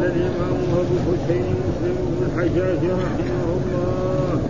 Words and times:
قال 0.00 0.10
الامام 0.16 0.58
ابو 0.80 0.96
حسين 1.06 1.44
مسلم 1.64 1.96
بن 2.10 2.20
الحجاج 2.26 2.82
رحمه 3.04 3.44
الله 3.56 4.40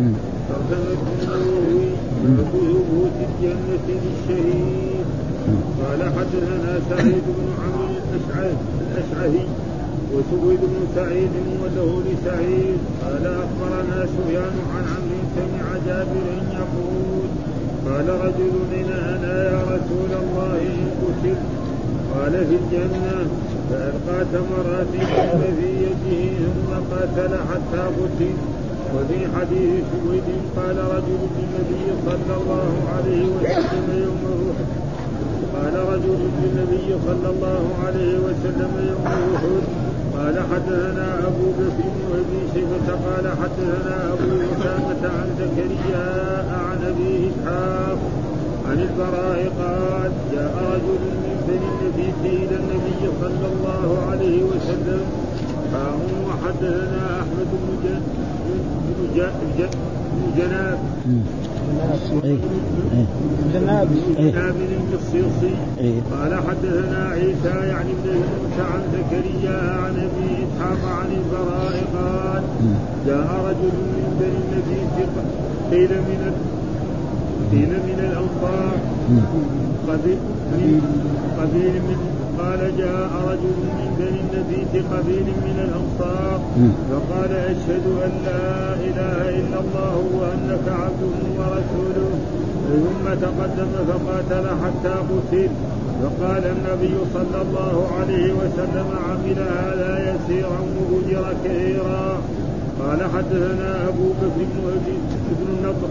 ترجمة 0.49 1.03
النووي 1.23 1.87
باب 2.23 2.47
ثبوت 2.53 3.17
الجنة 3.29 3.87
للشهيد 3.89 5.07
قال 5.81 6.01
حدثنا 6.17 6.81
سعيد 6.91 7.25
بن 7.39 7.47
عمرو 7.63 7.95
الاشعثي 8.13 9.45
وسويد 10.15 10.61
بن 10.61 10.83
سعيد 10.95 11.31
وله 11.63 12.03
لسعيد 12.07 12.79
قال 13.03 13.27
اخبرنا 13.27 14.07
سفيان 14.07 14.57
عن 14.75 14.85
عمرو 14.95 15.21
سمع 15.37 15.67
جابر 15.87 16.27
يقول 16.53 17.29
قال 17.87 18.09
رجل 18.09 18.55
أنا 18.85 19.45
يا 19.51 19.63
رسول 19.63 20.11
الله 20.23 20.59
ان 20.63 20.91
قتلت 21.03 21.43
قال 22.15 22.33
في 22.33 22.55
الجنة 22.55 23.27
فالقى 23.71 24.19
تمرات 24.33 24.87
في 25.59 25.69
يده 25.85 26.23
ثم 26.55 26.71
قاتل 26.91 27.33
حتى 27.51 27.83
قتل. 27.99 28.35
وفي 28.95 29.19
حديث 29.37 29.85
سويد 30.05 30.29
قال 30.57 30.77
رجل 30.95 31.21
للنبي 31.37 31.85
صلى 32.07 32.35
الله 32.41 32.73
عليه 32.97 33.25
وسلم 33.37 33.87
يوم 34.05 34.23
احد 34.51 34.69
قال 35.55 35.75
رجل 35.93 36.19
للنبي 36.43 36.89
صلى 37.07 37.29
الله 37.35 37.65
عليه 37.87 38.15
وسلم 38.27 38.73
يوم 38.91 39.07
احد 39.07 39.63
قال 40.17 40.37
حدثنا 40.53 41.19
أبو 41.29 41.47
بكر 41.59 41.87
بن 41.95 42.03
ابي 42.21 42.41
شيبة 42.55 42.89
قال 43.07 43.27
حدثنا 43.43 43.97
أبو 44.13 44.29
أسامة 44.53 45.03
عن 45.17 45.29
زكريا 45.41 46.09
عن 46.69 46.79
أبي 46.91 47.31
إسحاق 47.31 47.99
عن 48.69 48.79
البراء 48.81 49.41
قال 49.61 50.13
جاء 50.33 50.55
رجل 50.75 51.03
من 51.51 51.59
بني 51.59 51.69
النبي 51.81 52.09
إلى 52.45 52.57
النبي 52.57 53.03
صلى 53.21 53.47
الله 53.53 53.87
عليه 54.11 54.39
وسلم 54.43 55.03
قام 55.73 56.01
وحدثنا 56.29 57.05
أحمد 57.21 57.51
بن 57.53 57.67
جناب. 59.17 59.35
جناب 60.37 60.79
جناب 64.23 64.57
الصيصي. 64.95 65.55
قال 66.13 66.33
حدثنا 66.35 67.01
عيسى 67.09 67.55
يعني 67.69 67.91
ابن 67.91 68.09
موسى 68.15 68.63
عن 68.73 68.83
زكريا 68.95 69.59
عن 69.83 69.95
أبي 70.07 70.29
إسحاق 70.45 70.83
عن 70.99 71.09
البراء 71.19 71.77
قال 71.95 72.43
جاء 73.07 73.29
رجل 73.47 73.75
من 73.97 74.07
بني 74.21 74.39
النبي 74.45 74.81
قيل 75.71 75.93
من 76.09 76.21
قيل 77.53 77.69
من 77.69 77.99
الأنصار. 77.99 78.77
قبيل 79.89 80.19
من 80.59 80.81
قبيل 81.39 81.75
من 81.89 81.99
قال 82.39 82.61
جاء 82.79 83.11
رجل 83.31 83.57
من 83.79 83.91
بني 83.99 84.21
النبي 84.25 84.81
قبيل 84.95 85.27
من 85.47 85.57
الأنصار 85.67 86.39
فقال 86.91 87.33
أشهد 87.53 87.85
أن 88.07 88.13
لا 88.29 88.75
إله 88.89 89.19
إلا 89.41 89.59
الله 89.65 89.97
وأنك 90.19 90.67
عبده 90.83 91.17
ورسوله. 91.39 92.11
ثم 92.71 93.05
تقدم 93.25 93.73
فقاتل 93.89 94.47
حتى 94.63 94.95
قتل. 95.11 95.51
فقال 96.03 96.45
النبي 96.57 96.95
صلى 97.15 97.39
الله 97.43 97.77
عليه 98.01 98.33
وسلم 98.33 98.87
عمل 99.07 99.39
هذا 99.39 99.93
يسيرا 100.11 100.61
واجر 100.91 101.25
كثيرا. 101.45 102.21
قال 102.81 103.01
حدثنا 103.15 103.89
أبو 103.89 104.07
بكر 104.21 104.65
بن 105.39 105.47
النضر 105.55 105.91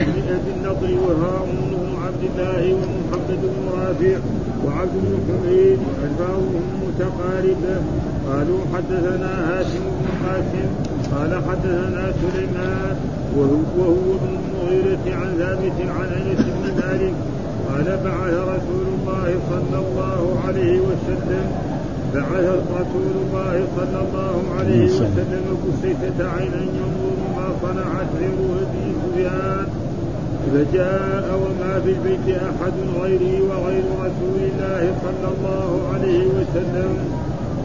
النضر 0.00 0.94
وهارون 1.04 1.60
بن 1.70 2.02
عبد 2.06 2.22
الله 2.30 2.74
ومحمد 2.74 3.30
بن 3.42 3.54
رافع 3.78 4.18
وعبد 4.66 4.92
بن 5.02 5.18
حميد 5.28 5.78
متقاربة 6.86 7.76
قالوا 8.28 8.58
حدثنا 8.74 9.32
هاشم 9.50 9.84
بن 9.98 10.26
قاسم 10.26 10.68
قال 11.12 11.42
حدثنا 11.48 12.12
سليمان 12.22 12.96
وهو 13.36 14.14
ابن 14.16 14.38
المغيرة 14.40 15.16
عن 15.16 15.34
ثابت 15.38 15.88
عن 15.98 16.08
أنس 16.20 16.44
بن 16.46 16.82
مالك 16.82 17.14
قال 17.68 17.84
بعث 18.04 18.34
رسول 18.34 18.86
الله 18.98 19.34
صلى 19.50 19.78
الله 19.78 20.40
عليه 20.46 20.80
وسلم 20.80 21.46
بعث 22.14 22.58
رسول 22.80 23.12
الله 23.22 23.66
صلى 23.76 24.00
الله 24.08 24.42
عليه 24.58 24.84
وسلم 24.84 25.44
بسيفة 25.68 26.28
عينا 26.30 26.62
ينظر 26.62 27.16
ما 27.36 27.48
صنعت 27.62 28.06
ذروه 28.20 28.60
بن 28.72 28.92
سفيان 29.02 29.66
فجاء 30.52 31.26
وما 31.42 31.80
في 31.84 31.90
البيت 31.90 32.36
أحد 32.36 32.72
غيري 33.02 33.40
وغير 33.48 33.84
رسول 34.06 34.40
الله 34.50 34.82
صلى 35.04 35.28
الله 35.34 35.70
عليه 35.94 36.24
وسلم 36.26 36.92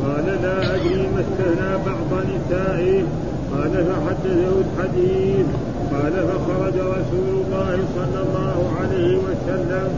قال 0.05 0.25
لا 0.43 0.75
أدري 0.75 1.07
ما 1.15 1.21
استهنى 1.25 1.71
بعض 1.85 2.09
نسائه 2.31 3.03
قال 3.53 3.71
فحدثه 3.71 4.53
الحديث. 4.65 5.47
قال 5.91 6.13
فخرج 6.13 6.73
رسول 6.73 7.29
الله 7.41 7.77
صلى 7.95 8.19
الله 8.25 8.57
عليه 8.79 9.17
وسلم 9.17 9.89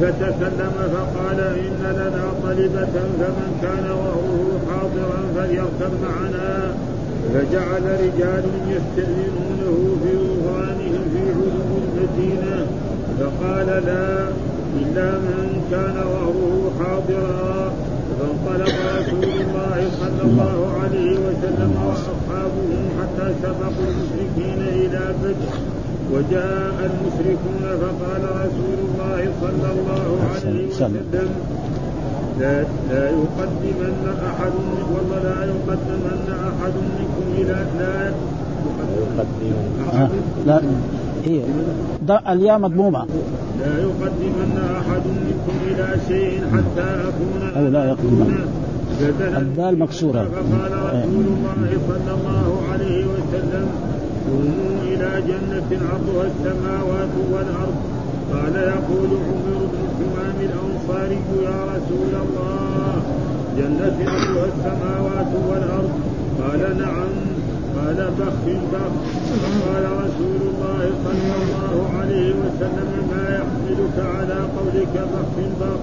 فتكلم 0.00 0.72
فقال 0.94 1.40
إن 1.40 1.80
لنا 1.98 2.24
طلبة 2.42 2.94
فمن 3.18 3.58
كان 3.62 3.90
وهره 3.90 4.60
حاضرا 4.70 5.20
فليركب 5.36 5.92
معنا. 6.02 6.74
فجعل 7.34 7.82
رجال 8.04 8.44
يستأذنونه 8.68 9.96
في 10.02 10.10
غفرانهم 10.16 11.04
في 11.12 11.20
علو 11.30 11.59
المدينة. 12.20 12.66
فقال 13.20 13.66
لا 13.66 14.28
إلا 14.80 15.10
من 15.18 15.62
كان 15.70 15.94
ظهره 15.94 16.70
حاضرا. 16.78 17.72
فانطلق 18.20 18.74
رسول 18.98 19.24
الله 19.24 19.90
صلى 20.00 20.22
الله 20.24 20.72
عليه 20.82 21.12
وسلم 21.12 21.70
وأصحابه 21.86 22.70
حتى 23.00 23.34
سبقوا 23.42 23.88
المشركين 23.90 24.58
إلى 24.68 25.14
بدر. 25.22 25.52
وجاء 26.14 26.90
المشركون 26.90 27.62
فقال 27.62 28.22
رسول 28.22 28.78
الله 28.88 29.32
صلى 29.40 29.68
الله 29.72 30.18
عليه 30.34 30.68
وسلم 30.68 31.04
لا 32.40 32.64
لا 32.90 33.08
يقدمن 33.08 34.16
أحد 34.26 34.52
والله 34.94 35.22
لا 35.22 35.44
يقدمن 35.44 36.20
أحد 36.28 36.72
منكم 36.98 37.26
إلى 37.38 37.66
لا 37.78 38.12
يقدمن 38.96 39.88
أحد 39.88 40.10
لا. 40.46 40.60
إيه 41.26 41.42
الياء 42.32 42.58
مضمومة. 42.58 43.06
لا 43.60 43.78
يقدمن 43.78 44.58
أحد 44.78 45.02
منكم 45.06 45.56
إلى 45.70 45.88
شيء 46.08 46.40
حتى 46.52 46.88
أكون 47.08 47.42
أو 47.56 47.68
لا 47.68 47.84
يقدمن. 47.84 48.48
الدال 49.36 49.78
مكسورة. 49.78 50.22
فقال 50.22 50.72
رسول 50.72 51.24
الله 51.34 51.78
صلى 51.88 52.12
الله 52.18 52.48
عليه 52.72 53.04
وسلم 53.04 53.66
قوموا 54.30 54.72
إلى 54.90 55.22
جنة 55.28 55.70
عرضها 55.90 56.26
السماوات 56.32 57.14
والأرض. 57.32 57.76
قال 58.32 58.54
يقول 58.54 59.10
عمر 59.28 59.58
بن 59.72 59.82
حمام 59.96 60.38
الأنصاري 60.48 61.20
يا 61.44 61.58
رسول 61.74 62.12
الله 62.24 63.02
جنة 63.58 63.96
عرضها 64.10 64.46
السماوات 64.54 65.32
والأرض. 65.48 65.90
قال 66.42 66.78
نعم. 66.78 67.29
قال 67.76 68.10
بخ 68.18 68.38
بخ 68.72 68.92
فقال 69.42 69.84
رسول 70.04 70.40
الله 70.50 70.90
صلى 71.04 71.34
الله 71.42 71.90
عليه 71.98 72.30
وسلم 72.42 72.90
ما 73.10 73.24
يحملك 73.38 73.96
على 74.16 74.38
قولك 74.56 74.94
بخ 74.94 75.32
بخ 75.60 75.80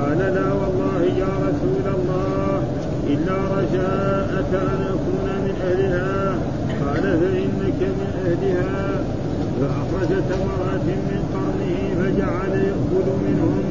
قال 0.00 0.18
لا 0.18 0.52
والله 0.52 1.02
يا 1.18 1.32
رسول 1.46 1.86
الله 1.94 2.62
إلا 3.06 3.36
رجاءك 3.58 4.52
أن 4.54 4.80
أكون 4.94 5.28
من 5.44 5.54
أهلها. 5.68 6.38
قال 6.86 7.02
فإنك 7.02 7.80
من 7.80 8.10
أهلها. 8.26 9.04
فأخرج 9.60 10.08
ثمرات 10.30 10.84
من 10.84 11.20
قرنه 11.34 11.76
فجعل 11.98 12.52
يأكل 12.58 13.08
منهم. 13.26 13.64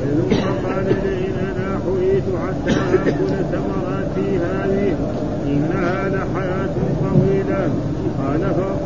ثم 0.00 0.66
قال 0.68 0.86
لئن 0.86 1.34
أنا 1.50 1.80
حييت 1.84 2.24
حتى 2.44 2.80
آكل 2.94 3.44
ثمراتي 3.52 4.38
هذه. 4.38 4.94
إنها 5.46 6.08
لحياة 6.08 6.76
طويلة. 7.04 7.68
قال 8.18 8.40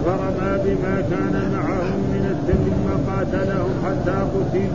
فرمى 0.05 0.51
بما 0.65 0.95
كان 1.11 1.35
معهم 1.55 2.01
من 2.13 2.25
التمر 2.35 2.77
وقاتلهم 2.87 3.73
حتى 3.85 4.19
قتل. 4.35 4.71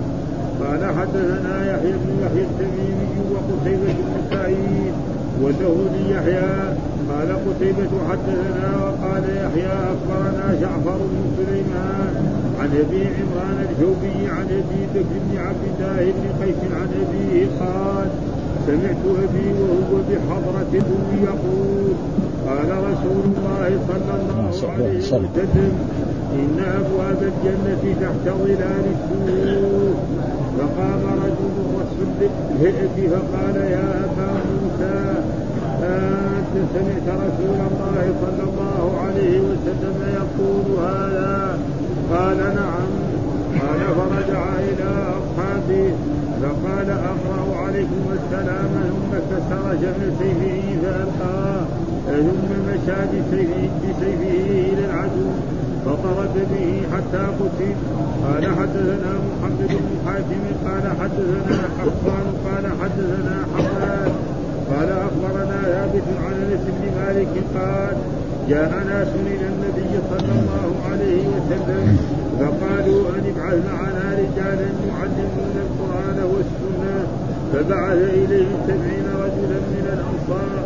قال 0.62 0.81
حدثنا 0.97 1.56
يحيى 1.71 1.91
بن 1.91 2.12
يحيى 2.24 2.44
التميمي 2.44 3.15
وقتيبة 3.31 3.94
بن 3.94 4.35
سعيد 4.35 4.94
وله 5.41 5.77
يحيى. 6.09 6.53
قال 7.09 7.30
قتيبة 7.45 7.91
حدثنا 8.09 8.69
وقال 8.83 9.24
يحيى 9.24 9.74
أخبرنا 9.94 10.47
جعفر 10.62 10.97
بن 10.97 11.21
سليمان 11.38 12.13
عن 12.59 12.69
أبي 12.83 13.01
عمران 13.18 13.57
الجوبي 13.69 14.29
عن 14.29 14.45
أبي 14.45 14.81
بكر 14.94 15.19
بن 15.25 15.38
عبد 15.38 15.65
الله 15.69 16.13
بن 16.15 16.44
قيس 16.44 16.62
عن 16.79 16.89
أبيه 17.03 17.47
قال 17.59 18.07
سمعت 18.68 19.04
أبي 19.24 19.48
وهو 19.60 19.94
بحضرة 20.10 20.74
يقول 21.24 21.94
قال 22.48 22.69
رسول 22.89 23.24
الله 23.31 23.69
صلى 23.88 24.13
الله 24.19 24.74
عليه 24.74 24.98
وسلم. 24.98 25.30
إن 26.33 26.57
أبواب 26.80 27.19
الجنة 27.31 27.83
تحت 28.01 28.25
ظلال 28.38 28.86
السوق 28.95 29.98
فقام 30.57 31.04
رجل 31.24 31.56
وصف 31.75 31.98
الهئة 32.21 32.95
فقال 33.10 33.56
يا 33.56 34.06
أبا 34.06 34.30
موسى 34.50 34.98
أنت 35.83 36.54
سمعت 36.74 37.07
رسول 37.25 37.60
الله 37.69 38.06
صلى 38.21 38.44
الله 38.50 39.01
عليه 39.06 39.39
وسلم 39.39 39.98
يقول 40.19 40.65
هذا؟ 40.86 41.60
قال 42.13 42.38
نعم. 42.38 43.02
قال 43.61 43.81
فرجع 43.97 44.44
إلى 44.69 44.89
أصحابه 45.19 45.88
فقال 46.41 46.89
أقرأ 46.89 47.57
عليكم 47.57 48.03
السلام 48.19 48.71
ثم 48.89 49.11
كسر 49.29 49.63
شمل 49.81 50.11
سيفه 50.19 50.61
فألقاه 50.83 51.65
ثم 52.05 52.50
مشى 52.67 53.00
بسيفه, 53.11 54.23
إلى 54.73 54.85
العدو 54.85 55.29
فطرد 55.85 56.35
به 56.51 56.81
حتى 56.94 57.23
قتل. 57.39 57.75
قال 58.23 58.45
حدثنا 58.45 59.11
محمد 59.27 59.67
بن 59.69 59.91
حاتم 60.05 60.44
قال 60.65 60.85
حدثنا 61.01 61.57
حفصان 61.79 62.25
قال 62.45 62.65
حدثنا 62.81 63.35
حماد. 63.53 64.11
قال 64.71 64.89
أخبرنا 64.89 65.61
ثابت 65.61 66.07
عن 66.25 66.33
أنس 66.33 66.63
بن 66.75 66.83
مالك 67.00 67.33
قال 67.55 67.95
جاء 68.50 68.71
ناس 68.89 69.07
إلى 69.07 69.47
النبي 69.53 69.94
صلى 70.09 70.31
الله 70.39 70.71
عليه 70.91 71.23
وسلم 71.27 71.97
فقالوا 72.39 73.01
أن 73.15 73.24
ابعث 73.33 73.57
معنا 73.71 74.06
رجالا 74.21 74.69
يعلمون 74.89 75.56
القرآن 75.65 76.18
والسنة 76.33 76.97
فبعث 77.53 77.97
اليهم 77.97 78.57
سبعين 78.68 79.07
رجلا 79.25 79.59
من 79.74 79.85
الأنصار 79.95 80.63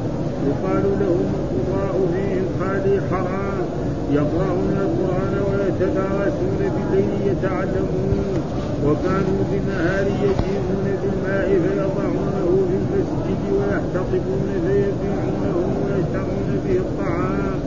يقال 0.48 0.84
لهم 1.02 1.28
القراء 1.44 1.96
فيهم 2.14 2.46
خالي 2.60 3.02
حرام 3.12 3.66
يقرؤون 4.12 4.78
القرآن 4.88 5.34
ويتدارسون 5.48 6.60
بالليل 6.60 7.12
يتعلمون 7.32 8.38
وكانوا 8.86 9.42
بالنهار 9.52 10.06
يجيئون 10.24 10.86
بالماء 11.02 11.48
فيضعونه 11.64 12.48
في 12.68 12.76
المسجد 12.82 13.42
ويحتطبون 13.58 14.48
فيبيعونه 14.68 15.56
ويشترون 15.84 16.50
به 16.66 16.78
الطعام. 16.78 17.60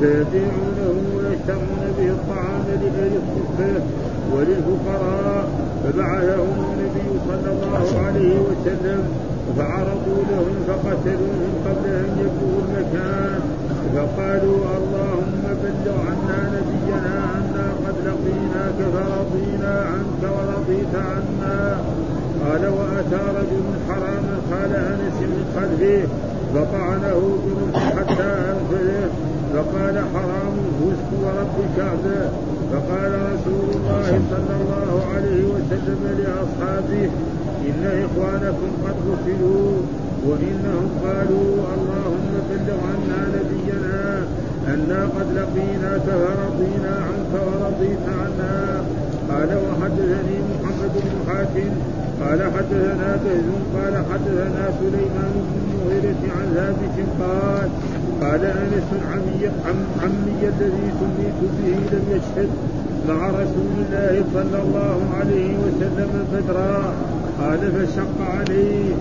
فيبيعونه 0.00 0.94
ويشترون 1.16 1.82
به 1.98 2.08
الطعام 2.10 2.64
لأهل 2.82 3.12
الصفة 3.22 3.82
وللفقراء 4.32 5.44
فبعثهم 5.84 6.52
النبي 6.72 7.08
صلى 7.28 7.50
الله 7.52 8.00
عليه 8.06 8.34
وسلم 8.48 9.02
فعرضوا 9.58 10.22
لهم 10.30 10.56
فقتلوهم 10.68 11.52
قبل 11.66 11.86
أن 11.90 12.10
يبلغوا 12.20 12.60
المكان 12.68 13.40
فقالوا 13.94 14.56
اللهم 14.78 15.42
بلغ 15.62 15.96
عنا 16.08 16.40
نبينا 16.54 17.14
أنا 17.38 17.66
قد 17.86 17.94
لقيناك 18.06 18.78
فرضينا 18.94 19.84
عنك 19.90 20.22
ورضيت 20.34 20.94
عنا 20.94 21.78
قال 22.44 22.66
وأتى 22.68 23.22
رجل 23.38 23.64
حراما 23.88 24.36
قال 24.50 24.72
أنس 24.76 25.18
من 25.20 25.44
خلفه 25.56 26.06
فطعنه 26.54 27.38
برمح 27.44 27.94
حتى 27.96 28.53
أنفذه 28.74 29.10
فقال 29.54 29.98
حرام 30.14 30.54
فزت 30.80 31.10
ورب 31.22 31.54
الكعبة 31.66 32.30
فقال 32.72 33.12
رسول 33.32 33.68
الله 33.76 34.20
صلى 34.30 34.54
الله 34.60 35.04
عليه 35.14 35.44
وسلم 35.44 36.02
لأصحابه 36.18 37.10
إن 37.68 38.04
إخوانكم 38.04 38.70
قد 38.86 38.94
قتلوا 39.08 39.72
وإنهم 40.26 40.88
قالوا 41.04 41.50
اللهم 41.74 42.32
بلغ 42.50 42.78
عنا 42.90 43.20
نبينا 43.36 44.22
أنا 44.68 45.04
قد 45.04 45.26
لقيناك 45.36 46.00
فرضينا 46.06 46.94
عنك 47.06 47.32
ورضيت 47.46 48.04
عنا. 48.08 48.84
قال 49.30 49.48
وحدثني 49.48 50.36
محمد 50.50 50.92
بن 50.94 51.32
حاتم 51.32 51.70
قال 52.20 52.42
حدثنا 52.54 53.16
بهز 53.24 53.48
قال 53.76 53.94
حدثنا 54.12 54.64
سليمان 54.80 55.32
بن 55.34 55.60
المغيرة 55.64 56.22
عن 56.36 56.46
ثابت 56.54 56.96
قال 57.20 57.68
قال 58.24 58.44
أنس 58.44 58.90
عمي 59.12 59.50
عمي 60.02 60.40
الذي 60.42 60.86
سميت 61.00 61.40
به 61.58 61.76
لم 61.92 62.04
يشهد 62.10 62.48
مع 63.08 63.28
رسول 63.28 63.72
الله 63.78 64.24
صلى 64.34 64.58
الله 64.62 64.98
عليه 65.20 65.56
وسلم 65.64 66.10
بدرا. 66.32 66.94
قال 67.40 67.58
فشق 67.58 68.16
عليه. 68.36 68.94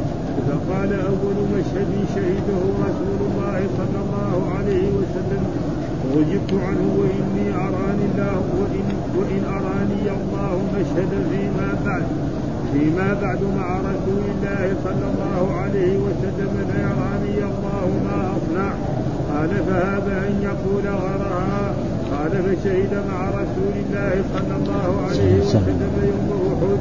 فقال 0.48 0.94
أول 0.94 1.38
مشهد 1.56 1.92
شهده 2.16 2.62
رسول 2.88 3.20
الله 3.30 3.60
صلى 3.78 4.00
الله 4.06 4.52
عليه 4.58 4.88
وسلم 5.00 5.44
وجبت 6.16 6.54
عنه 6.54 6.86
وإني 7.00 7.56
أراني 7.56 8.06
الله 8.12 8.42
وان 8.60 8.88
وإن 9.18 9.44
أراني 9.58 10.06
الله 10.18 10.62
مشهد 10.76 11.12
فيما 11.32 11.70
بعد. 11.86 12.04
فيما 12.74 13.18
بعد 13.22 13.40
مع 13.58 13.78
رسول 13.78 14.24
الله 14.34 14.76
صلى 14.84 15.06
الله 15.12 15.56
عليه 15.62 15.98
وسلم 15.98 16.54
ليراني 16.70 17.38
الله 17.52 17.88
ما 18.06 18.32
أصنع. 18.38 18.74
قال 19.34 19.50
فهذا 19.50 20.16
أن 20.28 20.36
يقول 20.42 20.86
غرها 20.88 21.74
قال 22.12 22.32
فشهد 22.32 22.94
مع 23.10 23.30
رسول 23.30 23.74
الله 23.84 24.14
صلى 24.34 24.56
الله 24.60 25.02
عليه 25.08 25.42
وسلم 25.42 25.94
يوم 26.12 26.30
أحد. 26.54 26.80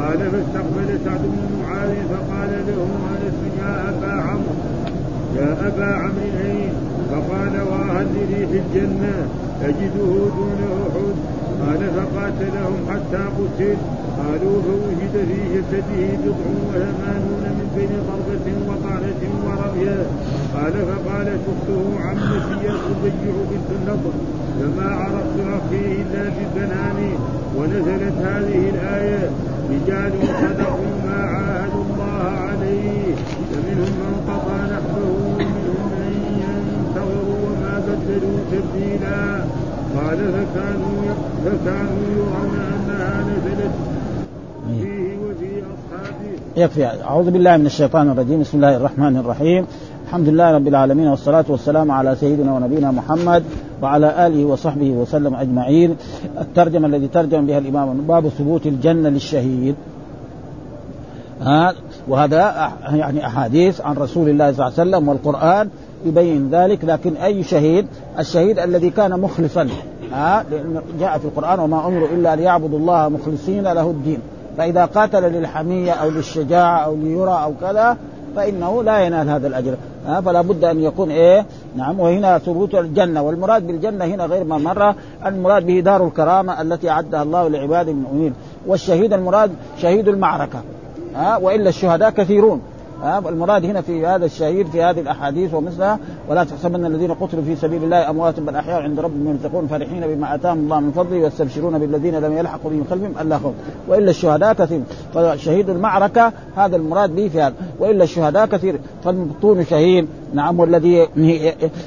قال 0.00 0.30
فاستقبل 0.30 0.88
سعد 1.04 1.22
بن 1.22 1.42
معاذ 1.62 1.94
فقال 2.12 2.50
له 2.68 2.80
أنس 3.12 3.38
يا 3.60 3.88
أبا 3.88 4.22
عمرو. 4.22 4.54
يا 5.36 5.68
أبا 5.68 5.90
عمرو 6.02 6.30
اين 6.44 6.72
فقال 7.10 7.54
وأهل 7.70 8.14
لي 8.30 8.46
في 8.46 8.58
الجنة 8.64 9.14
أجده 9.62 10.12
دون 10.36 10.60
أحد. 10.84 11.16
قال 11.62 11.80
فقاتلهم 11.96 12.80
حتى 12.90 13.22
قتل. 13.38 13.76
قالوا 14.20 14.62
فوجد 14.62 15.14
في 15.28 15.38
جسده 15.54 16.02
بضع 16.22 16.48
وثمانون 16.68 17.44
من 17.58 17.68
بين 17.76 17.92
ضربة 18.08 18.46
وطعنة 18.68 19.22
ورمية. 19.44 20.06
قال 20.54 20.72
فقالت 20.72 21.40
اخته 21.52 21.82
عمتي 22.06 22.68
الربيع 22.68 23.34
بنت 23.50 23.70
النضر. 23.78 24.14
فما 24.60 24.88
عرفت 24.94 25.36
أخي 25.40 26.02
إلا 26.02 26.22
بالبنان 26.34 26.98
ونزلت 27.56 28.16
هذه 28.18 28.70
الآية. 28.74 29.30
رجال 29.70 30.12
صدقوا 30.42 30.94
ما 31.06 31.20
عاهدوا 31.32 31.84
الله 31.84 32.22
عليه. 32.48 33.14
فمنهم 33.50 33.92
من 34.00 34.14
قضى 34.28 34.58
نحبه 34.72 35.08
ومنهم 35.26 35.88
من 35.96 36.12
ينتظر 36.44 37.26
وما 37.44 37.74
بدلوا 37.86 38.38
تبديلا. 38.52 39.20
قال 39.96 40.18
فكانوا 40.18 41.14
فكانوا 41.44 42.02
يرون 42.16 42.54
أنها 42.74 43.24
نزلت 43.28 43.74
فيه 44.68 45.16
وفي 45.24 45.62
أصحابه. 45.72 46.32
يكفي 46.56 46.86
أعوذ 47.04 47.30
بالله 47.30 47.56
من 47.56 47.66
الشيطان 47.66 48.10
الرجيم. 48.10 48.40
بسم 48.40 48.56
الله 48.56 48.76
الرحمن 48.76 49.16
الرحيم. 49.16 49.66
الحمد 50.10 50.28
لله 50.28 50.50
رب 50.50 50.68
العالمين 50.68 51.08
والصلاة 51.08 51.44
والسلام 51.48 51.90
على 51.90 52.16
سيدنا 52.16 52.52
ونبينا 52.52 52.90
محمد 52.90 53.44
وعلى 53.82 54.26
آله 54.26 54.44
وصحبه 54.44 54.90
وسلم 54.90 55.34
أجمعين. 55.34 55.96
الترجمة 56.40 56.86
الذي 56.86 57.08
ترجم 57.08 57.46
بها 57.46 57.58
الإمام 57.58 58.00
باب 58.00 58.28
ثبوت 58.28 58.66
الجنة 58.66 59.08
للشهيد. 59.08 59.74
ها؟ 61.40 61.74
وهذا 62.08 62.70
يعني 62.92 63.26
أحاديث 63.26 63.80
عن 63.80 63.96
رسول 63.96 64.28
الله 64.28 64.52
صلى 64.52 64.66
الله 64.66 64.80
عليه 64.80 64.90
وسلم 64.90 65.08
والقرآن 65.08 65.68
يبين 66.06 66.50
ذلك 66.50 66.84
لكن 66.84 67.16
أي 67.16 67.42
شهيد؟ 67.42 67.86
الشهيد 68.18 68.58
الذي 68.58 68.90
كان 68.90 69.20
مخلصا. 69.20 69.68
ها؟ 70.12 70.44
لأن 70.50 70.80
جاء 71.00 71.18
في 71.18 71.24
القرآن 71.24 71.58
وما 71.58 71.86
أمروا 71.86 72.08
إلا 72.08 72.36
ليعبدوا 72.36 72.78
الله 72.78 73.08
مخلصين 73.08 73.62
له 73.62 73.90
الدين. 73.90 74.18
فإذا 74.58 74.84
قاتل 74.84 75.22
للحمية 75.22 75.92
أو 75.92 76.10
للشجاعة 76.10 76.78
أو 76.84 76.96
ليرى 76.96 77.42
أو 77.44 77.52
كذا 77.60 77.96
فإنه 78.36 78.82
لا 78.82 79.00
ينال 79.00 79.28
هذا 79.28 79.46
الأجر. 79.46 79.74
ها 80.06 80.20
فلا 80.20 80.40
بد 80.40 80.64
أن 80.64 80.82
يكون 80.82 81.10
إيه 81.10 81.46
نعم 81.76 82.00
وهنا 82.00 82.38
ثبوت 82.38 82.74
الجنة. 82.74 83.22
والمراد 83.22 83.66
بالجنة 83.66 84.04
هنا 84.04 84.24
غير 84.24 84.44
ما 84.44 84.58
مر 84.58 84.94
المراد 85.26 85.66
به 85.66 85.80
دار 85.80 86.06
الكرامة 86.06 86.60
التي 86.60 86.90
أعدها 86.90 87.22
الله 87.22 87.48
لعباده 87.48 87.90
المؤمنين. 87.90 88.34
والشهيد 88.66 89.12
المراد 89.12 89.50
شهيد 89.78 90.08
المعركة. 90.08 90.62
ها 91.14 91.36
وإلا 91.36 91.68
الشهداء 91.68 92.10
كثيرون. 92.10 92.62
المراد 93.04 93.64
هنا 93.64 93.80
في 93.80 94.06
هذا 94.06 94.24
الشهيد 94.24 94.66
في 94.66 94.82
هذه 94.82 95.00
الأحاديث 95.00 95.54
ومثلها 95.54 95.98
ولا 96.28 96.44
تحسبن 96.44 96.86
الذين 96.86 97.14
قتلوا 97.14 97.44
في 97.44 97.56
سبيل 97.56 97.84
الله 97.84 98.10
أموات 98.10 98.40
بل 98.40 98.56
أحياء 98.56 98.82
عند 98.82 99.00
ربهم 99.00 99.28
يرزقون 99.28 99.66
فرحين 99.66 100.00
بما 100.06 100.34
آتاهم 100.34 100.58
الله 100.58 100.80
من 100.80 100.92
فضله 100.92 101.18
ويستبشرون 101.18 101.78
بالذين 101.78 102.14
لم 102.14 102.38
يلحقوا 102.38 102.70
بهم 102.70 102.84
خلفهم 102.90 103.14
ألا 103.20 103.38
خوف. 103.38 103.54
وإلا 103.88 104.10
الشهداء 104.10 104.52
كثير. 104.52 104.80
فشهيد 105.14 105.70
المعركة 105.70 106.32
هذا 106.56 106.76
المراد 106.76 107.14
به 107.16 107.28
في 107.28 107.40
هذا. 107.40 107.54
وإلا 107.78 108.04
الشهداء 108.04 108.46
كثير. 108.46 108.80
فالمبطون 109.04 109.64
شهيد. 109.64 110.06
نعم 110.34 110.60
والذي 110.60 111.08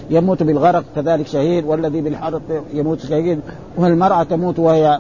يموت 0.09 0.43
بالغرق 0.43 0.83
كذلك 0.95 1.27
شهيد. 1.27 1.65
والذي 1.65 2.01
بالحرق 2.01 2.41
يموت 2.73 2.99
شهيد. 2.99 3.39
والمرأة 3.77 4.23
تموت 4.23 4.59
وهي 4.59 4.99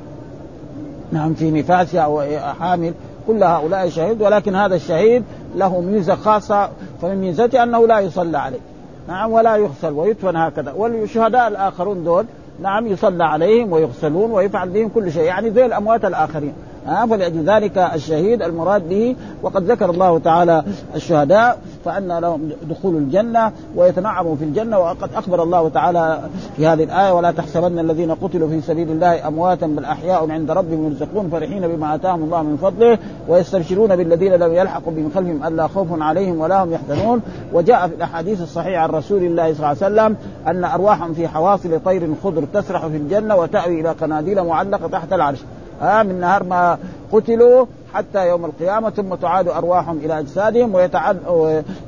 نعم 1.11 1.33
في 1.33 1.51
نفاسها 1.51 2.01
أو 2.01 2.21
حامل. 2.59 2.93
كل 3.27 3.43
هؤلاء 3.43 3.89
شهيد. 3.89 4.21
ولكن 4.21 4.55
هذا 4.55 4.75
الشهيد 4.75 5.23
له 5.55 5.81
ميزة 5.81 6.15
خاصة 6.15 6.69
فمن 7.01 7.15
ميزته 7.15 7.63
أنه 7.63 7.87
لا 7.87 7.99
يصلى 7.99 8.37
عليه. 8.37 8.59
نعم 9.07 9.31
ولا 9.31 9.55
يغسل 9.55 9.91
ويدفن 9.91 10.35
هكذا. 10.35 10.71
والشهداء 10.71 11.47
الآخرون 11.47 12.03
دول 12.03 12.25
نعم 12.61 12.87
يصلى 12.87 13.23
عليهم 13.23 13.71
ويغسلون 13.71 14.31
ويفعل 14.31 14.69
بهم 14.69 14.89
كل 14.89 15.11
شيء. 15.11 15.23
يعني 15.23 15.51
زي 15.51 15.65
الأموات 15.65 16.05
الآخرين. 16.05 16.53
ها 16.87 17.05
فلأجل 17.05 17.49
ذلك 17.49 17.77
الشهيد 17.77 18.41
المراد 18.41 18.89
به 18.89 19.15
وقد 19.43 19.71
ذكر 19.71 19.89
الله 19.89 20.19
تعالى 20.19 20.63
الشهداء 20.95 21.59
فأن 21.85 22.19
لهم 22.19 22.49
دخول 22.69 22.95
الجنة 22.95 23.51
ويتنعموا 23.75 24.35
في 24.35 24.43
الجنة 24.43 24.79
وقد 24.79 25.09
أخبر 25.15 25.43
الله 25.43 25.69
تعالى 25.69 26.19
في 26.55 26.67
هذه 26.67 26.83
الآية 26.83 27.11
ولا 27.11 27.31
تحسبن 27.31 27.79
الذين 27.79 28.11
قتلوا 28.11 28.49
في 28.49 28.61
سبيل 28.61 28.91
الله 28.91 29.27
أمواتا 29.27 29.67
بل 29.67 29.85
أحياء 29.85 30.31
عند 30.31 30.51
ربهم 30.51 30.85
يرزقون 30.85 31.29
فرحين 31.29 31.67
بما 31.67 31.95
آتاهم 31.95 32.23
الله 32.23 32.43
من 32.43 32.57
فضله 32.57 32.97
ويستبشرون 33.27 33.95
بالذين 33.95 34.33
لم 34.33 34.53
يلحقوا 34.53 34.93
بهم 34.93 35.11
خلفهم 35.15 35.43
ألا 35.43 35.67
خوف 35.67 35.87
عليهم 36.01 36.39
ولا 36.39 36.63
هم 36.63 36.73
يحزنون 36.73 37.21
وجاء 37.53 37.87
في 37.87 37.95
الأحاديث 37.95 38.41
الصحيحة 38.41 38.81
عن 38.81 38.89
رسول 38.89 39.23
الله 39.23 39.53
صلى 39.53 39.57
الله 39.57 39.67
عليه 39.67 39.77
وسلم 39.77 40.15
أن 40.47 40.63
أرواحهم 40.63 41.13
في 41.13 41.27
حواصل 41.27 41.79
طير 41.85 42.09
خضر 42.23 42.43
تسرح 42.53 42.87
في 42.87 42.97
الجنة 42.97 43.35
وتأوي 43.35 43.81
إلى 43.81 43.89
قناديل 43.89 44.43
معلقة 44.43 44.87
تحت 44.87 45.13
العرش. 45.13 45.39
ها 45.83 46.03
من 46.03 46.19
نهار 46.19 46.43
ما 46.43 46.77
قتلوا 47.11 47.65
حتى 47.93 48.27
يوم 48.27 48.45
القيامة 48.45 48.89
ثم 48.89 49.15
تعاد 49.15 49.47
أرواحهم 49.47 49.97
إلى 49.97 50.19
أجسادهم 50.19 50.75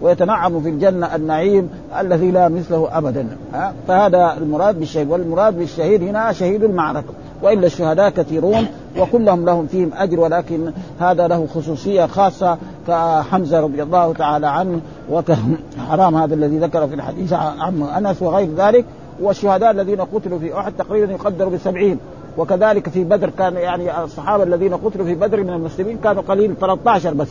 ويتنعم 0.02 0.62
في 0.62 0.70
الجنة 0.70 1.16
النعيم 1.16 1.70
الذي 2.00 2.32
لا 2.32 2.48
مثله 2.48 2.90
أبدا. 2.92 3.28
ها 3.54 3.74
فهذا 3.88 4.34
المراد 4.38 4.80
بالشهيد. 4.80 5.12
والمراد 5.12 5.58
بالشهيد 5.58 6.04
هنا 6.04 6.32
شهيد 6.32 6.64
المعركة. 6.64 7.14
وإلا 7.44 7.66
الشهداء 7.66 8.10
كثيرون 8.10 8.68
وكلهم 9.00 9.46
لهم 9.46 9.68
فيهم 9.68 9.92
أجر 9.94 10.20
ولكن 10.20 10.72
هذا 11.00 11.28
له 11.28 11.48
خصوصية 11.56 12.06
خاصة 12.06 12.58
كحمزة 12.88 13.60
رضي 13.60 13.84
الله 13.84 14.14
تعالى 14.14 14.48
عنه 14.48 14.82
وكحرام 15.12 16.16
هذا 16.16 16.34
الذي 16.34 16.58
ذكر 16.58 16.88
في 16.88 16.96
الحديث 16.96 17.34
عن 17.34 17.84
أنس 17.84 18.22
وغير 18.22 18.50
ذلك. 18.58 18.86
والشهداء 19.22 19.72
الذين 19.72 20.02
قتلوا 20.02 20.40
في 20.40 20.60
أحد 20.60 20.74
تقريبا 20.78 21.14
يقدروا 21.14 21.52
بسبعين. 21.52 22.00
وكذلك 22.38 22.90
في 22.90 23.04
بدر 23.04 23.30
كان 23.30 23.56
يعني 23.56 24.04
الصحابة 24.04 24.44
الذين 24.44 24.74
قتلوا 24.74 25.06
في 25.06 25.16
بدر 25.16 25.44
من 25.44 25.50
المسلمين 25.50 25.98
كانوا 25.98 26.24
قليل 26.28 26.56
13 26.62 27.14
بس. 27.14 27.30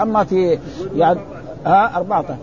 أما 0.00 0.24
في 0.24 0.58
يعني 0.96 1.20
ها؟ 1.66 1.96
14 1.96 2.36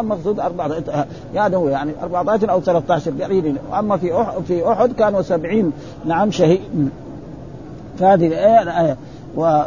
المقصود 0.00 0.40
14 0.40 1.06
يعني 1.34 1.70
يعني 1.70 1.92
14 2.02 2.50
أو 2.50 2.60
13 2.60 3.12
قليل 3.22 3.56
أما 3.78 3.96
في 3.96 4.20
أحد 4.20 4.42
في 4.42 4.72
أحد 4.72 4.92
كانوا 4.92 5.22
70 5.22 5.72
نعم 6.04 6.30
شهيد. 6.30 6.90
فهذه 7.98 8.26
الآية. 8.26 8.96
و 9.36 9.62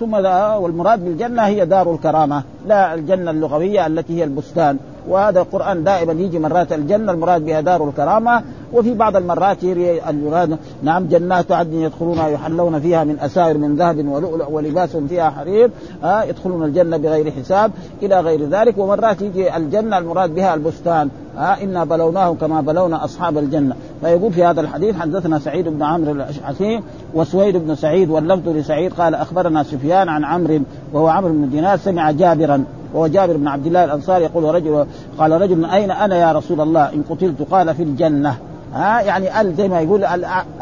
ثم 0.00 0.14
والمراد 0.62 1.04
بالجنة 1.04 1.42
هي 1.42 1.66
دار 1.66 1.92
الكرامة 1.94 2.42
لا 2.66 2.94
الجنة 2.94 3.30
اللغوية 3.30 3.86
التي 3.86 4.18
هي 4.18 4.24
البستان. 4.24 4.78
وهذا 5.08 5.40
القرآن 5.40 5.84
دائما 5.84 6.12
يجي 6.12 6.38
مرات 6.38 6.72
الجنة 6.72 7.12
المراد 7.12 7.44
بها 7.44 7.60
دار 7.60 7.88
الكرامة. 7.88 8.42
وفي 8.72 8.94
بعض 8.94 9.16
المرات 9.16 9.64
المراد 10.08 10.58
نعم 10.82 11.06
جنات 11.06 11.52
عدن 11.52 11.80
يدخلونها 11.80 12.28
يحلون 12.28 12.80
فيها 12.80 13.04
من 13.04 13.18
أساور 13.18 13.58
من 13.58 13.76
ذهب 13.76 14.08
ولؤلؤ 14.08 14.50
ولباسهم 14.50 15.06
فيها 15.06 15.30
حرير 15.30 15.70
آه 16.04 16.22
يدخلون 16.22 16.64
الجنة 16.64 16.96
بغير 16.96 17.30
حساب 17.30 17.70
إلى 18.02 18.20
غير 18.20 18.48
ذلك. 18.48 18.78
ومرات 18.78 19.22
يجي 19.22 19.56
الجنة 19.56 19.98
المراد 19.98 20.34
بها 20.34 20.54
البستان. 20.54 21.10
آه 21.38 21.62
إنا 21.62 21.84
بلوناهم 21.84 22.36
كما 22.36 22.60
بلونا 22.60 23.04
أصحاب 23.04 23.38
الجنة. 23.38 23.76
فيقول 24.00 24.32
في 24.32 24.44
هذا 24.44 24.60
الحديث 24.60 24.96
حدثنا 24.96 25.38
سعيد 25.38 25.68
بن 25.68 25.82
عمرو 25.82 26.12
الاشعثي 26.12 26.80
وسويد 27.14 27.56
بن 27.56 27.74
سعيد 27.74 28.10
واللفظ 28.10 28.48
لسعيد 28.48 28.92
قال 28.92 29.14
أخبرنا 29.14 29.62
سفيان 29.62 30.08
عن 30.08 30.24
عمرو 30.24 30.60
وهو 30.92 31.08
عمرو 31.08 31.32
بن 31.32 31.50
دينار 31.50 31.76
سمع 31.78 32.10
جابرا 32.10 32.64
وهو 32.94 33.06
جابر 33.06 33.36
بن 33.36 33.48
عبد 33.48 33.66
الله 33.66 33.84
الأنصاري 33.84 34.24
يقول 34.24 34.54
رجل 34.54 34.86
قال 35.18 35.40
رجل 35.40 35.64
أين 35.64 35.90
أنا 35.90 36.16
يا 36.16 36.32
رسول 36.32 36.60
الله؟ 36.60 36.92
إن 36.92 37.02
قتلت 37.10 37.42
قال 37.50 37.74
في 37.74 37.82
الجنة. 37.82 38.36
ها 38.74 39.00
يعني 39.00 39.40
ال 39.40 39.54
زي 39.54 39.68
ما 39.68 39.80
يقول 39.80 40.04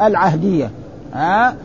العهدية. 0.01 0.69
ها 1.13 1.55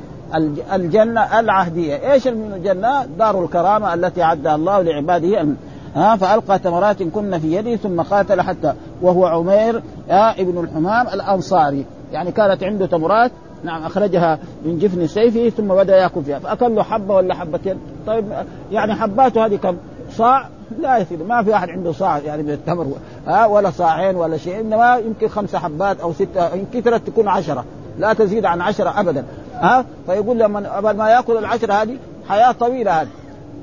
الجنة 0.73 1.41
العهدية. 1.41 2.13
إيش 2.13 2.29
الجنة؟ 2.29 3.05
دار 3.19 3.45
الكرامة 3.45 3.95
التي 3.95 4.23
أعدها 4.23 4.55
الله 4.55 4.83
لعباده 4.83 5.47
ها 5.95 6.17
فألقى 6.17 6.59
تمرات 6.59 7.03
كن 7.03 7.39
في 7.39 7.53
يده 7.53 7.77
ثم 7.77 8.01
قاتل 8.01 8.41
حتى 8.41 8.73
وهو 9.03 9.27
عمير 9.27 9.83
ابن 10.11 10.65
الحمام 10.65 11.07
الأنصاري. 11.09 11.85
يعني 12.13 12.33
كانت 12.33 12.63
عنده 12.63 12.87
تمرات 12.87 13.31
نعم 13.65 13.83
أخرجها 13.83 14.39
من 14.65 14.79
جفن 14.79 15.07
سيفه 15.07 15.49
ثم 15.49 15.69
بدأ 15.69 15.97
يأكل 15.97 16.25
فيها. 16.25 16.39
فأكل 16.39 16.75
له 16.75 16.83
حبة 16.83 17.15
ولا 17.15 17.35
حبتين. 17.35 17.79
طيب 18.07 18.25
يعني 18.73 18.95
حباته 18.95 19.47
هذه 19.47 19.57
كم؟ 19.57 19.77
صاع؟ 20.11 20.49
لا 20.79 20.99
يصير 20.99 21.25
ما 21.25 21.43
في 21.43 21.55
أحد 21.55 21.71
عنده 21.71 21.93
صاع 21.93 22.19
يعني 22.19 22.43
من 22.43 22.51
التمر 22.51 22.87
ها 23.27 23.47
ولا 23.47 23.71
صاعين 23.71 24.17
ولا 24.17 24.37
شيء 24.37 24.61
إنما 24.61 24.97
يمكن 24.97 25.29
خمسة 25.29 25.59
حبات 25.59 26.01
أو 26.01 26.13
ستة 26.13 26.55
إن 26.55 26.67
كثرت 26.75 27.07
تكون 27.07 27.29
عشرة. 27.29 27.65
لا 27.99 28.13
تزيد 28.13 28.45
عن 28.45 28.61
عشرة 28.61 29.01
ابدا 29.01 29.25
ها. 29.55 29.85
فيقول 30.07 30.39
لما 30.39 30.81
ما 30.93 31.11
يأكل 31.11 31.37
العشرة 31.37 31.73
هذه؟ 31.73 31.97
حياة 32.29 32.53
طويلة 32.53 33.01
هذه. 33.01 33.09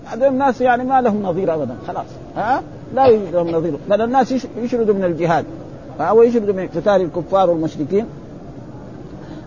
هذول 0.06 0.28
الناس 0.28 0.62
يعني 0.62 0.84
ما 0.84 1.02
لهم 1.02 1.24
نظير 1.24 1.54
ابدا 1.56 1.76
خلاص. 1.88 2.06
ها؟ 2.36 2.62
لا 2.94 3.08
لهم 3.08 3.50
نظير. 3.50 3.74
بل 3.90 4.02
الناس 4.02 4.32
يشردوا 4.58 4.96
من 4.96 5.04
الجهاد. 5.04 5.46
أو 6.00 6.24
يشردوا 6.24 6.54
من 6.54 6.68
قتال 6.68 7.02
الكفار 7.02 7.50
والمشركين. 7.50 8.06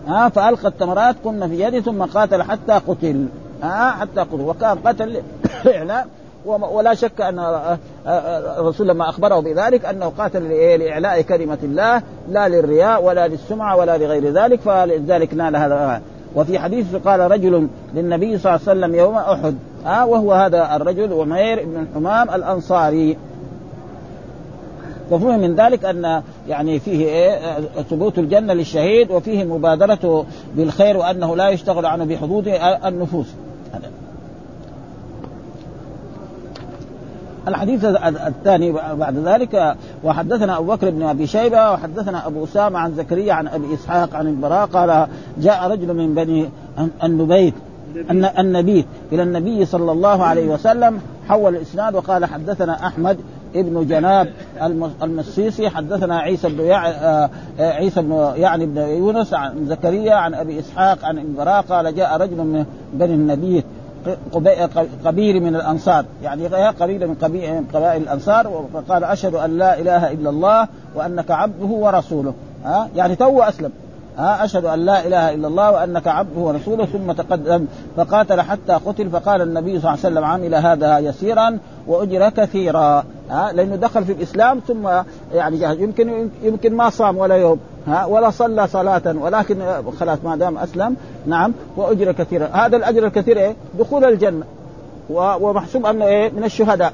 ها؟ 0.07 0.29
فألقى 0.29 0.67
التمرات 0.67 1.15
كن 1.23 1.47
في 1.47 1.61
يده 1.61 1.79
ثم 1.79 2.03
قاتل 2.03 2.43
حتى 2.43 2.73
قتل. 2.73 3.27
ها؟ 3.63 3.91
حتى 3.91 4.21
قتل. 4.21 4.41
وكان 4.41 4.77
قتل 4.77 5.21
اعلان 5.75 6.05
ولا 6.45 6.93
شك 6.93 7.21
أن 7.21 7.39
الرسول 8.57 8.87
لما 8.87 9.09
أخبره 9.09 9.39
بذلك 9.39 9.85
أنه 9.85 10.05
قاتل 10.17 10.49
لإعلاء 10.49 11.21
كلمة 11.21 11.57
الله. 11.63 12.01
لا 12.29 12.47
للرياء 12.47 13.03
ولا 13.03 13.27
للسمعة 13.27 13.75
ولا 13.77 13.97
لغير 13.97 14.33
ذلك. 14.33 14.59
فلذلك 14.59 15.33
نال 15.33 15.55
هذا 15.55 16.01
وفي 16.35 16.59
حديث 16.59 16.95
قال 16.95 17.19
رجل 17.19 17.67
للنبي 17.93 18.37
صلى 18.37 18.55
الله 18.55 18.69
عليه 18.69 18.79
وسلم 18.79 18.95
يوم 18.95 19.15
أحد 19.15 19.55
ها 19.85 20.03
وهو 20.03 20.33
هذا 20.33 20.75
الرجل 20.75 21.13
عمير 21.13 21.65
بن 21.65 21.81
الحمام 21.81 22.29
الأنصاري. 22.29 23.17
ففهم 25.11 25.39
من 25.39 25.55
ذلك 25.55 25.85
أن 25.85 26.21
يعني 26.49 26.79
فيه 26.79 27.05
إيه 27.05 27.59
ثبوت 27.89 28.19
الجنة 28.19 28.53
للشهيد 28.53 29.11
وفيه 29.11 29.43
مبادرته 29.43 30.25
بالخير 30.55 30.97
وأنه 30.97 31.35
لا 31.35 31.49
يشتغل 31.49 31.85
عنه 31.85 32.05
بحدود 32.05 32.47
النفوس. 32.85 33.27
الحديث 37.47 37.85
الثاني 38.27 38.71
بعد 38.71 39.17
ذلك 39.17 39.75
وحدثنا 40.03 40.57
أبو 40.57 40.73
بكر 40.73 40.89
بن 40.89 41.03
أبي 41.03 41.27
شيبة 41.27 41.71
وحدثنا 41.71 42.27
أبو 42.27 42.43
أسامة 42.43 42.79
عن 42.79 42.93
زكريا 42.93 43.33
عن 43.33 43.47
أبي 43.47 43.73
إسحاق 43.73 44.15
عن 44.15 44.27
البراء 44.27 44.65
قال 44.65 45.07
جاء 45.37 45.71
رجل 45.71 45.93
من 45.93 46.15
بني 46.15 46.49
النبيت 47.03 47.53
النبيت 48.39 48.85
إلى 49.11 49.23
النبي 49.23 49.65
صلى 49.65 49.91
الله 49.91 50.23
عليه 50.23 50.47
وسلم 50.47 51.01
حول 51.27 51.55
الإسناد 51.55 51.95
وقال 51.95 52.25
حدثنا 52.25 52.87
أحمد 52.87 53.17
ابن 53.55 53.87
جناب 53.87 54.29
المسيسي 55.03 55.69
حدثنا 55.69 56.19
عيسى 56.19 56.49
بن 56.49 56.63
يع... 56.63 56.87
آه، 56.89 57.29
عيسى 57.59 58.01
بن 58.01 58.33
يعني 58.35 58.65
بن 58.65 58.77
يونس 58.77 59.33
عن 59.33 59.65
زكريا 59.65 60.13
عن 60.13 60.33
أبي 60.33 60.59
إسحاق 60.59 61.05
عن 61.05 61.17
البراء 61.17 61.61
قال 61.61 61.95
جاء 61.95 62.17
رجل 62.17 62.37
من 62.37 62.65
بني 62.93 63.13
النبيت 63.13 63.65
قبيل 65.05 65.43
من 65.43 65.55
الأنصار. 65.55 66.05
يعني 66.23 66.47
قبيله 66.47 67.07
من 67.07 67.15
قبائل 67.73 68.01
الأنصار 68.01 68.65
فقال 68.73 69.03
أشهد 69.03 69.33
أن 69.33 69.57
لا 69.57 69.79
إله 69.79 70.11
إلا 70.11 70.29
الله 70.29 70.67
وأنك 70.95 71.31
عبده 71.31 71.65
ورسوله. 71.65 72.33
ها؟ 72.65 72.89
يعني 72.95 73.15
تو 73.15 73.41
أسلم. 73.41 73.71
ها 74.17 74.45
أشهد 74.45 74.65
أن 74.65 74.79
لا 74.79 75.07
إله 75.07 75.33
إلا 75.33 75.47
الله 75.47 75.71
وأنك 75.71 76.07
عبده 76.07 76.39
ورسوله 76.39 76.85
ثم 76.85 77.11
تقدم. 77.11 77.65
فقاتل 77.97 78.41
حتى 78.41 78.73
قتل 78.73 79.09
فقال 79.09 79.41
النبي 79.41 79.79
صلى 79.79 79.79
الله 79.79 79.89
عليه 79.89 79.99
وسلم 79.99 80.23
عمل 80.23 80.55
هذا 80.55 80.99
يسيرا 80.99 81.59
واجر 81.87 82.29
كثيرا. 82.29 83.03
ها 83.29 83.51
لأنه 83.53 83.75
دخل 83.75 84.05
في 84.05 84.11
الإسلام 84.11 84.59
ثم 84.67 84.89
يعني 85.33 85.81
يمكن 85.81 86.29
يمكن 86.43 86.75
ما 86.75 86.89
صام 86.89 87.17
ولا 87.17 87.35
يوم. 87.35 87.59
ها 87.87 88.05
ولا 88.05 88.29
صلى 88.29 88.67
صلاة 88.67 89.15
ولكن 89.21 89.61
خلاص 89.99 90.17
ما 90.23 90.35
دام 90.35 90.57
أسلم 90.57 90.95
نعم 91.25 91.53
وأجر 91.77 92.11
كثيرا. 92.11 92.49
هذا 92.53 92.77
الأجر 92.77 93.05
الكثير 93.05 93.37
إيه؟ 93.37 93.55
دخول 93.79 94.05
الجنة. 94.05 94.43
ومحسوب 95.09 95.85
أنه 95.85 96.05
إيه؟ 96.05 96.31
من 96.31 96.43
الشهداء. 96.43 96.93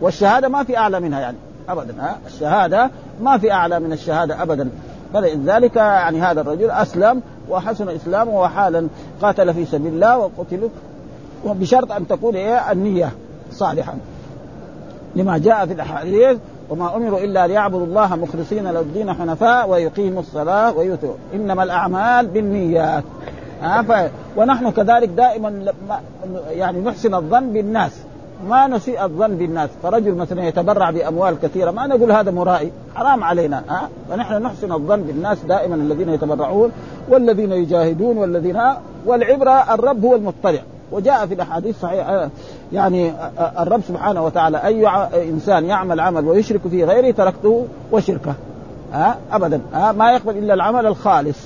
والشهادة 0.00 0.48
ما 0.48 0.64
في 0.64 0.76
أعلى 0.76 1.00
منها 1.00 1.20
يعني 1.20 1.36
أبدا. 1.68 1.94
ها 2.00 2.16
الشهادة 2.26 2.90
ما 3.20 3.38
في 3.38 3.52
أعلى 3.52 3.80
من 3.80 3.92
الشهادة 3.92 4.42
أبدا. 4.42 4.68
فلذلك 5.14 5.76
يعني 5.76 6.20
هذا 6.20 6.40
الرجل 6.40 6.70
أسلم 6.70 7.22
وحسن 7.50 7.88
إسلامه 7.88 8.40
وحالا 8.40 8.88
قاتل 9.22 9.54
في 9.54 9.64
سبيل 9.64 9.92
الله 9.92 10.18
وقتل 10.18 10.68
وبشرط 11.44 11.92
أن 11.92 12.08
تكون 12.08 12.36
إيه 12.36 12.72
النية 12.72 13.12
صالحا 13.50 13.94
لما 15.16 15.38
جاء 15.38 15.66
في 15.66 15.72
الأحاديث 15.72 16.38
وما 16.70 16.96
أمروا 16.96 17.18
إلا 17.18 17.46
ليعبدوا 17.46 17.86
الله 17.86 18.16
مخلصين 18.16 18.66
له 18.66 18.80
الدين 18.80 19.12
حنفاء 19.12 19.68
ويقيموا 19.70 20.20
الصلاة 20.20 20.76
ويؤتوا. 20.76 21.14
إنما 21.34 21.62
الأعمال 21.62 22.26
بالنيات 22.26 23.04
ها 23.62 23.82
ف... 23.82 24.10
ونحن 24.36 24.70
كذلك 24.70 25.08
دائما 25.08 25.72
يعني 26.50 26.80
نحسن 26.80 27.14
الظن 27.14 27.52
بالناس. 27.52 27.92
ما 28.48 28.66
نسيء 28.66 29.04
الظن 29.04 29.36
بالناس. 29.36 29.70
فرجل 29.82 30.14
مثلا 30.14 30.44
يتبرع 30.48 30.90
بأموال 30.90 31.40
كثيرة 31.42 31.70
ما 31.70 31.86
نقول 31.86 32.12
هذا 32.12 32.30
مرائي 32.30 32.72
حرام 32.94 33.24
علينا. 33.24 33.62
ها؟ 33.68 33.88
فنحن 34.10 34.42
نحسن 34.42 34.72
الظن 34.72 35.02
بالناس 35.02 35.44
دائما 35.44 35.74
الذين 35.74 36.08
يتبرعون 36.08 36.72
والذين 37.08 37.52
يجاهدون 37.52 38.18
والذين 38.18 38.60
والعبرة 39.06 39.74
الرب 39.74 40.04
هو 40.04 40.14
المطلع. 40.14 40.60
وجاء 40.92 41.26
في 41.26 41.34
الأحاديث 41.34 41.80
صحيحة 41.80 42.28
يعني 42.72 43.12
الرب 43.58 43.80
سبحانه 43.88 44.24
وتعالى 44.24 44.64
أي 44.64 44.88
إنسان 45.30 45.64
يعمل 45.64 46.00
عمل 46.00 46.24
ويشرك 46.24 46.60
فيه 46.70 46.84
غيره 46.84 47.10
تركته 47.14 47.66
وشركه. 47.92 48.34
ها؟ 48.92 49.16
ابدا. 49.32 49.60
ها؟ 49.72 49.92
ما 49.92 50.12
يقبل 50.12 50.38
إلا 50.38 50.54
العمل 50.54 50.86
الخالص. 50.86 51.38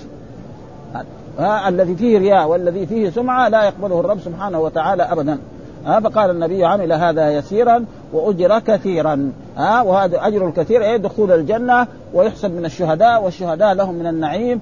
ها؟ 1.39 1.69
الذي 1.69 1.95
فيه 1.95 2.19
رياء 2.19 2.49
والذي 2.49 2.87
فيه 2.87 3.11
سمعة 3.11 3.49
لا 3.49 3.65
يقبله 3.65 4.01
الرب 4.01 4.21
سبحانه 4.21 4.61
وتعالى 4.61 5.03
ابدا. 5.03 5.39
ها 5.87 6.01
فقال 6.01 6.31
النبي 6.31 6.65
عمل 6.65 6.93
هذا 6.93 7.31
يسيرا 7.31 7.85
وأجر 8.13 8.59
كثيرا. 8.59 9.33
ها 9.57 9.83
وهذا 9.83 10.27
أجر 10.27 10.49
الكثير 10.49 10.83
إيه 10.83 10.97
دخول 10.97 11.33
الجنة 11.33 11.87
ويحسب 12.15 12.51
من 12.51 12.65
الشهداء 12.65 13.25
والشهداء 13.25 13.75
لهم 13.75 13.95
من 13.95 14.07
النعيم 14.07 14.61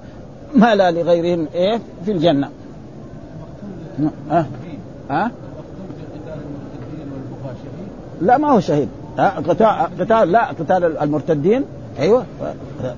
ما 0.55 0.75
لا 0.75 0.91
لغيرهم 0.91 1.47
إيه 1.55 1.79
في 2.05 2.11
الجنة. 2.11 2.49
ها 4.31 4.45
ها؟ 5.09 5.31
لا 8.21 8.37
ما 8.37 8.51
هو 8.51 8.59
شهيد. 8.59 8.89
ها 9.17 9.29
قتال 9.99 10.31
لا 10.31 10.45
قتال 10.45 10.97
المرتدين. 10.97 11.65
أيوه 11.99 12.23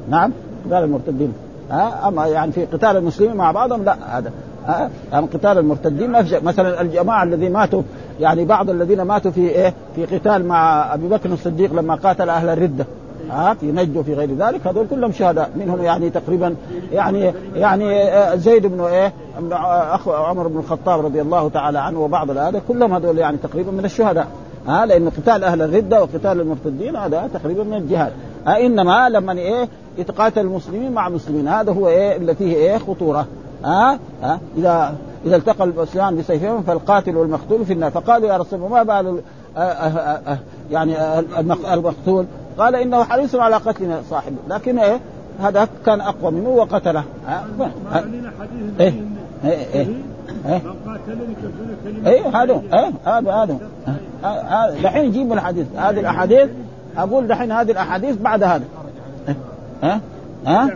نعم 0.10 0.32
قتال 0.66 0.84
المرتدين. 0.84 1.34
ها 1.72 2.08
أما 2.08 2.28
يعني 2.28 2.52
في 2.52 2.66
قتال 2.66 2.98
المسلمين 2.98 3.36
مع 3.36 3.52
بعضهم 3.52 3.84
لا 3.84 4.18
هذا 4.18 4.32
يعني 5.12 5.26
قتال 5.34 5.58
المرتدين؟ 5.58 6.12
ما 6.12 6.26
مثلا 6.44 6.82
الجماعة 6.82 7.24
الذين 7.24 7.54
ماتوا 7.54 7.82
يعني 8.20 8.46
بعض 8.46 8.70
الذين 8.70 9.02
ماتوا 9.02 9.32
في 9.32 9.50
إيه؟ 9.50 9.74
في 9.96 10.06
قتال 10.06 10.48
مع 10.48 10.94
أبي 10.94 11.08
بكر 11.08 11.30
الصديق 11.30 11.74
لما 11.74 11.96
قاتل 11.96 12.30
أهل 12.30 12.50
الردة. 12.50 12.86
ها؟ 13.30 13.54
في 13.54 13.72
نجد 13.72 13.98
وفي 13.98 14.14
غير 14.14 14.36
ذلك. 14.36 14.68
هذول 14.68 14.88
كلهم 14.88 15.12
شهداء. 15.12 15.50
منهم 15.56 15.82
يعني 15.82 16.10
تقريبا 16.10 16.56
يعني 16.92 17.34
يعني 17.56 18.10
زيد 18.38 18.66
بن 18.66 18.82
إيه؟ 18.82 19.14
أخ 19.94 20.08
عمر 20.08 20.48
بن 20.48 20.60
الخطاب 20.60 21.06
رضي 21.06 21.22
الله 21.22 21.50
تعالى 21.50 21.80
عنه 21.80 22.00
وبعض 22.00 22.30
هذا 22.30 22.62
كلهم 22.68 22.94
هذول 22.94 23.18
يعني 23.18 23.38
تقريبا 23.38 23.72
من 23.72 23.86
الشهداء. 23.86 24.28
ها؟ 24.68 24.86
لأن 24.86 25.10
قتال 25.10 25.44
أهل 25.44 25.62
الردة 25.62 26.02
وقتال 26.02 26.42
المرتدين 26.42 26.96
هذا 26.96 27.30
تقريبا 27.34 27.64
من 27.64 27.74
الجهاد. 27.74 28.12
إنما 28.48 29.10
لما 29.10 29.34
إيه؟ 29.34 29.68
يتقاتل 29.98 30.42
المسلمين 30.42 30.92
مع 30.92 31.08
المسلمين 31.08 31.48
هذا 31.48 31.74
هو 31.74 31.88
إيه؟ 31.88 32.16
اللي 32.18 32.36
فيه 32.36 32.56
إيه؟ 32.56 32.78
خطورة. 32.78 33.28
ها؟ 33.64 34.00
ها؟ 34.24 34.40
اذا 34.58 34.96
إذا 35.26 35.36
التقى 35.36 35.64
المسلمان 35.64 36.18
بسيفهم 36.18 36.64
فالقاتل 36.64 37.18
والمقتول 37.18 37.66
في 37.66 37.74
النار. 37.74 37.92
فقالوا 37.92 38.30
يا 38.30 38.38
رسول 38.38 38.60
الله 38.60 38.70
ما 38.70 38.84
بال 38.84 39.22
يعني 40.72 41.20
المقتول؟ 41.74 42.26
قال 42.58 42.76
إنه 42.76 43.04
حريص 43.04 43.36
على 43.36 43.56
قتل 43.56 44.00
صاحبه 44.10 44.36
لكن 44.50 44.80
إيه؟ 44.80 45.00
هذا 45.42 45.68
كان 45.86 46.02
أقوى 46.02 46.32
منه 46.32 46.50
وقتله. 46.50 47.04
إيه 48.80 48.94
إيه 49.44 49.68
إيه. 49.76 49.88
إيه. 52.06 52.28
هذا 52.28 52.62
إيه 52.74 52.92
هذا 53.06 53.32
هذا 53.32 53.58
دحين 54.84 55.06
يجيب 55.06 55.34
الحديث. 55.34 55.66
هذه 55.76 56.00
الأحاديث 56.00 56.50
أقول 56.98 57.28
دحين 57.28 57.52
هذه 57.52 57.72
الأحاديث 57.72 58.16
بعد 58.16 58.44
هذا. 58.44 58.64
ها 59.84 60.02
ها؟ 60.46 60.70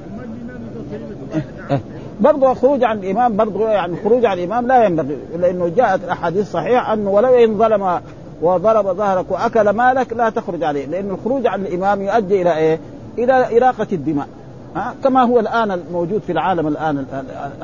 برضه 2.21 2.51
الخروج 2.51 2.83
عن 2.83 2.99
الإمام 2.99 3.37
برضه 3.37 3.69
يعني 3.69 3.93
الخروج 3.93 4.25
عن 4.25 4.37
الإمام 4.37 4.67
لا 4.67 4.85
ينبغي 4.85 5.17
لأنه 5.37 5.67
جاءت 5.67 6.03
الأحاديث 6.03 6.51
صحيحة 6.51 6.93
أنه 6.93 7.09
ولو 7.09 7.33
إن 7.33 7.57
ظلم 7.57 7.99
وضرب 8.41 8.85
ظهرك 8.85 9.31
وأكل 9.31 9.69
مالك 9.69 10.13
لا 10.13 10.29
تخرج 10.29 10.63
عليه 10.63 10.85
لأن 10.85 11.09
الخروج 11.09 11.47
عن 11.47 11.61
الإمام 11.61 12.01
يؤدي 12.01 12.41
إلى 12.41 12.57
إيه؟ 12.57 12.79
إلى 13.17 13.57
إراقة 13.57 13.87
الدماء. 13.91 14.27
ها؟ 14.75 14.93
كما 15.03 15.23
هو 15.23 15.39
الآن 15.39 15.71
الموجود 15.71 16.21
في 16.21 16.31
العالم 16.31 16.67
الآن 16.67 17.05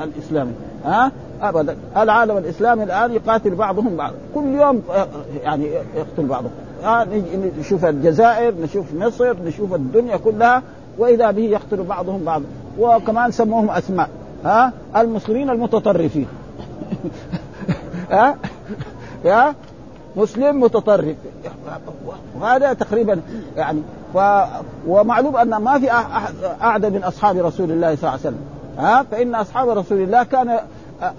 الإسلامي. 0.02 0.52
ها؟ 0.84 1.12
ابدا. 1.42 1.76
العالم 1.96 2.36
الإسلامي 2.36 2.82
الآن 2.82 3.12
يقاتل 3.12 3.54
بعضهم 3.54 3.96
بعض. 3.96 4.12
كل 4.34 4.54
يوم 4.54 4.82
آه، 4.90 5.06
يعني 5.42 5.66
يقتل 5.96 6.26
بعضهم. 6.26 6.50
ها؟ 6.84 7.06
نشوف 7.58 7.84
الجزائر 7.84 8.54
نشوف 8.62 8.86
مصر 8.94 9.36
نشوف 9.44 9.74
الدنيا 9.74 10.16
كلها 10.16 10.62
وإذا 10.98 11.30
به 11.30 11.42
يقتل 11.42 11.82
بعضهم 11.82 12.24
بعضا 12.24 12.44
وكمان 12.78 13.30
سموهم 13.30 13.70
أسماء. 13.70 14.08
ها؟ 14.44 14.72
المسلمين 14.96 15.50
المتطرفين. 15.50 16.26
ها؟ 18.10 18.36
يا؟ 19.24 19.54
مسلم 20.16 20.60
متطرف. 20.60 21.16
وهذا 22.40 22.72
تقريبا 22.72 23.20
يعني 23.56 23.82
ف 24.14 24.18
ومعلوم 24.86 25.36
أن 25.36 25.56
ما 25.56 25.78
في 25.78 25.90
اعدى 26.62 26.90
من 26.90 27.04
أصحاب 27.04 27.36
رسول 27.36 27.70
الله 27.70 27.96
صلى 27.96 27.98
الله 27.98 28.10
عليه 28.10 28.20
وسلم. 28.20 28.40
ها؟ 28.78 29.02
فإن 29.10 29.34
أصحاب 29.34 29.68
رسول 29.68 30.00
الله 30.00 30.22
كان 30.22 30.58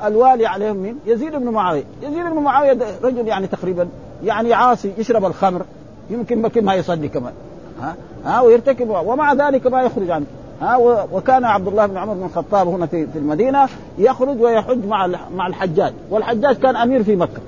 الوالي 0.06 0.46
عليهم 0.46 0.76
من 0.76 0.96
يزيد 1.06 1.36
بن 1.36 1.50
معاوية، 1.50 1.84
يزيد 2.02 2.26
بن 2.26 2.40
معاوية 2.40 2.78
رجل 3.04 3.28
يعني 3.28 3.48
تقريبا 3.48 3.88
يعني 4.24 4.54
عاصي 4.54 4.94
يشرب 4.98 5.26
الخمر 5.26 5.66
يمكن 6.10 6.42
ممكن 6.42 6.66
ما 6.66 6.76
يصلي 6.76 7.08
كمان. 7.08 7.34
ها؟ 7.82 7.96
ها؟ 8.26 8.42
ويرتكب 8.42 8.90
ومع 8.90 9.34
ذلك 9.34 9.68
ما 9.68 9.82
يخرج 9.82 10.10
عنه. 10.10 10.26
ها 10.62 10.78
وكان 11.12 11.46
عبد 11.46 11.68
الله 11.68 11.86
بن 11.86 11.98
عمر 11.98 12.14
بن 12.14 12.24
الخطاب 12.24 12.68
هنا 12.68 12.86
في 12.86 13.08
في 13.08 13.20
المدينة 13.20 13.68
يخرج 13.98 14.42
ويحج 14.42 14.86
مع 14.86 15.08
مع 15.36 15.48
الحجاج 15.48 15.94
والحجاج 16.10 16.56
كان 16.56 16.76
أمير 16.76 17.04
في 17.04 17.16
مكة 17.16 17.42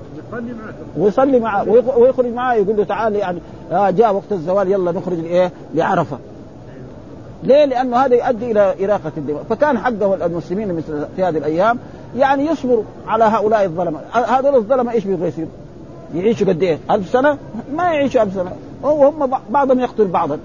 ويصلي 0.98 1.40
معه 1.40 1.68
ويخرج 1.96 2.32
معه 2.32 2.54
يقول 2.54 2.76
له 2.76 2.84
تعال 2.84 3.16
يعني 3.16 3.40
آه 3.72 3.90
جاء 3.90 4.14
وقت 4.14 4.32
الزوال 4.32 4.72
يلا 4.72 4.92
نخرج 4.92 5.18
لإيه 5.18 5.52
لعرفة 5.74 6.18
ليه؟ 7.42 7.64
لأنه 7.64 7.96
هذا 7.96 8.14
يؤدي 8.14 8.50
إلى 8.50 8.84
إراقة 8.84 9.12
الدماء، 9.16 9.42
فكان 9.50 9.78
حقه 9.78 10.26
المسلمين 10.26 10.74
مثل 10.74 11.06
في 11.16 11.24
هذه 11.24 11.38
الأيام 11.38 11.78
يعني 12.16 12.46
يصبروا 12.46 12.82
على 13.06 13.24
هؤلاء 13.24 13.64
الظلمة، 13.64 14.00
هذول 14.12 14.54
الظلمة 14.54 14.92
إيش 14.92 15.04
بيبغوا 15.04 15.26
يصيروا؟ 15.26 15.50
يعيشوا 16.14 16.46
قد 16.46 16.62
إيه؟ 16.62 16.78
ألف 16.90 17.08
سنة؟ 17.08 17.38
ما 17.74 17.84
يعيشوا 17.84 18.22
ألف 18.22 18.34
سنة، 18.34 18.52
وهم 18.82 19.30
بعضهم 19.50 19.80
يقتل 19.80 20.04
بعضا. 20.04 20.38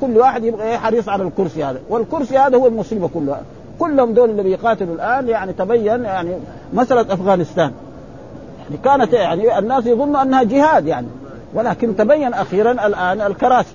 كل 0.00 0.18
واحد 0.18 0.44
إيه 0.44 0.76
حريص 0.76 1.08
على 1.08 1.22
الكرسي 1.22 1.64
هذا، 1.64 1.80
والكرسي 1.90 2.38
هذا 2.38 2.56
هو 2.56 2.66
المصيبة 2.66 3.08
كلها، 3.14 3.42
كلهم 3.78 4.12
دول 4.12 4.30
اللي 4.30 4.42
بيقاتلوا 4.42 4.94
الآن 4.94 5.28
يعني 5.28 5.52
تبين 5.52 6.04
يعني 6.04 6.30
مسألة 6.72 7.00
أفغانستان. 7.00 7.72
يعني 8.62 8.76
كانت 8.84 9.12
يعني 9.12 9.58
الناس 9.58 9.86
يظنوا 9.86 10.22
أنها 10.22 10.42
جهاد 10.42 10.86
يعني. 10.86 11.06
ولكن 11.54 11.96
تبين 11.96 12.34
أخيرا 12.34 12.72
الآن 12.72 13.20
الكراسي. 13.20 13.74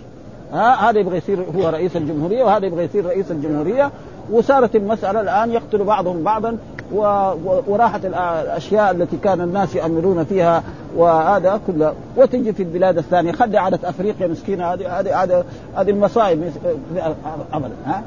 ها 0.53 0.89
هذا 0.89 0.99
يبغى 0.99 1.17
يصير 1.17 1.45
هو 1.57 1.69
رئيس 1.69 1.95
الجمهورية 1.95 2.43
وهذا 2.43 2.65
يبغى 2.65 2.83
يصير 2.83 3.05
رئيس 3.05 3.31
الجمهورية. 3.31 3.91
وصارت 4.31 4.75
المسألة 4.75 5.21
الآن 5.21 5.51
يقتل 5.51 5.83
بعضهم 5.83 6.23
بعضا 6.23 6.57
وراحت 7.67 8.05
الأشياء 8.05 8.91
التي 8.91 9.17
كان 9.17 9.41
الناس 9.41 9.75
يامرون 9.75 10.23
فيها 10.23 10.63
وهذا 10.97 11.59
كله 11.67 11.93
وتجي 12.17 12.53
في 12.53 12.63
البلاد 12.63 12.97
الثانية 12.97 13.31
خلي 13.31 13.57
عادة 13.57 13.89
أفريقيا 13.89 14.27
مسكينة 14.27 14.73
هذه 14.73 14.99
هذه 14.99 15.23
هذه 15.23 15.43
هذه 15.75 15.89
المصائب 15.89 16.51
ها 17.85 18.03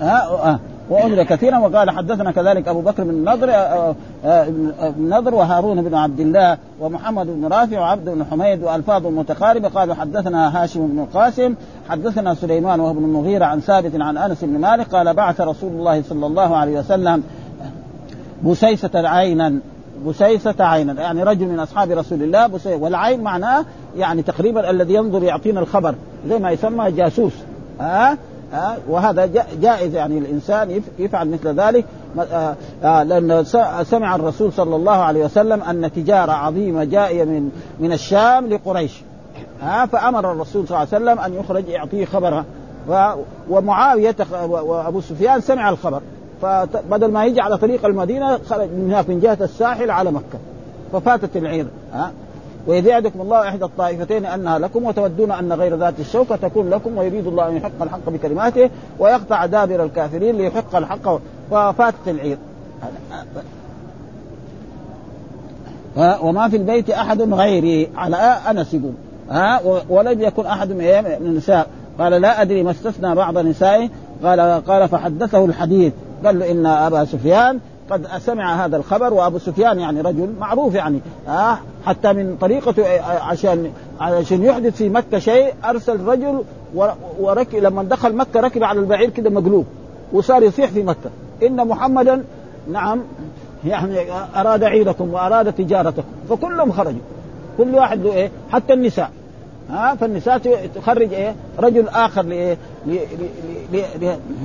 ها, 0.00 0.50
ها. 0.50 0.58
وأمر 0.90 1.22
كثيرا 1.22 1.58
وقال 1.58 1.90
حدثنا 1.90 2.30
كذلك 2.30 2.68
أبو 2.68 2.80
بكر 2.80 3.04
بن 3.04 3.10
النضر 3.10 3.50
آه، 3.50 3.54
آه، 3.54 3.94
آه، 4.24 4.92
نضر 4.98 5.34
وهارون 5.34 5.82
بن 5.82 5.94
عبد 5.94 6.20
الله 6.20 6.58
ومحمد 6.80 7.26
بن 7.26 7.46
رافع 7.46 7.80
وعبد 7.80 8.08
بن 8.08 8.24
حميد 8.24 8.62
وألفاظ 8.62 9.06
متقاربة 9.06 9.68
قالوا 9.68 9.94
حدثنا 9.94 10.62
هاشم 10.62 10.86
بن 10.86 10.98
القاسم 11.00 11.54
حدثنا 11.88 12.34
سليمان 12.34 12.80
وهو 12.80 12.92
بن 12.92 13.04
المغيرة 13.04 13.44
عن 13.44 13.60
ثابت 13.60 14.00
عن 14.00 14.16
أنس 14.16 14.44
بن 14.44 14.60
مالك 14.60 14.86
قال 14.88 15.14
بعث 15.14 15.40
رسول 15.40 15.72
الله 15.72 16.02
صلى 16.02 16.26
الله 16.26 16.56
عليه 16.56 16.78
وسلم 16.78 17.22
بسيسة 18.44 19.08
عينا 19.08 19.58
بسيسة 20.06 20.54
عينا 20.58 21.02
يعني 21.02 21.22
رجل 21.22 21.46
من 21.46 21.60
أصحاب 21.60 21.90
رسول 21.90 22.22
الله 22.22 22.46
بسيسة 22.46 22.76
والعين 22.76 23.20
معناه 23.20 23.64
يعني 23.96 24.22
تقريبا 24.22 24.70
الذي 24.70 24.94
ينظر 24.94 25.22
يعطينا 25.22 25.60
الخبر 25.60 25.94
زي 26.28 26.38
ما 26.38 26.50
يسمى 26.50 26.90
جاسوس 26.90 27.32
ها 27.80 28.12
أه؟ 28.12 28.18
وهذا 28.88 29.26
جائز 29.60 29.94
يعني 29.94 30.18
الإنسان 30.18 30.82
يفعل 30.98 31.28
مثل 31.28 31.60
ذلك. 31.60 31.84
آه، 32.18 32.54
آه، 32.84 33.02
لأن 33.02 33.44
سمع 33.84 34.14
الرسول 34.14 34.52
صلى 34.52 34.76
الله 34.76 34.92
عليه 34.92 35.24
وسلم 35.24 35.62
أن 35.62 35.92
تجارة 35.92 36.32
عظيمة 36.32 36.84
جائية 36.84 37.24
من 37.24 37.50
من 37.80 37.92
الشام 37.92 38.46
لقريش. 38.46 39.02
ها 39.62 39.86
فأمر 39.86 40.32
الرسول 40.32 40.68
صلى 40.68 40.76
الله 40.76 40.88
عليه 40.92 41.04
وسلم 41.04 41.18
أن 41.24 41.40
يخرج 41.40 41.68
يعطيه 41.68 42.04
خبرها 42.04 42.44
ومعاوية 43.50 44.16
وأبو 44.42 45.00
سفيان 45.00 45.40
سمع 45.40 45.68
الخبر. 45.68 46.02
فبدل 46.42 47.10
ما 47.10 47.24
يجي 47.24 47.40
على 47.40 47.58
طريق 47.58 47.86
المدينة 47.86 48.38
خرج 48.38 48.68
من 48.68 48.84
هناك 48.90 49.08
من 49.08 49.20
جهة 49.20 49.38
الساحل 49.40 49.90
على 49.90 50.10
مكة. 50.10 50.38
ففاتت 50.92 51.36
العير. 51.36 51.66
ها 51.92 52.12
وإذ 52.66 52.86
يعدكم 52.86 53.20
الله 53.20 53.48
إحدى 53.48 53.64
الطائفتين 53.64 54.26
أنها 54.26 54.58
لكم 54.58 54.84
وتودون 54.84 55.30
أن 55.30 55.52
غير 55.52 55.76
ذات 55.76 56.00
الشوكة 56.00 56.36
تكون 56.36 56.70
لكم 56.70 56.98
ويريد 56.98 57.26
الله 57.26 57.48
أن 57.48 57.56
يحق 57.56 57.82
الحق 57.82 58.08
بكلماته 58.08 58.70
ويقطع 58.98 59.46
دابر 59.46 59.84
الكافرين 59.84 60.36
ليحق 60.36 60.76
الحق 60.76 61.20
وفاتت 61.50 62.08
العير 62.08 62.38
وما 65.96 66.48
في 66.48 66.56
البيت 66.56 66.90
أحد 66.90 67.22
غيري. 67.22 67.88
على 67.96 68.16
أنس 68.50 68.74
يقول. 68.74 68.92
ها؟ 69.30 69.60
ولم 69.88 70.20
يكن 70.20 70.46
أحد 70.46 70.72
من 70.72 70.82
النساء. 71.20 71.66
قال 71.98 72.12
لا 72.12 72.42
أدري 72.42 72.62
ما 72.62 72.70
استثنى 72.70 73.14
بعض 73.14 73.38
نسائه 73.38 73.88
قال 74.24 74.40
قال 74.40 74.88
فحدثه 74.88 75.44
الحديث. 75.44 75.92
قال 76.24 76.38
له 76.38 76.50
إن 76.50 76.66
أبا 76.66 77.04
سفيان 77.04 77.60
قد 77.90 78.06
سمع 78.18 78.64
هذا 78.64 78.76
الخبر 78.76 79.14
وأبو 79.14 79.38
سفيان 79.38 79.78
يعني 79.78 80.00
رجل 80.00 80.34
معروف 80.40 80.74
يعني 80.74 81.00
آه 81.28 81.58
حتى 81.86 82.12
من 82.12 82.36
طريقته 82.40 83.00
عشان 83.02 83.72
عشان 84.00 84.44
يحدث 84.44 84.76
في 84.76 84.88
مكة 84.88 85.18
شيء 85.18 85.54
أرسل 85.64 86.00
رجل 86.00 86.42
وركب 87.20 87.58
لما 87.58 87.82
دخل 87.82 88.16
مكة 88.16 88.40
ركب 88.40 88.64
على 88.64 88.80
البعير 88.80 89.10
كده 89.10 89.30
مقلوب 89.30 89.66
وصار 90.12 90.42
يصيح 90.42 90.70
في 90.70 90.82
مكة. 90.82 91.10
إن 91.42 91.68
محمدا 91.68 92.24
نعم 92.72 93.00
يعني 93.66 93.98
أراد 94.36 94.64
عيدكم 94.64 95.14
وأراد 95.14 95.52
تجارتكم. 95.52 96.02
فكلهم 96.30 96.72
خرجوا. 96.72 97.00
كل 97.58 97.74
واحد 97.74 98.00
له 98.00 98.14
إيه؟ 98.14 98.30
حتى 98.50 98.72
النساء. 98.72 99.10
ها 99.70 99.94
فالنساء 99.94 100.68
تخرج 100.74 101.12
إيه؟ 101.14 101.34
رجل 101.58 101.88
آخر 101.88 102.22
لإيه؟ 102.22 102.56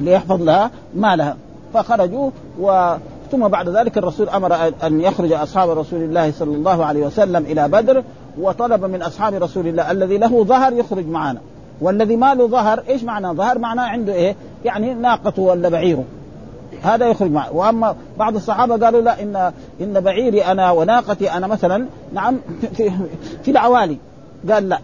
ليحفظ 0.01 0.41
لها 0.43 0.71
مالها. 0.95 1.37
فخرجوا 1.73 2.31
و 2.59 2.95
ثم 3.31 3.47
بعد 3.47 3.69
ذلك 3.69 3.97
الرسول 3.97 4.29
أمر 4.29 4.73
أن 4.83 5.01
يخرج 5.01 5.31
أصحاب 5.31 5.69
رسول 5.69 6.03
الله 6.03 6.31
صلى 6.31 6.55
الله 6.55 6.85
عليه 6.85 7.05
وسلم 7.05 7.45
إلى 7.45 7.67
بدر 7.67 8.03
وطلب 8.39 8.85
من 8.85 9.01
أصحاب 9.01 9.33
رسول 9.33 9.67
الله 9.67 9.91
الذي 9.91 10.17
له 10.17 10.43
ظهر 10.43 10.73
يخرج 10.73 11.07
معنا 11.07 11.39
والذي 11.81 12.15
ما 12.15 12.33
له 12.33 12.47
ظهر 12.47 12.83
إيش 12.89 13.03
معنى 13.03 13.27
ظهر؟ 13.27 13.59
معناه 13.59 13.83
عنده 13.83 14.13
إيه؟ 14.13 14.35
يعني 14.65 14.93
ناقته 14.93 15.41
ولا 15.41 15.69
بعيره. 15.69 16.03
هذا 16.81 17.07
يخرج 17.07 17.31
معه. 17.31 17.55
وأما 17.55 17.95
بعض 18.17 18.35
الصحابة 18.35 18.85
قالوا 18.85 19.01
لا 19.01 19.21
إن 19.21 19.51
إن 19.81 19.99
بعيري 19.99 20.45
أنا 20.45 20.71
وناقتي 20.71 21.31
أنا 21.31 21.47
مثلا 21.47 21.85
نعم 22.13 22.37
في, 22.73 22.91
في 23.43 23.51
العوالي. 23.51 23.97
قال 24.51 24.69
لا. 24.69 24.79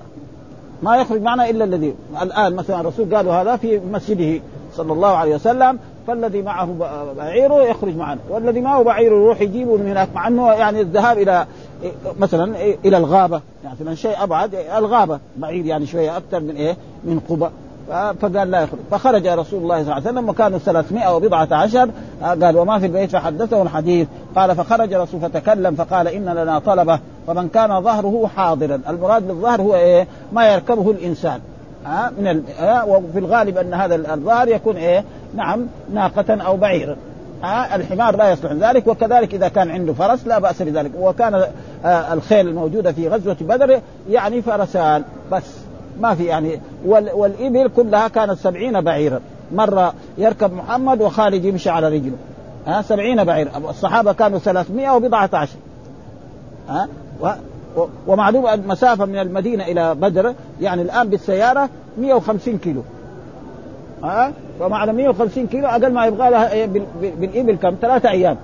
ما 0.84 0.97
يخرج 0.97 1.21
معنا 1.21 1.49
إلا 1.49 1.63
الذي 1.63 1.95
الآن 2.21 2.55
مثلا 2.55 2.81
الرسول 2.81 3.15
قالوا 3.15 3.34
هذا 3.34 3.55
في 3.55 3.79
مسجده 3.79 4.41
صلى 4.75 4.93
الله 4.93 5.08
عليه 5.08 5.36
وسلم 5.36 5.79
فالذي 6.08 6.41
معه 6.41 6.70
بعيره 7.18 7.63
يخرج 7.63 7.96
معنا 7.98 8.20
والذي 8.30 8.62
معه 8.62 8.84
بعيره 8.84 9.15
يروح 9.15 9.41
يجيبه 9.41 9.78
من 9.78 9.88
هناك 9.88 10.10
مع 10.15 10.28
إنه 10.28 10.52
يعني 10.52 10.82
الذهاب 10.82 11.18
إلى 11.18 11.46
مثلا 12.20 12.56
إلى 12.86 12.98
الغابة 12.98 13.41
يعني 13.63 13.76
مثلا 13.82 13.96
شيء 13.96 14.24
أبعد 14.24 14.56
الغابة 14.78 15.20
بعيد 15.38 15.65
يعني 15.65 15.86
شوية 15.86 16.18
أكثر 16.18 16.39
من 16.39 16.56
إيه 16.56 16.78
من 17.04 17.20
قبى 17.30 17.50
فقال 18.22 18.52
لا 18.52 18.62
يخرج 18.62 18.80
فخرج 18.91 19.28
رسول 19.28 19.63
الله 19.63 19.76
صلى 19.76 19.82
الله 19.82 19.94
عليه 19.94 20.06
وسلم 20.06 20.30
وكانوا 20.30 20.58
300 20.58 21.15
وبضعة 21.15 21.48
عشر 21.52 21.89
قال 22.22 22.58
وما 22.58 22.80
في 22.80 22.86
البيت 22.86 23.10
فحدثه 23.10 23.62
الحديث 23.62 24.08
قال 24.36 24.56
فخرج 24.56 24.94
رسول 24.94 25.22
فتكلم 25.22 25.76
فقال 25.76 26.08
إن 26.08 26.26
لنا 26.26 26.60
طلبة 26.60 27.00
فمن 27.28 27.48
كان 27.50 27.82
ظهره 27.82 28.30
حاضرا 28.36 28.82
المراد 28.89 29.28
بالظهر 29.28 29.62
هو 29.62 29.76
إيه 29.76 30.08
ما 30.34 30.54
يركبه 30.54 30.91
الإنسان 30.91 31.39
ها 31.86 32.12
من. 32.20 32.44
وفي 32.88 33.20
الغالب 33.20 33.58
أن 33.58 33.74
هذا 33.74 33.96
الظهر 33.96 34.48
يكون 34.48 34.76
إيه؟ 34.78 35.04
نعم 35.36 35.67
ناقة 35.93 36.41
أو 36.41 36.58
بعيرا 36.58 36.95
ها 37.43 37.76
الحمار 37.76 38.15
لا 38.15 38.32
يصلح 38.32 38.52
ذلك 38.52 38.88
وكذلك 38.88 39.34
إذا 39.34 39.48
كان 39.48 39.71
عنده 39.71 39.93
فرس 39.93 40.28
لا 40.28 40.39
بأس 40.39 40.62
بذلك. 40.62 40.91
وكان 41.00 41.34
آه 41.86 42.13
الخيل 42.13 42.48
الموجودة 42.48 42.91
في 42.91 43.08
غزوة 43.08 43.38
بدر 43.41 43.82
يعني 44.10 44.41
فرسان 44.41 45.04
بس. 45.32 45.43
ما 46.02 46.15
في 46.15 46.26
يعني 46.26 46.62
وال... 46.86 47.10
والإبل 47.13 47.69
كلها 47.76 48.08
كانت 48.08 48.39
سبعين 48.39 48.82
بعيرا. 48.82 49.19
مرة 49.56 49.93
يركب 50.17 50.54
محمد 50.54 51.02
وخالد 51.02 51.45
يمشي 51.45 51.69
على 51.69 51.89
رجله. 51.89 52.17
ها 52.67 52.82
سبعين 52.82 53.24
بعير 53.24 53.48
الصحابة 53.69 54.13
كانوا 54.13 54.39
ثلاثمائة 54.39 54.95
وبضعة 54.95 55.30
عشر. 55.34 55.58
ها 56.69 56.88
و... 57.21 57.30
ومعلوم 58.08 58.48
المسافة 58.48 59.06
من 59.06 59.19
المدينة 59.19 59.63
إلى 59.63 59.95
بدر 59.95 60.34
يعني 60.62 60.82
الآن 60.82 61.10
بالسيارة 61.10 61.69
150 61.98 62.58
كيلو. 62.58 62.82
ها 64.04 64.34
فمعنى 64.60 64.94
150 64.94 65.48
كيلو 65.48 65.68
أقل 65.68 65.94
ما 65.94 66.06
يبغى 66.06 66.30
لها 66.30 66.52
إيه 66.52 66.65
بالإبل 67.20 67.56
كم؟ 67.56 67.76
ثلاثة 67.82 68.10
أيام. 68.10 68.38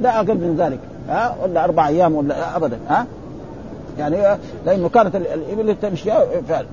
لا 0.00 0.16
أقل 0.16 0.34
من 0.34 0.56
ذلك. 0.58 0.78
ها؟ 1.08 1.36
ولا 1.42 1.64
أربع 1.64 1.88
أيام 1.88 2.14
ولا 2.14 2.56
أبدا. 2.56 2.78
ها؟ 2.88 3.06
يعني 3.98 4.38
لأنه 4.66 4.88
كانت 4.88 5.16
الإبل 5.16 5.76
تمشي 5.82 6.10
فعلا. 6.48 6.66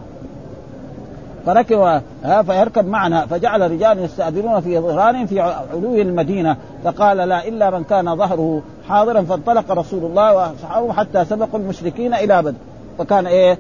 فركب 1.46 2.02
ها 2.24 2.42
فيركب 2.42 2.88
معنا 2.88 3.26
فجعل 3.26 3.72
رجال 3.72 4.00
يستأذنون 4.00 4.62
في 4.62 4.80
ظهران 4.80 5.26
في 5.26 5.40
علو 5.42 5.96
المدينة 5.96 6.58
فقال 6.84 7.18
لا 7.18 7.48
إلا 7.48 7.70
من 7.70 7.84
كان 7.84 8.16
ظهره 8.16 8.62
حاضرا 8.90 9.22
فانطلق 9.22 9.72
رسول 9.72 10.06
الله 10.06 10.36
وأصحابه 10.36 10.94
حتى 10.94 11.26
سبقوا 11.26 11.60
المشركين 11.60 12.14
إلى 12.14 12.42
بدر. 12.42 12.58
فكان 12.98 13.28
إيه 13.28 13.58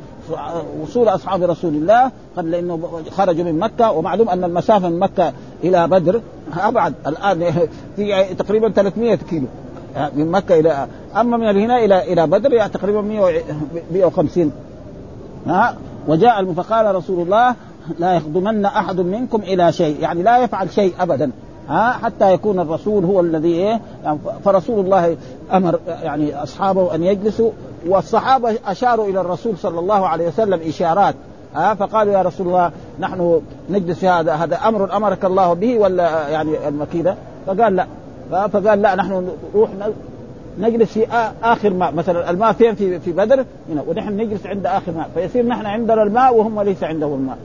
وصول 0.81 1.09
أصحاب 1.09 1.43
رسول 1.43 1.73
الله 1.73 2.11
قد 2.37 2.45
لأنه 2.45 3.01
خرجوا 3.11 3.43
من 3.43 3.59
مكة 3.59 3.91
ومعلوم 3.91 4.29
أن 4.29 4.43
المسافة 4.43 4.89
من 4.89 4.99
مكة 4.99 5.33
إلى 5.63 5.87
بدر 5.87 6.21
أبعد. 6.59 6.93
الآن 7.07 7.53
في 7.95 8.23
تقريبا 8.39 8.69
300 8.69 9.15
كيلو. 9.15 9.47
من 10.15 10.31
مكة 10.31 10.59
إلى 10.59 10.87
أما 11.15 11.37
من 11.37 11.57
هنا 11.57 11.85
إلى 11.85 12.13
إلى 12.13 12.27
بدر 12.27 12.53
يعني 12.53 12.71
تقريبا 12.71 13.01
150 13.91 14.51
ها؟ 15.47 15.75
وجاء 16.07 16.53
فقال 16.53 16.95
رسول 16.95 17.21
الله 17.21 17.55
لا 17.99 18.13
يخدمن 18.13 18.65
أحد 18.65 18.99
منكم 18.99 19.41
إلى 19.41 19.71
شيء. 19.71 19.99
يعني 19.99 20.23
لا 20.23 20.37
يفعل 20.37 20.71
شيء 20.71 20.93
ابدا. 20.99 21.31
ها 21.69 21.91
حتى 21.91 22.33
يكون 22.33 22.59
الرسول 22.59 23.05
هو 23.05 23.19
الذي 23.19 23.53
إيه 23.53 23.81
يعني 24.03 24.17
فرسول 24.45 24.85
الله 24.85 25.17
أمر 25.53 25.79
يعني 26.03 26.43
أصحابه 26.43 26.95
أن 26.95 27.03
يجلسوا 27.03 27.51
والصحابة 27.87 28.55
أشاروا 28.67 29.07
إلى 29.07 29.21
الرسول 29.21 29.57
صلى 29.57 29.79
الله 29.79 30.07
عليه 30.07 30.27
وسلم 30.27 30.59
إشارات 30.67 31.15
ها 31.55 31.73
فقالوا 31.73 32.13
يا 32.13 32.21
رسول 32.21 32.47
الله 32.47 32.71
نحن 32.99 33.41
نجلس 33.69 34.05
هذا 34.05 34.33
هذا 34.33 34.55
أمر 34.55 34.97
أمرك 34.97 35.25
الله 35.25 35.53
به 35.53 35.79
ولا 35.79 36.29
يعني 36.29 36.67
المكيدة؟ 36.67 37.15
فقال 37.47 37.75
لا 37.75 37.87
فقال 38.47 38.81
لا 38.81 38.95
نحن 38.95 39.29
نروح 39.55 39.69
نجلس 40.59 40.91
في 40.91 41.07
آخر 41.43 41.69
ماء 41.73 41.93
مثلا 41.93 42.29
الماء 42.29 42.53
فين؟ 42.53 42.75
في 42.75 42.99
في 42.99 43.11
بدر 43.11 43.45
هنا 43.69 43.83
ونحن 43.87 44.17
نجلس 44.17 44.45
عند 44.45 44.65
آخر 44.65 44.91
ماء 44.91 45.09
فيصير 45.15 45.45
نحن 45.45 45.65
عندنا 45.65 46.03
الماء 46.03 46.35
وهم 46.35 46.61
ليس 46.61 46.83
عندهم 46.83 47.13
الماء. 47.13 47.37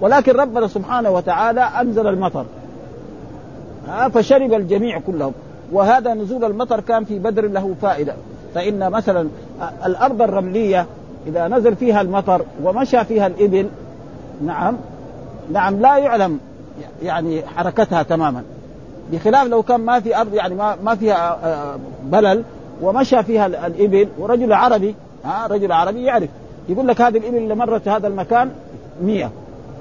ولكن 0.00 0.32
ربنا 0.32 0.66
سبحانه 0.66 1.10
وتعالى 1.10 1.60
أنزل 1.60 2.06
المطر. 2.06 2.44
آه، 3.88 4.08
فشرب 4.08 4.52
الجميع 4.52 5.00
كلهم. 5.00 5.32
وهذا 5.72 6.14
نزول 6.14 6.44
المطر 6.44 6.80
كان 6.80 7.04
في 7.04 7.18
بدر 7.18 7.48
له 7.48 7.74
فائدة. 7.82 8.14
فإن 8.54 8.90
مثلا 8.90 9.28
آه، 9.60 9.86
الأرض 9.86 10.22
الرملية 10.22 10.86
إذا 11.26 11.48
نزل 11.48 11.76
فيها 11.76 12.00
المطر 12.00 12.42
ومشى 12.62 13.04
فيها 13.04 13.26
الإبل 13.26 13.68
نعم 14.44 14.76
نعم 15.52 15.80
لا 15.80 15.96
يعلم 15.96 16.40
يعني 17.02 17.42
حركتها 17.56 18.02
تماما. 18.02 18.42
بخلاف 19.12 19.46
لو 19.46 19.62
كان 19.62 19.80
ما 19.80 20.00
في 20.00 20.16
أرض 20.16 20.34
يعني 20.34 20.54
ما 20.54 20.76
ما 20.84 20.94
فيها 20.94 21.38
آه، 21.44 21.78
بلل 22.04 22.42
ومشى 22.82 23.22
فيها 23.22 23.46
الإبل 23.46 24.08
ورجل 24.18 24.52
عربي 24.52 24.94
ها 25.24 25.46
رجل 25.46 25.72
عربي 25.72 26.04
يعرف. 26.04 26.28
يقول 26.68 26.88
لك 26.88 27.00
هذه 27.00 27.18
الإبل 27.18 27.36
اللي 27.36 27.54
مرت 27.54 27.88
هذا 27.88 28.06
المكان 28.06 28.50
100 29.02 29.30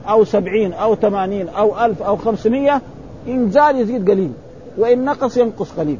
أو 0.10 0.24
70 0.24 0.74
أو 0.74 0.96
80 0.96 1.50
أو 1.50 1.86
1000 1.86 2.02
أو 2.02 2.18
500 2.18 2.82
إن 3.28 3.52
زاد 3.52 3.76
يزيد 3.76 4.10
قليل 4.10 4.32
وإن 4.78 5.06
نقص 5.06 5.38
ينقص 5.38 5.72
قليل. 5.72 5.98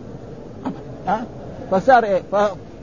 ها 1.08 1.20
أه؟ 1.20 1.24
فصار 1.72 2.04
إيه؟ 2.04 2.22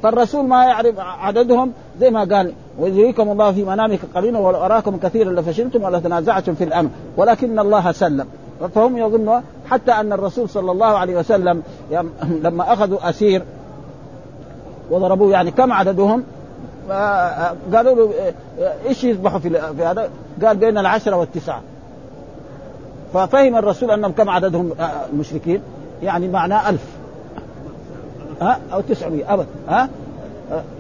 فالرسول 0.03 0.45
ما 0.45 0.65
يعرف 0.65 0.95
عددهم 0.99 1.73
زي 2.01 2.11
ما 2.11 2.25
قال 2.25 2.53
ويريكم 2.79 3.31
الله 3.31 3.53
في 3.53 3.65
منامك 3.65 4.01
قليلا 4.15 4.39
ولو 4.39 4.59
أراكم 4.59 4.97
كثيرا 4.97 5.33
لفشلتم 5.33 5.83
ولا 5.83 5.99
تنازعتم 5.99 6.55
في 6.55 6.65
الأمر. 6.65 6.91
ولكن 7.17 7.59
الله 7.59 7.93
سلم. 7.93 8.27
فهم 8.75 8.99
يظنون 8.99 9.43
حتى 9.71 9.93
أن 9.93 10.13
الرسول 10.13 10.49
صلى 10.49 10.73
الله 10.73 10.87
عليه 10.87 11.17
وسلم 11.17 11.63
لما 12.45 12.73
أخذوا 12.73 13.09
أسير 13.11 13.43
وضربوه 14.91 15.33
يعني 15.33 15.51
كم 15.51 15.73
عددهم؟ 15.73 16.25
آه، 16.91 16.95
آه، 16.95 17.55
قالوا 17.75 17.95
له 17.95 18.33
إيش 18.89 19.05
يذبحوا 19.05 19.39
في 19.39 19.59
هذا؟ 19.59 20.11
قال 20.45 20.57
بين 20.57 20.79
العشرة 20.79 21.17
والتسعة. 21.17 21.63
ففهم 23.15 23.57
الرسول 23.57 23.91
أنهم 23.91 24.13
كم 24.13 24.31
عددهم 24.31 24.73
المشركين؟ 25.13 25.61
يعني 26.03 26.29
معناه 26.29 26.71
ألف. 26.71 26.85
ها؟ 28.41 28.59
أو 28.73 28.81
تسعمية 28.81 29.35
أبد. 29.35 29.47
ها؟ 29.69 29.89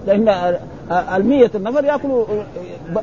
لأن 0.07 0.57
المية 1.15 1.51
النفر 1.55 1.85
يأكلوا 1.85 2.25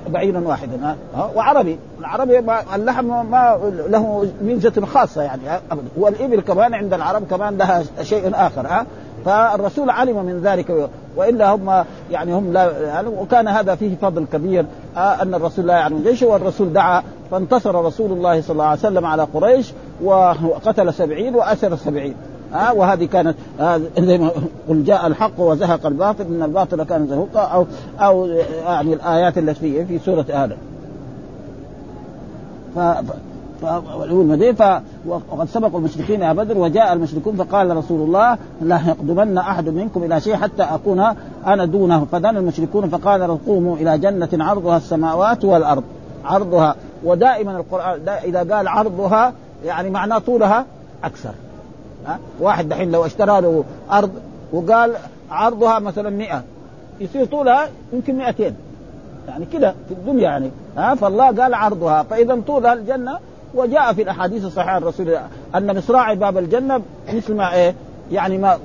بعيرا 0.10 0.40
واحدا 0.40 0.96
ها؟ 1.16 1.30
وعربي. 1.36 1.78
العربي 2.00 2.40
اللحم 2.76 3.06
ما 3.06 3.60
له 3.90 4.28
ميزة 4.42 4.86
خاصة 4.86 5.22
يعني 5.22 5.42
أبدا 5.72 5.88
والإبل 5.98 6.42
كمان 6.42 6.74
عند 6.74 6.94
العرب 6.94 7.24
كمان 7.30 7.58
لها 7.58 7.84
شيء 8.04 8.32
آخر 8.36 8.68
ها؟ 8.68 8.86
فالرسول 9.26 9.90
علم 9.90 10.26
من 10.26 10.42
ذلك 10.44 10.90
وإلا 11.16 11.50
هم 11.50 11.86
يعني 12.12 12.34
هم 12.34 12.54
لا 12.54 12.80
يعني 12.80 13.08
وكان 13.08 13.48
هذا 13.48 13.76
فيه 13.76 13.96
فضل 14.02 14.26
كبير 14.34 14.66
آه 14.98 15.22
أن 15.22 15.34
الرسول 15.34 15.68
لا 15.68 15.74
يعلم 15.74 16.04
جيشه 16.04 16.28
والرسول 16.28 16.74
دعا 16.74 17.04
فانتصر 17.32 17.86
رسول 17.86 18.12
الله 18.12 18.42
صلى 18.42 18.52
الله 18.52 18.64
عليه 18.64 18.80
وسلم 18.80 19.06
على 19.06 19.24
قريش 19.24 19.74
وقتل 20.04 20.94
سبعين 20.94 21.36
وأسر 21.36 21.76
سبعين. 21.76 22.16
ها 22.54 22.72
وهذه 22.72 23.06
كانت 23.06 23.36
زي 24.00 24.18
ما 24.18 24.32
قل 24.70 24.84
جاء 24.84 25.08
الحق 25.08 25.40
وزهق 25.40 25.86
الباطل 25.86 26.24
إن 26.24 26.44
الباطل 26.44 26.84
كان 26.84 27.08
زهوقا 27.08 27.42
أو 27.42 27.66
أو 28.00 28.26
يعني 28.66 28.94
الآيات 28.94 29.38
التي 29.38 29.54
في 29.54 29.86
في 29.86 30.00
سورة 30.00 30.26
آدم. 30.30 30.56
ف 32.76 32.80
والمدينة 34.12 34.54
ف... 34.54 34.82
وقد 35.08 35.48
سبقوا 35.48 35.80
المشركين 35.80 36.22
يا 36.22 36.34
بدر 36.34 36.58
وجاء 36.58 36.94
المشركون 36.94 37.36
فقال 37.36 37.78
رسول 37.78 38.02
الله 38.02 38.38
لا 38.62 38.80
يقدمن 38.88 39.38
أحد 39.38 39.70
منكم 39.70 40.04
إلى 40.04 40.22
شيء 40.22 40.36
حتى 40.36 40.64
أكون 40.64 41.14
أنا 41.46 41.66
دونه. 41.66 42.06
فدان 42.12 42.38
المشركون 42.38 42.90
فقال 42.90 43.46
قوموا 43.46 43.76
إلى 43.76 43.98
جنة 43.98 44.30
عرضها 44.34 44.78
السماوات 44.78 45.46
والأرض. 45.46 45.84
عرضها 46.26 46.76
ودائما 47.04 47.58
القرآن 47.58 48.06
دا 48.06 48.18
إذا 48.18 48.56
قال 48.56 48.68
عرضها 48.68 49.34
يعني 49.66 49.90
معناه 49.90 50.18
طولها 50.18 50.66
أكثر. 51.04 51.32
ها؟ 52.08 52.20
واحد 52.40 52.70
دحين 52.70 52.92
لو 52.92 53.06
اشترى 53.06 53.42
له 53.42 53.64
أرض 53.92 54.12
وقال 54.54 54.96
عرضها 55.32 55.80
مثلا 55.80 56.10
100 56.10 56.44
يصير 57.00 57.26
طولها 57.26 57.68
يمكن 57.94 58.16
200 58.16 58.54
يعني 59.28 59.46
كده 59.54 59.76
في 59.88 59.94
الدنيا 59.94 60.24
يعني. 60.24 60.52
ها؟ 60.78 60.96
فالله 60.96 61.26
قال 61.26 61.54
عرضها. 61.54 62.04
فإذا 62.04 62.42
طولها 62.48 62.74
الجنة 62.74 63.20
وجاء 63.56 63.94
في 63.94 64.02
الأحاديث 64.02 64.46
الصحيحة 64.46 64.78
الرسول 64.78 65.18
أن 65.56 65.78
مصراع 65.78 66.14
باب 66.14 66.38
الجنة 66.38 66.82
مثل 67.14 67.36
ما 67.36 67.54
إيه؟ 67.54 67.76
يعني 68.12 68.38
ما 68.38 68.60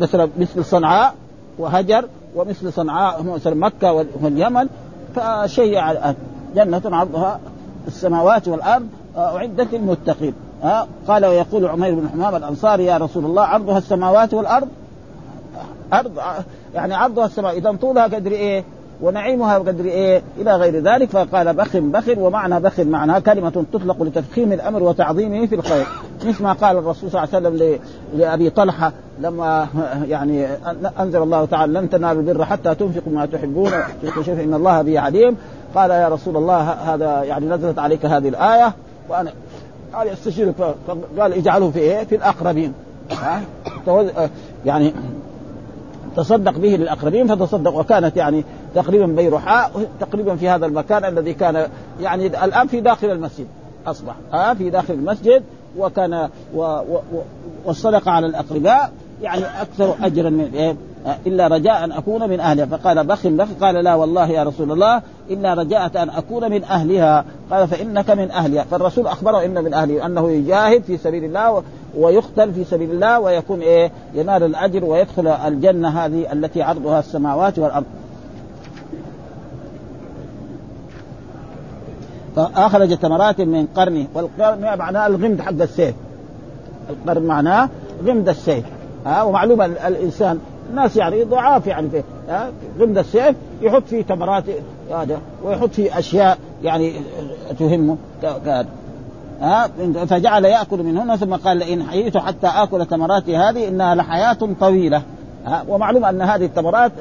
مثلا 0.00 0.28
مثل 0.38 0.64
صنعاء 0.64 1.14
وهجر 1.58 2.08
ومثل 2.34 2.72
صنعاء 2.72 3.22
مثل 3.22 3.54
مكة 3.54 3.92
واليمن 3.92 4.68
فشيء 5.14 5.80
جنة 6.54 6.82
عرضها 6.84 7.40
السماوات 7.86 8.48
والأرض 8.48 8.86
اعدت 9.16 9.74
للمتقين. 9.74 10.34
ها 10.62 10.86
قال 11.08 11.26
ويقول 11.26 11.66
عمير 11.66 11.94
بن 11.94 12.08
حمام 12.08 12.36
الأنصاري 12.36 12.84
يا 12.84 12.96
رسول 12.96 13.24
الله 13.24 13.42
عرضها 13.42 13.78
السماوات 13.78 14.34
والأرض؟ 14.34 14.68
ارض 15.92 16.12
يعني 16.74 16.94
عرضها 16.94 17.26
السماء 17.26 17.58
إذا 17.58 17.72
طولها 17.72 18.04
قدر 18.04 18.30
إيه؟ 18.30 18.64
ونعيمها 19.02 19.58
بقدر 19.58 19.84
إيه؟ 19.84 20.22
إلى 20.40 20.56
غير 20.56 20.82
ذلك. 20.82 21.10
فقال 21.10 21.54
بخ 21.54 21.76
بخ 21.76 22.04
ومعنى 22.18 22.60
بخ 22.60 22.80
معناها 22.80 23.18
كلمة 23.18 23.64
تطلق 23.72 24.02
لتفخيم 24.02 24.52
الأمر 24.52 24.82
وتعظيمه 24.82 25.46
في 25.46 25.54
الخير. 25.54 25.86
مثل 26.26 26.42
ما 26.42 26.52
قال 26.52 26.76
الرسول 26.76 27.10
صلى 27.10 27.24
الله 27.24 27.34
عليه 27.34 27.48
وسلم 27.48 27.78
لأبي 28.16 28.50
طلحة 28.50 28.92
لما 29.20 29.66
يعني 30.08 30.46
أنزل 31.00 31.22
الله 31.22 31.44
تعالى 31.44 31.72
لن 31.80 31.90
تنالوا 31.90 32.22
البر 32.22 32.44
حتى 32.44 32.74
تنفقوا 32.74 33.12
ما 33.12 33.26
تحبون 33.26 33.72
إن 34.28 34.54
الله 34.54 34.82
به 34.82 35.00
عليم. 35.00 35.36
قال 35.74 35.90
يا 35.90 36.08
رسول 36.08 36.36
الله 36.36 36.70
هذا 36.70 37.22
يعني 37.22 37.46
نزلت 37.46 37.78
عليك 37.78 38.06
هذه 38.06 38.28
الآية 38.28 38.74
وأنا 39.08 39.32
قال 39.94 40.08
استشيرك 40.08 40.54
فقال 40.86 41.32
اجعله 41.32 41.70
في 41.70 41.78
إيه؟ 41.78 42.04
في 42.04 42.14
الأقربين. 42.14 42.72
ها؟ 43.10 43.42
يعني 44.64 44.92
تصدق 46.16 46.58
به 46.58 46.68
للأقربين 46.68 47.26
فتصدق. 47.26 47.74
وكانت 47.74 48.16
يعني 48.16 48.44
تقريبا 48.74 49.06
بيرحاء 49.06 49.86
تقريبا 50.00 50.36
في 50.36 50.48
هذا 50.48 50.66
المكان 50.66 51.04
الذي 51.04 51.34
كان 51.34 51.68
يعني 52.00 52.26
الآن 52.26 52.66
في 52.66 52.80
داخل 52.80 53.10
المسجد. 53.10 53.46
أصبح 53.86 54.14
ها؟ 54.32 54.54
في 54.54 54.70
داخل 54.70 54.94
المسجد 54.94 55.42
وكان 55.78 56.28
و 56.54 56.60
و 56.62 57.00
والصدقة 57.64 58.10
على 58.10 58.26
الأقرباء 58.26 58.92
يعني 59.22 59.44
أكثر 59.62 59.94
اجرا 60.02 60.30
من 60.30 60.50
إيه؟ 60.54 60.76
إلا 61.26 61.46
رجاء 61.46 61.84
أن 61.84 61.92
أكون 61.92 62.28
من 62.30 62.40
أهلها. 62.40 62.66
فقال 62.66 63.06
بخ 63.06 63.26
بخ 63.26 63.48
قال 63.60 63.74
لا 63.74 63.94
والله 63.94 64.28
يا 64.28 64.42
رسول 64.42 64.72
الله 64.72 65.02
الا 65.30 65.54
رجاء 65.54 66.02
أن 66.02 66.10
أكون 66.10 66.50
من 66.50 66.64
أهلها. 66.64 67.24
قال 67.50 67.68
فإنك 67.68 68.10
من 68.10 68.30
أهلها. 68.30 68.64
فالرسول 68.64 69.06
أخبره 69.06 69.44
إن 69.44 69.64
من 69.64 69.74
أهله 69.74 70.06
أنه 70.06 70.30
يجاهد 70.30 70.82
في 70.82 70.96
سبيل 70.96 71.24
الله 71.24 71.62
ويقتل 71.98 72.52
في 72.52 72.64
سبيل 72.64 72.90
الله 72.90 73.20
ويكون 73.20 73.60
إيه 73.60 73.90
ينال 74.14 74.42
الأجر 74.42 74.84
ويدخل 74.84 75.26
الجنة 75.26 75.88
هذه 75.88 76.32
التي 76.32 76.62
عرضها 76.62 76.98
السماوات 76.98 77.58
والأرض. 77.58 77.86
فأخرج 82.36 82.96
تمرات 82.96 83.40
من 83.40 83.66
قرنه. 83.66 84.06
والقرن 84.14 84.78
معناه؟ 84.78 85.06
الغمد 85.06 85.40
حق 85.40 85.62
السيف. 85.62 85.94
القرن 86.90 87.22
معناه 87.22 87.68
غمد 88.04 88.28
السيف. 88.28 88.64
ها 89.06 89.22
ومعلومه 89.22 89.64
الإنسان 89.64 90.38
الناس 90.72 90.96
يعني 90.96 91.24
ضعاف 91.24 91.66
يعني 91.66 91.88
في 91.90 92.02
غمد 92.78 92.98
السيف 92.98 93.36
يحط 93.62 93.82
فيه 93.86 94.02
تمرات 94.02 94.44
هذا 94.90 95.20
ويحط 95.44 95.70
فيه 95.70 95.98
أشياء 95.98 96.38
يعني 96.62 96.92
تهمه 97.58 97.96
ها 99.40 99.70
فجعل 100.06 100.44
يأكل 100.44 100.82
منهن 100.82 101.16
ثم 101.16 101.34
قال 101.34 101.56
لئن 101.56 101.82
حييت 101.82 102.16
حتى 102.16 102.46
آكل 102.46 102.86
تمراتي 102.86 103.36
هذه 103.36 103.68
إنها 103.68 103.94
لحياة 103.94 104.38
طويلة 104.60 105.02
ومعلوم 105.68 106.04
أن 106.04 106.22
هذه 106.22 106.44
التمرات 106.44 106.92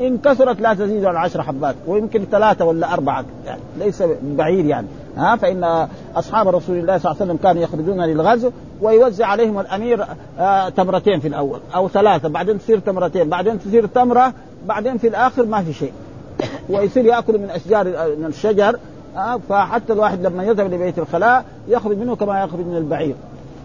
إن 0.00 0.18
كثرت 0.18 0.60
لا 0.60 0.74
تزيد 0.74 1.04
على 1.04 1.18
عشر 1.18 1.42
حبات 1.42 1.74
ويمكن 1.86 2.24
ثلاثة 2.30 2.64
ولا 2.64 2.92
أربعة 2.92 3.24
يعني 3.46 3.60
ليس 3.78 4.02
بعيد 4.22 4.66
يعني. 4.66 4.86
ها 5.16 5.36
فإن 5.36 5.88
أصحاب 6.16 6.48
رسول 6.48 6.76
الله 6.76 6.98
صلى 6.98 7.10
الله 7.10 7.22
عليه 7.22 7.32
وسلم 7.32 7.36
كانوا 7.42 7.62
يخرجون 7.62 8.00
للغزو 8.00 8.50
ويوزع 8.80 9.26
عليهم 9.26 9.60
الأمير 9.60 10.06
آه 10.38 10.68
تمرتين 10.68 11.20
في 11.20 11.28
الأول 11.28 11.60
أو 11.74 11.88
ثلاثة 11.88 12.28
بعدين 12.28 12.58
تصير 12.58 12.78
تمرتين 12.78 13.28
بعدين 13.28 13.58
تصير 13.60 13.86
تمرة 13.86 14.32
بعدين 14.66 14.98
في 14.98 15.08
الآخر 15.08 15.46
ما 15.46 15.62
في 15.62 15.72
شيء. 15.72 15.92
ويصير 16.70 17.04
يأكل 17.04 17.38
من 17.38 17.50
أشجار 17.50 17.84
من 18.18 18.26
الشجر 18.26 18.78
آه 19.16 19.40
فحتى 19.48 19.92
الواحد 19.92 20.26
لما 20.26 20.44
يذهب 20.44 20.74
لبيت 20.74 20.98
الخلاء 20.98 21.44
يخرج 21.68 21.98
منه 21.98 22.16
كما 22.16 22.44
يخرج 22.44 22.66
من 22.66 22.76
البعير. 22.76 23.14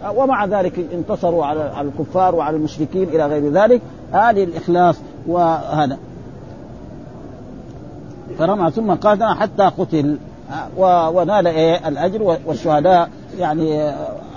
آه 0.05 0.11
ومع 0.11 0.45
ذلك 0.45 0.87
انتصروا 0.93 1.45
على 1.45 1.81
الكفار 1.81 2.35
وعلى 2.35 2.57
المشركين 2.57 3.03
إلى 3.03 3.25
غير 3.25 3.51
ذلك. 3.51 3.81
هذه 4.11 4.43
الإخلاص 4.43 4.95
وهذا. 5.27 5.97
فرمى 8.39 8.71
ثم 8.71 8.93
قاتل 8.93 9.35
حتى 9.35 9.63
قتل 9.63 10.17
ونال 10.77 11.47
إيه 11.47 11.87
الأجر 11.87 12.37
والشهداء 12.45 13.09
يعني 13.39 13.91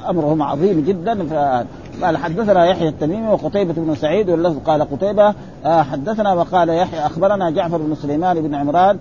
أمرهم 0.09 0.42
عظيم 0.42 0.85
جدا. 0.87 1.27
قال 2.03 2.16
حدثنا 2.16 2.66
يحيى 2.66 2.88
التميمي 2.88 3.29
وقتيبة 3.29 3.72
بن 3.77 3.94
سعيد 3.94 4.31
واللفظ 4.31 4.57
قال 4.66 4.83
قتيبة. 4.83 5.35
حدثنا 5.64 6.33
وقال 6.33 6.68
يحيى 6.68 7.07
أخبرنا 7.07 7.50
جعفر 7.50 7.77
بن 7.77 7.94
سليمان 7.94 8.42
بن 8.42 8.55
عمران 8.55 8.98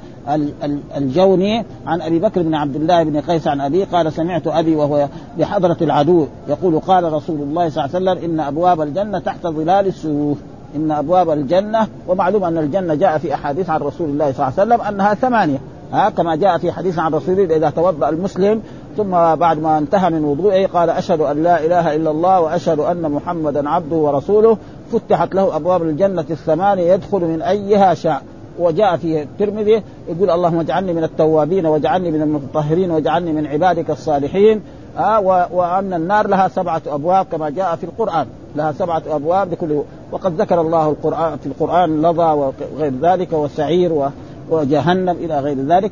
الجوني 0.97 1.65
عن 1.87 2.01
أبي 2.01 2.19
بكر 2.19 2.41
بن 2.41 2.55
عبد 2.55 2.75
الله 2.75 3.03
بن 3.03 3.21
قيس 3.21 3.47
عن 3.47 3.61
أبي 3.61 3.83
قال 3.83 4.13
سمعت 4.13 4.47
أبي 4.47 4.75
وهو 4.75 5.07
بحضرة 5.37 5.77
العدو 5.81 6.27
يقول 6.47 6.79
قال 6.79 7.13
رسول 7.13 7.41
الله 7.41 7.69
صلى 7.69 7.85
الله 7.85 7.95
عليه 7.95 8.21
وسلم 8.21 8.31
إن 8.31 8.39
أبواب 8.39 8.81
الجنة 8.81 9.19
تحت 9.19 9.47
ظلال 9.47 9.87
السيوف. 9.87 10.37
إن 10.75 10.91
أبواب 10.91 11.29
الجنة 11.29 11.87
ومعلوم 12.07 12.43
أن 12.43 12.57
الجنة 12.57 12.95
جاء 12.95 13.17
في 13.17 13.33
أحاديث 13.33 13.69
عن 13.69 13.79
رسول 13.81 14.09
الله 14.09 14.31
صلى 14.31 14.47
الله 14.47 14.59
عليه 14.59 14.75
وسلم 14.75 14.81
أنها 14.81 15.13
ثمانية. 15.13 15.57
ها 15.93 16.09
كما 16.09 16.35
جاء 16.35 16.57
في 16.57 16.71
حديث 16.71 16.99
عن 16.99 17.13
رسول 17.13 17.39
الله 17.39 17.55
إذا 17.55 17.69
توضأ 17.69 18.09
المسلم 18.09 18.61
ثم 18.97 19.11
بعد 19.35 19.59
ما 19.59 19.77
انتهى 19.77 20.09
من 20.09 20.25
وضوئه 20.25 20.67
قال 20.67 20.89
أشهد 20.89 21.21
أن 21.21 21.43
لا 21.43 21.65
إله 21.65 21.95
إلا 21.95 22.11
الله 22.11 22.41
وأشهد 22.41 22.79
أن 22.79 23.11
محمدا 23.11 23.69
عبده 23.69 23.95
ورسوله. 23.95 24.57
فتحت 24.91 25.35
له 25.35 25.55
أبواب 25.55 25.81
الجنة 25.81 26.25
الثمانيه 26.29 26.93
يدخل 26.93 27.19
من 27.19 27.41
أيها 27.41 27.93
شاء. 27.93 28.21
وجاء 28.59 28.97
في 28.97 29.21
الترمذي 29.21 29.83
يقول 30.09 30.29
اللهم 30.29 30.59
اجعلني 30.59 30.93
من 30.93 31.03
التوابين 31.03 31.65
واجعلني 31.65 32.11
من 32.11 32.21
المتطهرين 32.21 32.91
واجعلني 32.91 33.31
من 33.31 33.47
عبادك 33.47 33.89
الصالحين. 33.89 34.61
آه 34.97 35.19
وأن 35.53 35.93
النار 35.93 36.27
لها 36.27 36.47
سبعة 36.47 36.81
أبواب 36.87 37.25
كما 37.31 37.49
جاء 37.49 37.75
في 37.75 37.83
القرآن. 37.83 38.27
لها 38.55 38.71
سبعة 38.71 39.03
أبواب 39.09 39.51
لكل 39.51 39.81
وقد 40.11 40.41
ذكر 40.41 40.61
الله 40.61 40.89
القران 40.89 41.37
في 41.37 41.45
القرآن 41.45 42.01
لظى 42.01 42.53
وغير 42.77 42.93
ذلك 43.01 43.33
وسعير 43.33 43.93
و 43.93 44.07
وجهنم 44.49 45.09
إلى 45.09 45.39
غير 45.39 45.57
ذلك 45.59 45.91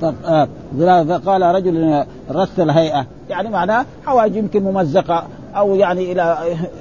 فهذا 0.00 1.18
فقال 1.18 1.42
رجل 1.42 2.04
رث 2.30 2.60
الهيئة 2.60 3.06
يعني 3.30 3.48
معناه 3.48 3.86
حواجب 4.06 4.36
يمكن 4.36 4.62
ممزقة 4.62 5.24
أو 5.56 5.74
يعني 5.74 6.12
إلى 6.12 6.38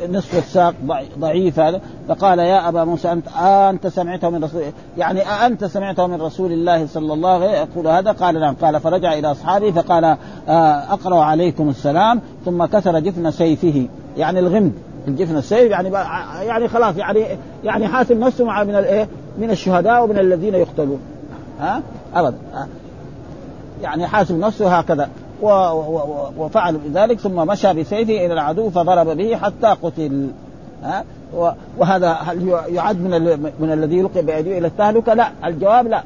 نصف 0.10 0.38
الساق 0.38 0.74
ضعيف 1.20 1.60
هذا 1.60 1.82
فقال 2.08 2.40
يا 2.40 2.70
أبا 2.70 2.84
موسى 2.84 3.12
انت 3.12 3.28
أنت 3.38 3.88
سمعته 3.88 4.30
من 4.30 4.44
رسول 4.44 4.62
يعني 4.98 5.22
أنت 5.22 5.66
سمعته 5.66 6.08
من 6.08 6.22
رسول 6.22 6.52
الله 6.52 6.88
صلى 6.88 7.14
الله 7.14 7.30
عليه 7.30 7.46
وسلم 7.46 7.68
يقول 7.72 7.88
هذا؟ 7.88 8.12
قال 8.12 8.40
نعم. 8.40 8.56
قال 8.62 8.80
فرجع 8.80 9.14
إلى 9.14 9.32
أصحابه 9.32 9.72
فقال 9.72 10.18
أقرأ 10.90 11.24
عليكم 11.24 11.70
السلام 11.70 12.22
ثم 12.46 12.66
كسر 12.66 13.00
جفن 13.00 13.32
سيفه. 13.32 13.88
يعني 14.18 14.40
الغمد. 14.40 14.74
الجفن 15.08 15.38
السيف 15.38 15.72
يعني 15.72 15.90
يعني 16.46 16.68
خلاص 16.68 16.98
يعني 16.98 17.26
يعني 17.64 17.88
حاسب 17.88 18.20
نفسه 18.20 18.46
مع 18.46 18.64
من 18.64 18.76
الايه؟ 18.76 19.08
من 19.38 19.52
الشهداء 19.52 20.04
ومن 20.04 20.20
الذين 20.20 20.56
يقتلون. 20.56 21.00
ها؟ 21.60 21.82
ابدا 22.16 22.38
يعني 23.82 24.08
حاسب 24.08 24.40
نفسه 24.40 24.78
هكذا. 24.78 25.10
وفعل 26.38 26.80
ذلك 26.94 27.20
ثم 27.20 27.36
مشى 27.36 27.74
بسيفه 27.74 28.26
إلى 28.26 28.34
العدو 28.34 28.70
فضرب 28.70 29.18
به 29.18 29.36
حتى 29.36 29.68
قتل. 29.68 30.30
ها؟ 30.84 31.04
وهذا 31.78 32.12
هل 32.12 32.48
يعد 32.68 33.02
من 33.02 33.52
من 33.60 33.72
الذي 33.72 33.98
يلقي 33.98 34.22
بأيديه 34.22 34.58
إلى 34.58 34.68
التهلكة؟ 34.68 35.14
لا. 35.14 35.30
الجواب 35.46 35.88
لا. 35.88 36.04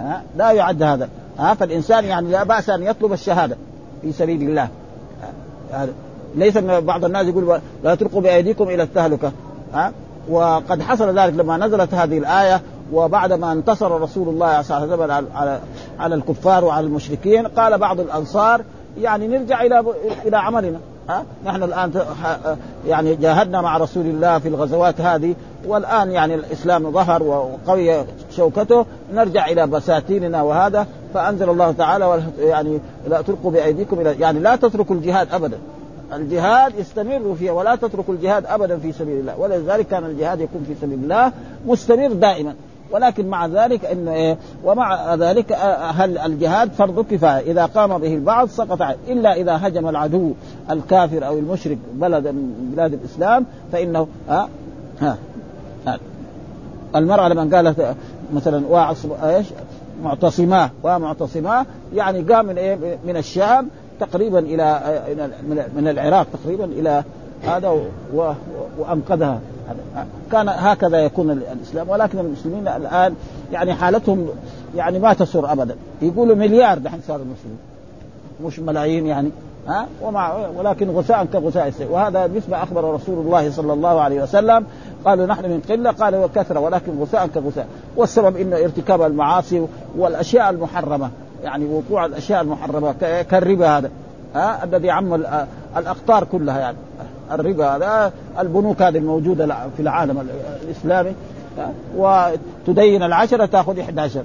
ها؟ 0.00 0.22
لا 0.36 0.50
يعد 0.50 0.82
هذا. 0.82 1.08
ها؟ 1.38 1.54
فالإنسان 1.54 2.04
يعني 2.04 2.30
لا 2.30 2.44
بأس 2.44 2.70
أن 2.70 2.82
يطلب 2.82 3.12
الشهادة 3.12 3.56
في 4.02 4.12
سبيل 4.12 4.42
الله. 4.42 4.68
ليس 6.36 6.58
بعض 6.58 7.04
الناس 7.04 7.26
يقول 7.26 7.60
لا 7.84 7.94
تلقوا 7.94 8.20
بأيديكم 8.20 8.64
إلى 8.64 8.82
التهلكة 8.82 9.32
ها؟ 9.74 9.92
وقد 10.28 10.82
حصل 10.82 11.18
ذلك 11.18 11.34
لما 11.34 11.56
نزلت 11.56 11.94
هذه 11.94 12.18
الآية 12.18 12.60
وبعد 12.92 13.32
ما 13.32 13.52
انتصر 13.52 14.00
رسول 14.00 14.28
الله 14.28 14.62
صلى 14.62 14.76
الله 14.76 14.92
عليه 14.92 15.14
وسلم 15.14 15.28
على 15.34 15.58
على 15.98 16.14
الكفار 16.14 16.64
وعلى 16.64 16.86
المشركين 16.86 17.46
قال 17.46 17.78
بعض 17.78 18.00
الأنصار 18.00 18.62
يعني 19.00 19.28
نرجع 19.28 19.62
إلى 19.62 19.84
إلى 20.26 20.36
عملنا 20.36 20.78
ها؟ 21.08 21.24
نحن 21.46 21.62
الآن 21.62 21.92
يعني 22.86 23.14
جاهدنا 23.14 23.60
مع 23.60 23.76
رسول 23.76 24.06
الله 24.06 24.38
في 24.38 24.48
الغزوات 24.48 25.00
هذه 25.00 25.34
والآن 25.66 26.10
يعني 26.10 26.34
الإسلام 26.34 26.90
ظهر 26.90 27.22
وقوي 27.22 28.04
شوكته 28.30 28.86
نرجع 29.14 29.46
إلى 29.46 29.66
بساتيننا 29.66 30.42
وهذا 30.42 30.86
فأنزل 31.14 31.50
الله 31.50 31.72
تعالى 31.72 32.22
يعني 32.38 32.80
لا 33.08 33.22
تلقوا 33.22 33.50
بأيديكم 33.50 34.00
إلى 34.00 34.14
يعني 34.20 34.38
لا 34.38 34.56
تتركوا 34.56 34.96
الجهاد 34.96 35.28
ابدا. 35.32 35.58
الجهاد 36.12 36.78
استمروا 36.78 37.34
فيه 37.34 37.50
ولا 37.50 37.76
تتركوا 37.76 38.14
الجهاد 38.14 38.46
ابدا 38.46 38.78
في 38.78 38.92
سبيل 38.92 39.18
الله. 39.18 39.38
ولذلك 39.38 39.86
كان 39.86 40.04
الجهاد 40.04 40.40
يكون 40.40 40.64
في 40.66 40.74
سبيل 40.80 40.98
الله 40.98 41.32
مستمر 41.66 42.12
دائما. 42.12 42.54
ولكن 42.90 43.26
مع 43.26 43.46
ذلك 43.46 43.84
إن 43.84 44.08
إيه 44.08 44.38
ومع 44.64 45.14
ذلك 45.14 45.52
آه، 45.52 45.90
هل 45.90 46.18
الجهاد 46.18 46.72
فرض 46.72 47.04
كفاية؟ 47.10 47.52
إذا 47.52 47.66
قام 47.66 47.98
به 47.98 48.14
البعض 48.14 48.48
سقط 48.48 48.96
إلا 49.08 49.32
إذا 49.32 49.58
هجم 49.62 49.88
العدو 49.88 50.32
الكافر 50.70 51.26
أو 51.26 51.38
المشرك 51.38 51.78
بلدا 51.92 52.32
من 52.32 52.72
بلاد 52.76 52.92
الإسلام 52.92 53.46
فإنه 53.72 54.08
ها 54.28 54.48
ها, 55.00 55.16
ها. 55.86 55.98
المرأة 56.96 57.28
لما 57.28 57.56
قالت 57.56 57.96
مثلا 58.34 58.66
واعصب 58.68 59.10
إيش؟ 59.24 59.46
معتصماه 60.02 60.70
ومعتصماه 60.82 61.66
يعني 61.94 62.20
قام 62.20 62.46
من 62.46 62.58
إيه؟ 62.58 62.98
من 63.06 63.16
الشام 63.16 63.68
تقريبا 64.00 64.38
إلى 64.38 64.80
من 65.76 65.88
العراق 65.88 66.26
تقريبا 66.42 66.64
إلى 66.64 67.04
هذا 67.42 67.80
وأنقذها. 68.78 69.40
كان 70.32 70.48
هكذا 70.48 70.98
يكون 70.98 71.30
الإسلام 71.30 71.88
ولكن 71.88 72.18
المسلمين 72.18 72.68
الآن 72.68 73.14
يعني 73.52 73.74
حالتهم 73.74 74.28
يعني 74.76 74.98
ما 74.98 75.12
تسر 75.12 75.52
ابدا. 75.52 75.76
يقولوا 76.02 76.36
مليار 76.36 76.78
دحين 76.78 77.00
صار 77.08 77.16
المسلمين. 77.16 77.58
مش 78.44 78.58
ملايين 78.58 79.06
يعني 79.06 79.30
ها؟ 79.68 79.86
ومع 80.02 80.36
ولكن 80.56 80.90
غثاء 80.90 81.24
كغثاء 81.24 81.68
السيل 81.68 81.86
وهذا 81.90 82.26
مثل 82.26 82.54
أخبر 82.54 82.94
رسول 82.94 83.18
الله 83.18 83.50
صلى 83.50 83.72
الله 83.72 84.00
عليه 84.00 84.22
وسلم. 84.22 84.66
قالوا 85.04 85.26
نحن 85.26 85.44
من 85.44 85.60
قلة 85.68 85.90
قال 85.90 86.16
وكثره 86.16 86.60
ولكن 86.60 87.00
غثاء 87.00 87.26
كغثاء. 87.26 87.66
والسبب 87.96 88.36
إنه 88.36 88.56
ارتكاب 88.56 89.02
المعاصي 89.02 89.66
والأشياء 89.96 90.50
المحرمة. 90.50 91.10
يعني 91.44 91.64
وقوع 91.64 92.06
الأشياء 92.06 92.42
المحرمة 92.42 92.92
كالربا 93.30 93.78
هذا 93.78 93.90
ها؟ 94.34 94.64
الذي 94.64 94.90
عم 94.90 95.14
الأقطار 95.76 96.24
كلها 96.24 96.58
يعني 96.58 96.76
الربا 97.32 97.76
هذا 97.76 98.12
البنوك 98.38 98.82
هذه 98.82 98.98
الموجودة 98.98 99.46
في 99.76 99.82
العالم 99.82 100.28
الإسلامي 100.64 101.14
وتدين 101.96 103.02
العشرة 103.02 103.46
تأخذ 103.46 103.78
11 103.78 104.22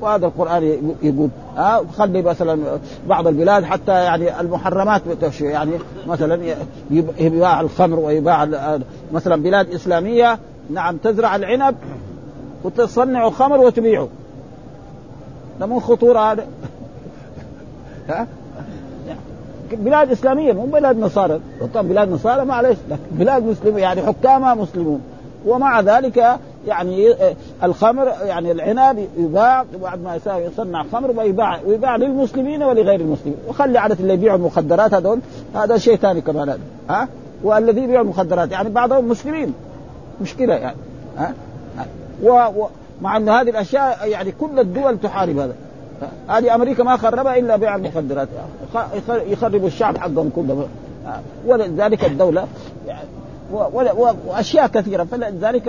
وهذا 0.00 0.26
القرآن 0.26 0.94
يقول 1.02 1.28
ها؟ 1.56 1.82
خلي 1.98 2.22
مثلا 2.22 2.78
بعض 3.08 3.26
البلاد 3.26 3.64
حتى 3.64 3.92
يعني 3.92 4.40
المحرمات 4.40 5.02
يعني 5.40 5.72
مثلا 6.06 6.54
يباع 7.18 7.60
الخمر 7.60 7.98
ويباع 7.98 8.48
مثلا 9.12 9.42
بلاد 9.42 9.70
إسلامية 9.70 10.38
نعم 10.70 10.96
تزرع 10.96 11.36
العنب 11.36 11.74
وتصنع 12.64 13.30
خمر 13.30 13.58
وتبيعه. 13.58 14.08
ده 15.60 15.66
مو 15.66 15.80
خطورة 15.80 16.18
هذا 16.32 16.46
ها؟ 18.08 18.26
بلاد 19.72 20.10
إسلامية 20.10 20.52
مو 20.52 20.64
بلاد 20.64 20.98
نصارى. 20.98 21.40
طبعا 21.74 21.88
بلاد 21.88 22.10
نصارى 22.10 22.44
معلش 22.44 22.78
بلاد 23.10 23.44
مسلمه 23.44 23.78
يعني 23.78 24.02
حكامها 24.02 24.54
مسلمون. 24.54 25.00
ومع 25.46 25.80
ذلك 25.80 26.38
يعني 26.66 27.14
الخمر 27.62 28.06
يعني 28.24 28.52
العنب 28.52 29.08
يباع 29.18 29.64
بعد 29.82 30.02
ما 30.02 30.20
يصنع 30.38 30.84
خمر 30.92 31.10
ويباع 31.18 31.60
ويباع 31.66 31.96
للمسلمين 31.96 32.62
ولغير 32.62 33.00
المسلمين. 33.00 33.38
وخلي 33.48 33.78
عادة 33.78 33.96
اللي 34.00 34.14
يبيعوا 34.14 34.38
المخدرات 34.38 34.94
هذول 34.94 35.20
هذا 35.54 35.78
شيء 35.78 35.96
ثاني 35.96 36.20
كمان 36.20 36.58
ها؟ 36.90 37.08
والذي 37.42 37.80
يبيعوا 37.80 38.04
المخدرات 38.04 38.52
يعني 38.52 38.68
بعضهم 38.68 39.08
مسلمين. 39.08 39.54
مشكلة 40.22 40.54
يعني 40.54 40.76
ها؟ 41.18 41.34
ومع 43.00 43.16
أن 43.16 43.28
هذه 43.28 43.50
الأشياء 43.50 44.08
يعني 44.08 44.32
كل 44.40 44.58
الدول 44.58 44.98
تحارب 44.98 45.38
هذا. 45.38 45.54
هذه 46.28 46.54
أمريكا 46.54 46.82
ما 46.82 46.96
خربها 46.96 47.38
إلا 47.38 47.56
بيع 47.56 47.76
المخدرات. 47.76 48.28
يخربوا 49.08 49.66
الشعب 49.66 49.98
حقهم 49.98 50.30
كله. 50.36 50.66
ولذلك 51.46 52.04
الدولة 52.04 52.46
يعني 52.86 53.08
وأشياء 54.26 54.66
كثيرة. 54.66 55.04
فلذلك 55.04 55.66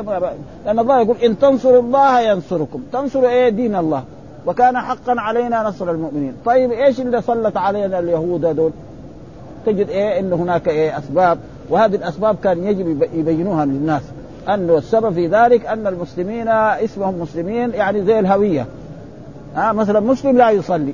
لأن 0.65 0.79
الله 0.79 1.01
يقول 1.01 1.17
إن 1.17 1.39
تنصروا 1.39 1.81
الله 1.81 2.21
ينصركم. 2.21 2.83
تنصروا 2.93 3.29
إيه؟ 3.29 3.49
دين 3.49 3.75
الله. 3.75 4.03
وكان 4.45 4.77
حقا 4.77 5.15
علينا 5.17 5.63
نصر 5.63 5.91
المؤمنين. 5.91 6.33
طيب 6.45 6.71
إيش 6.71 7.01
اللي 7.01 7.21
سلط 7.21 7.57
علينا 7.57 7.99
اليهود 7.99 8.45
هذول؟ 8.45 8.71
تجد 9.65 9.89
إيه؟ 9.89 10.19
إن 10.19 10.33
هناك 10.33 10.67
إيه؟ 10.67 10.97
أسباب. 10.97 11.37
وهذه 11.69 11.95
الأسباب 11.95 12.35
كان 12.43 12.63
يجب 12.63 13.07
يبينوها 13.13 13.65
للناس. 13.65 14.01
انه 14.49 14.77
السبب 14.77 15.13
في 15.13 15.27
ذلك 15.27 15.65
أن 15.65 15.87
المسلمين 15.87 16.47
اسمهم 16.47 17.19
مسلمين 17.19 17.73
يعني 17.73 18.01
زي 18.01 18.19
الهوية. 18.19 18.65
ها 19.55 19.71
مثلا 19.71 19.99
مسلم 19.99 20.37
لا 20.37 20.49
يصلي. 20.49 20.93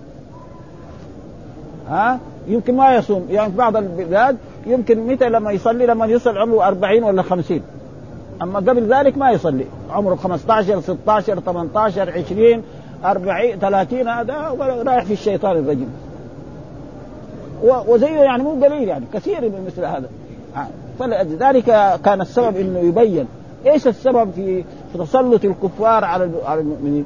ها 1.89 2.19
يمكن 2.47 2.75
ما 2.75 2.95
يصوم. 2.95 3.27
يعني 3.29 3.51
في 3.51 3.57
بعض 3.57 3.77
البلاد 3.77 4.37
يمكن 4.65 5.07
متى 5.07 5.29
لما 5.29 5.51
يصلي 5.51 5.85
لما 5.85 6.05
يصل 6.05 6.37
عمره 6.37 6.67
40 6.67 7.03
ولا 7.03 7.21
50 7.21 7.61
أما 8.41 8.59
قبل 8.59 8.93
ذلك 8.93 9.17
ما 9.17 9.31
يصلي. 9.31 9.65
عمره 9.91 10.15
15 10.15 10.81
16 10.81 11.39
18 11.39 12.11
20 12.11 12.63
40 13.05 13.59
30 13.59 14.07
هذا 14.07 14.55
رايح 14.85 15.03
في 15.03 15.13
الشيطان 15.13 15.57
الرجيم. 15.57 15.89
وزيه 17.63 18.07
يعني 18.07 18.43
مو 18.43 18.65
قليل 18.65 18.87
يعني 18.87 19.05
كثير 19.13 19.41
من 19.41 19.63
مثل 19.67 19.85
هذا. 19.85 20.09
فلذلك 20.99 21.65
كان 22.05 22.21
السبب 22.21 22.57
إنه 22.57 22.79
يبين 22.79 23.27
إيش 23.65 23.87
السبب 23.87 24.31
في 24.31 24.63
تسلط 24.93 25.45
الكفار 25.45 26.03
على 26.03 26.31
على 26.45 26.61
المؤمنين؟ 26.61 27.05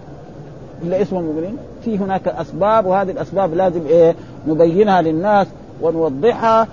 إلا 0.84 1.02
اسم 1.02 1.18
المؤمنين؟ 1.18 1.58
في 1.86 1.98
هناك 1.98 2.28
أسباب 2.28 2.86
وهذه 2.86 3.12
الأسباب 3.12 3.54
لازم 3.54 3.82
إيه 3.88 4.16
نبينها 4.48 5.02
للناس 5.02 5.48
ونوضحها 5.82 6.68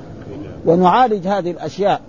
ونعالج 0.67 1.27
هذه 1.27 1.51
الأشياء. 1.51 2.01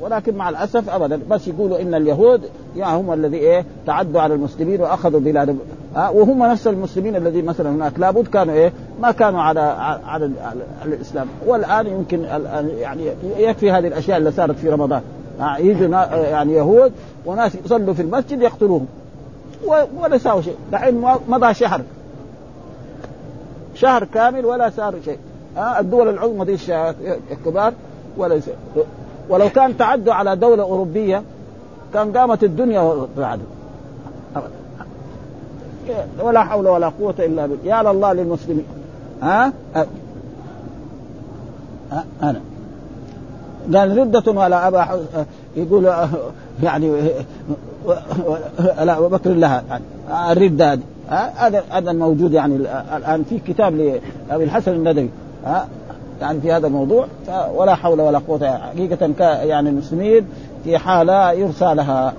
ولكن 0.00 0.34
مع 0.34 0.48
الأسف 0.48 0.90
ابدا 0.90 1.20
بس 1.30 1.48
يقولوا 1.48 1.80
إن 1.80 1.94
اليهود 1.94 2.40
يعني 2.76 3.00
هم 3.00 3.12
الذي 3.12 3.36
إيه 3.36 3.64
تعدوا 3.86 4.20
على 4.20 4.34
المسلمين 4.34 4.80
وأخذوا 4.80 5.20
بلاد 5.20 5.58
وهم 5.96 6.44
نفس 6.46 6.66
المسلمين 6.66 7.16
الذين 7.16 7.44
مثلا 7.44 7.70
هناك. 7.70 7.92
لابد 7.98 8.26
كانوا 8.26 8.54
إيه؟ 8.54 8.72
ما 9.00 9.10
كانوا 9.10 9.42
على 9.42 9.60
على, 9.60 10.30
على, 10.42 10.60
الإسلام. 10.84 11.26
والآن 11.46 11.86
يمكن 11.86 12.22
يعني 12.78 13.10
يكفي 13.38 13.70
هذه 13.70 13.86
الأشياء 13.86 14.18
اللي 14.18 14.32
صارت 14.32 14.56
في 14.56 14.68
رمضان. 14.68 15.02
يجوا 15.58 15.88
يعني 16.14 16.52
يهود 16.52 16.92
وناس 17.26 17.54
يصلوا 17.64 17.94
في 17.94 18.02
المسجد 18.02 18.42
يقتلوهم. 18.42 18.86
ولا 20.00 20.18
ساووا 20.18 20.42
شيء. 20.42 20.56
دحين 20.72 21.00
مضى 21.28 21.54
شهر. 21.54 21.80
شهر 23.74 24.04
كامل 24.04 24.46
ولا 24.46 24.70
صار 24.70 24.94
شيء. 25.04 25.18
ها 25.56 25.80
الدول 25.80 26.08
العظمى 26.08 26.44
دي 26.44 26.56
الكبار 27.30 27.72
ولا 28.16 28.40
ولو 29.28 29.48
كان 29.48 29.76
تعدوا 29.76 30.14
على 30.14 30.36
دولة 30.36 30.62
أوروبية 30.62 31.22
كان 31.94 32.16
قامت 32.16 32.44
الدنيا 32.44 33.06
بعد. 33.18 33.40
ولا 36.20 36.44
حول 36.44 36.68
ولا 36.68 36.88
قوة 36.88 37.14
إلا 37.18 37.46
بالله. 37.46 37.64
يا 37.64 37.90
الله 37.90 38.12
للمسلمين. 38.12 38.64
ها؟ 39.22 39.52
أه؟ 39.76 39.86
أنا. 42.22 42.40
قال 43.74 43.98
ردة 43.98 44.32
ولا 44.32 44.68
أبا 44.68 44.86
يقول 45.56 45.92
يعني 46.62 47.10
لا 48.84 49.00
بكر 49.00 49.30
لها. 49.30 49.80
الردة 50.30 50.72
هذه. 50.72 50.80
هذا 51.36 51.62
هذا 51.70 51.90
الموجود 51.90 52.32
يعني 52.32 52.56
الآن 52.96 53.24
في 53.24 53.38
كتاب 53.38 53.74
لابي 54.30 54.44
الحسن 54.44 54.72
الندوي. 54.72 55.08
يعني 56.20 56.40
في 56.40 56.52
هذا 56.52 56.66
الموضوع. 56.66 57.06
ولا 57.54 57.74
حول 57.74 58.00
ولا 58.00 58.18
قوة. 58.18 58.58
حقيقة 58.58 59.26
يعني 59.44 59.70
المسلمين 59.70 60.26
في 60.64 60.78
حالة 60.78 61.32
يرسى 61.32 61.74
لها. 61.74 62.12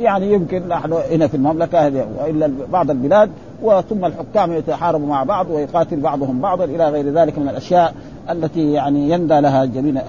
يعني 0.00 0.32
يمكن 0.32 0.68
نحن 0.68 0.92
هنا 0.92 1.26
في 1.26 1.36
المملكة 1.36 1.86
هذه 1.86 2.06
وإلا 2.18 2.50
بعض 2.72 2.90
البلاد 2.90 3.30
وثم 3.62 4.04
الحكام 4.04 4.52
يتحاربوا 4.52 5.06
مع 5.06 5.24
بعض 5.24 5.50
ويقاتل 5.50 6.00
بعضهم 6.00 6.40
بعضا 6.40 6.64
إلى 6.64 6.88
غير 6.88 7.12
ذلك 7.12 7.38
من 7.38 7.48
الأشياء 7.48 7.94
التي 8.30 8.72
يعني 8.72 9.10
يندى 9.10 9.40
لها 9.40 9.64
جميع 9.64 10.02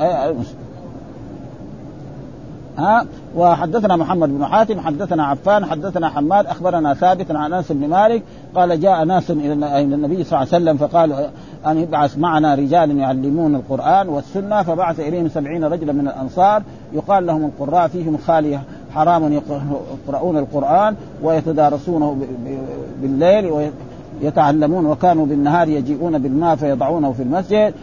ها؟ 2.78 3.06
وحدثنا 3.36 3.96
محمد 3.96 4.30
بن 4.30 4.46
حاتم 4.46 4.80
حدثنا 4.80 5.26
عفان 5.26 5.66
حدثنا 5.66 6.10
حماد 6.10 6.46
أخبرنا 6.46 6.94
ثابت 6.94 7.32
عن 7.32 7.54
أنس 7.54 7.72
بن 7.72 7.90
مالك 7.90 8.24
قال 8.56 8.80
جاء 8.80 9.04
ناس 9.04 9.32
إلى 9.32 9.54
النبي 9.82 10.24
صلى 10.24 10.42
الله 10.42 10.54
عليه 10.54 10.64
وسلم 10.64 10.78
فقال 10.78 11.30
أن 11.68 11.78
يبعث 11.78 12.18
معنا 12.18 12.56
رجال 12.56 12.98
يعلمون 12.98 13.56
القرآن 13.56 14.10
والسنة 14.10 14.64
فبعث 14.64 15.00
إليهم 15.00 15.28
سبعين 15.28 15.64
رجلا 15.64 15.94
من 15.94 16.08
الأنصار 16.08 16.64
يقال 16.94 17.26
لهم 17.26 17.46
القراء 17.46 17.88
فيهم 17.88 18.18
خاليه 18.18 18.62
حرام 18.94 19.34
يقرؤون 20.08 20.38
القرآن 20.38 20.96
ويتدارسونه 21.24 22.18
بالليل 23.02 23.72
ويتعلمون 24.22 24.86
وكانوا 24.86 25.26
بالنهار 25.26 25.68
يجيئون 25.68 26.18
بالماء 26.18 26.56
فيضعونه 26.56 27.12
في 27.12 27.24
المسجد 27.24 27.74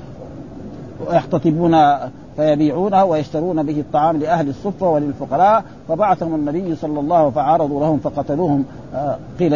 ويحتطبون 1.09 1.75
فيبيعونه 2.37 3.05
ويشترون 3.05 3.63
به 3.63 3.81
الطعام 3.81 4.17
لأهل 4.17 4.49
الصفه 4.49 4.89
وللفقراء. 4.89 5.65
فبعثهم 5.89 6.35
النبي 6.35 6.77
صلى 6.77 7.01
الله 7.01 7.31
فعارضوا 7.31 7.81
لهم 7.81 7.99
فقتلوهم. 7.99 8.65
آه، 8.95 9.17
قيل 9.39 9.55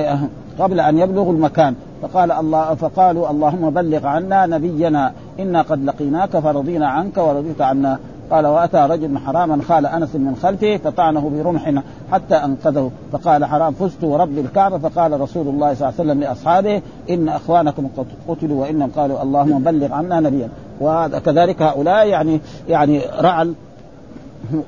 قبل 0.58 0.80
أن 0.80 0.98
يبلغوا 0.98 1.32
المكان. 1.32 1.74
فقال 2.02 2.32
الله 2.32 2.74
فقالوا 2.74 3.30
اللهم 3.30 3.70
بلغ 3.70 4.06
عنا 4.06 4.46
نبينا. 4.46 5.12
إنا 5.40 5.62
قد 5.62 5.84
لقيناك 5.84 6.38
فرضينا 6.38 6.88
عنك 6.88 7.16
ورضيت 7.16 7.60
عنا. 7.60 7.98
قال 8.30 8.46
وأتى 8.46 8.76
رجل 8.90 9.18
حراما 9.18 9.62
خال 9.68 9.86
أنس 9.86 10.14
من 10.14 10.36
خلفه 10.42 10.76
فطعنه 10.76 11.30
برمح 11.30 11.82
حتى 12.12 12.34
أنقذه. 12.34 12.90
فقال 13.12 13.44
حرام 13.44 13.72
فزت 13.72 14.04
ورب 14.04 14.38
الكعبة. 14.38 14.78
فقال 14.78 15.20
رسول 15.20 15.48
الله 15.48 15.74
صلى 15.74 15.88
الله 15.88 16.00
عليه 16.00 16.10
وسلم 16.10 16.20
لأصحابه 16.20 16.82
إن 17.10 17.28
أخوانكم 17.28 17.88
قد 17.96 18.06
قتلوا 18.28 18.62
وانهم 18.62 18.90
قالوا 18.96 19.22
اللهم 19.22 19.58
بلغ 19.58 19.92
عنا 19.92 20.20
نبيا. 20.20 20.48
وكذلك 20.80 21.62
هؤلاء 21.62 22.06
يعني 22.06 22.40
يعني 22.68 23.00
رعل 23.20 23.54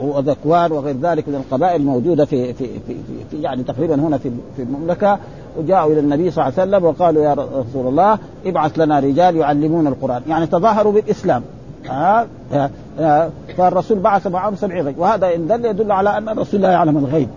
وذكوان 0.00 0.72
وغير 0.72 0.96
ذلك 1.02 1.28
من 1.28 1.34
القبائل 1.34 1.80
الموجودة 1.80 2.24
في 2.24 2.52
في 2.54 2.66
في, 2.66 2.94
في 3.30 3.42
يعني 3.42 3.62
تقريبا 3.62 3.94
هنا 3.94 4.18
في 4.18 4.30
في 4.56 4.62
المملكة. 4.62 5.18
وجاءوا 5.58 5.92
إلى 5.92 6.00
النبي 6.00 6.30
صلى 6.30 6.48
الله 6.48 6.60
عليه 6.60 6.70
وسلم 6.70 6.84
وقالوا 6.84 7.24
يا 7.24 7.34
رسول 7.34 7.86
الله 7.86 8.18
ابعث 8.46 8.78
لنا 8.78 8.98
رجال 9.00 9.36
يعلمون 9.36 9.86
القرآن. 9.86 10.22
يعني 10.28 10.46
تظاهروا 10.46 10.92
بالإسلام. 10.92 11.42
ها؟ 11.86 12.26
فالرسول 13.56 13.98
بعث 13.98 14.26
معهم 14.26 14.56
سبعين 14.56 14.86
رجل 14.86 15.00
وهذا 15.00 15.34
إن 15.34 15.46
دل 15.46 15.64
يدل 15.64 15.92
على 15.92 16.18
أن 16.18 16.28
الرسول 16.28 16.60
لا 16.60 16.70
يعلم 16.70 16.98
الغيب. 16.98 17.28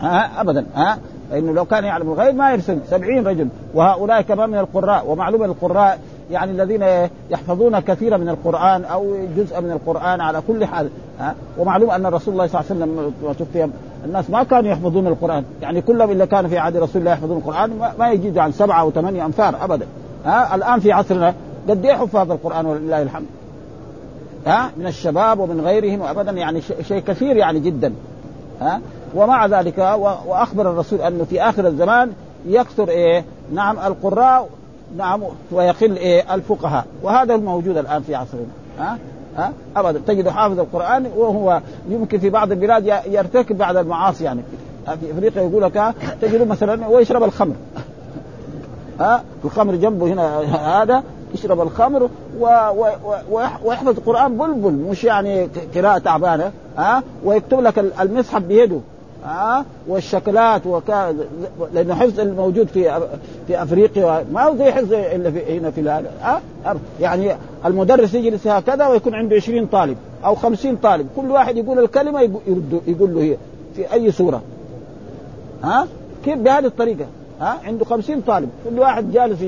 ها؟ 0.00 0.40
ابدا. 0.40 0.66
ها؟ 0.74 0.98
فإنه 1.30 1.52
لو 1.52 1.64
كان 1.64 1.84
يعلم 1.84 2.12
الغيب 2.12 2.34
ما 2.34 2.52
يرسل. 2.52 2.78
سبعين 2.90 3.26
رجل. 3.26 3.48
وهؤلاء 3.74 4.22
كمان 4.22 4.50
من 4.50 4.58
القراء. 4.58 5.10
ومعلوم 5.10 5.44
القراء 5.44 5.98
يعني 6.30 6.50
الذين 6.50 7.08
يحفظون 7.30 7.80
كثيرا 7.80 8.16
من 8.16 8.28
القرآن 8.28 8.84
أو 8.84 9.16
جزء 9.36 9.60
من 9.60 9.70
القرآن 9.70 10.20
على 10.20 10.42
كل 10.48 10.64
حال. 10.64 10.88
ها؟ 11.20 11.34
ومعلوم 11.58 11.90
أن 11.90 12.06
الرسول 12.06 12.34
الله 12.34 12.46
صلى 12.46 12.60
الله 12.60 12.84
عليه 12.84 12.92
وسلم 12.92 13.34
توفي 13.38 13.68
الناس 14.04 14.30
ما 14.30 14.42
كانوا 14.42 14.70
يحفظون 14.70 15.06
القرآن. 15.06 15.44
يعني 15.62 15.80
كلهم 15.80 16.10
إلا 16.10 16.24
كانوا 16.24 16.50
في 16.50 16.58
عهد 16.58 16.76
رسول 16.76 17.00
الله 17.00 17.12
يحفظون 17.12 17.36
القرآن. 17.36 17.70
ما 17.98 18.10
يجيزوا 18.10 18.42
عن 18.42 18.52
سبعة 18.52 18.80
أو 18.80 18.90
ثمانية 18.90 19.24
امثال 19.24 19.54
ابدا. 19.54 19.86
ها؟ 20.24 20.54
الآن 20.54 20.80
في 20.80 20.92
عصرنا 20.92 21.34
قد 21.68 21.84
إيه 21.84 21.94
حفاظ 21.94 22.32
القرآن 22.32 22.66
ولله 22.66 23.02
الحمد؟ 23.02 23.26
ها 24.46 24.70
من 24.76 24.86
الشباب 24.86 25.38
ومن 25.38 25.60
غيرهم 25.60 26.00
وابدا 26.00 26.32
يعني 26.32 26.60
شيء 26.82 26.98
كثير 27.00 27.36
يعني 27.36 27.60
جدا 27.60 27.92
ها. 28.60 28.80
ومع 29.14 29.46
ذلك 29.46 29.78
وأخبر 30.26 30.70
الرسول 30.70 31.00
أنه 31.00 31.24
في 31.24 31.42
آخر 31.42 31.66
الزمان 31.66 32.12
يكثر 32.46 32.88
إيه 32.88 33.24
نعم 33.54 33.78
القراء 33.78 34.48
نعم 34.96 35.22
ويقل 35.52 35.96
إيه 35.96 36.34
الفقهاء. 36.34 36.84
وهذا 37.02 37.34
الموجود 37.34 37.76
الآن 37.76 38.02
في 38.02 38.14
عصرنا 38.14 38.46
ها 38.78 38.98
ها. 39.36 39.52
ابدا 39.76 40.00
تجد 40.06 40.28
حافظ 40.28 40.60
القرآن 40.60 41.06
وهو 41.16 41.60
يمكن 41.88 42.18
في 42.18 42.30
بعض 42.30 42.52
البلاد 42.52 42.86
يرتكب 43.06 43.58
بعض 43.58 43.76
المعاصي 43.76 44.24
يعني. 44.24 44.40
في 44.86 45.12
إفريقيا 45.12 45.42
يقول 45.42 45.62
لك 45.62 45.94
تجد 46.22 46.48
مثلا 46.48 46.86
ويشرب 46.86 47.22
الخمر 47.22 47.54
ها. 49.00 49.22
الخمر 49.44 49.74
جنبه 49.74 50.06
هنا 50.06 50.38
هذا 50.82 51.02
يشرب 51.34 51.60
الخمر 51.60 52.02
و... 52.40 52.46
و... 53.30 53.46
ويحفظ 53.64 53.88
القران 53.88 54.36
بلبل 54.36 54.72
مش 54.72 55.04
يعني 55.04 55.48
قراءة 55.74 55.98
تعبانه 55.98 56.52
ها؟ 56.78 57.02
ويكتب 57.24 57.60
لك 57.60 57.78
المصحف 58.00 58.42
بيده 58.42 58.80
ها؟ 59.24 59.64
والشكلات 59.88 60.66
وكا 60.66 61.16
لأنه 61.74 61.94
حفظ 61.94 62.20
الموجود 62.20 62.68
في 62.68 63.08
في 63.46 63.62
أفريقيا 63.62 64.24
ما 64.32 64.42
هو 64.42 64.56
زي 64.56 64.72
حفظ 64.72 64.92
إلا 64.92 65.30
في 65.30 65.58
هنا 65.58 65.70
في 65.70 65.88
ها؟ 66.22 66.40
يعني 67.00 67.36
المدرس 67.64 68.14
يجلس 68.14 68.46
هكذا 68.46 68.86
ويكون 68.86 69.14
عنده 69.14 69.36
20 69.36 69.66
طالب 69.66 69.96
أو 70.24 70.34
50 70.34 70.76
طالب 70.76 71.06
كل 71.16 71.30
واحد 71.30 71.56
يقول 71.56 71.78
الكلمة 71.78 72.20
يرد 72.20 72.80
يقول 72.86 73.14
له 73.14 73.22
هي 73.22 73.36
في 73.76 73.92
أي 73.92 74.12
سورة 74.12 74.42
ها؟ 75.62 75.86
كيف 76.24 76.38
بهذه 76.38 76.66
الطريقة 76.66 77.06
ها؟ 77.40 77.58
عنده 77.64 77.84
50 77.84 78.20
طالب 78.20 78.48
كل 78.70 78.78
واحد 78.78 79.12
جالس 79.12 79.42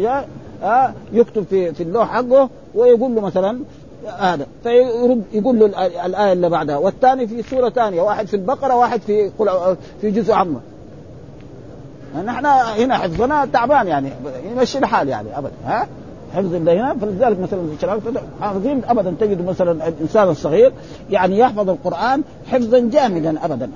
ها 0.62 0.94
يكتب 1.12 1.44
في 1.50 1.74
في 1.74 1.82
اللوح 1.82 2.10
حقه 2.10 2.48
ويقول 2.74 3.14
له 3.14 3.20
مثلا 3.20 3.60
هذا. 4.18 4.46
فيرد 4.62 5.22
يقول 5.32 5.58
له 5.58 5.66
الآية 6.06 6.32
اللي 6.32 6.48
بعدها. 6.48 6.76
والثاني 6.76 7.26
في 7.26 7.42
سورة 7.42 7.68
ثانية 7.68 8.02
واحد 8.02 8.26
في 8.26 8.34
البقرة 8.34 8.76
واحد 8.76 9.00
في 9.00 9.30
في 10.00 10.10
جزء 10.10 10.32
عامه 10.32 10.60
نحن 12.24 12.46
هنا 12.46 12.96
حفظنا 12.98 13.48
تعبان 13.52 13.86
يعني 13.86 14.10
يمشي 14.50 14.78
الحال 14.78 15.08
يعني 15.08 15.38
ابدا 15.38 15.52
ها؟ 15.66 15.86
حفظ 16.34 16.54
الله 16.54 16.72
هنا 16.72 16.94
فلذلك 16.94 17.40
مثلا 17.40 17.62
حافظين 18.40 18.82
ابدا 18.84 19.14
تجد 19.20 19.46
مثلا 19.46 19.88
الإنسان 19.88 20.28
الصغير 20.28 20.72
يعني 21.10 21.38
يحفظ 21.38 21.70
القرآن 21.70 22.22
حفظا 22.50 22.78
جامدا 22.78 23.44
ابدا 23.44 23.70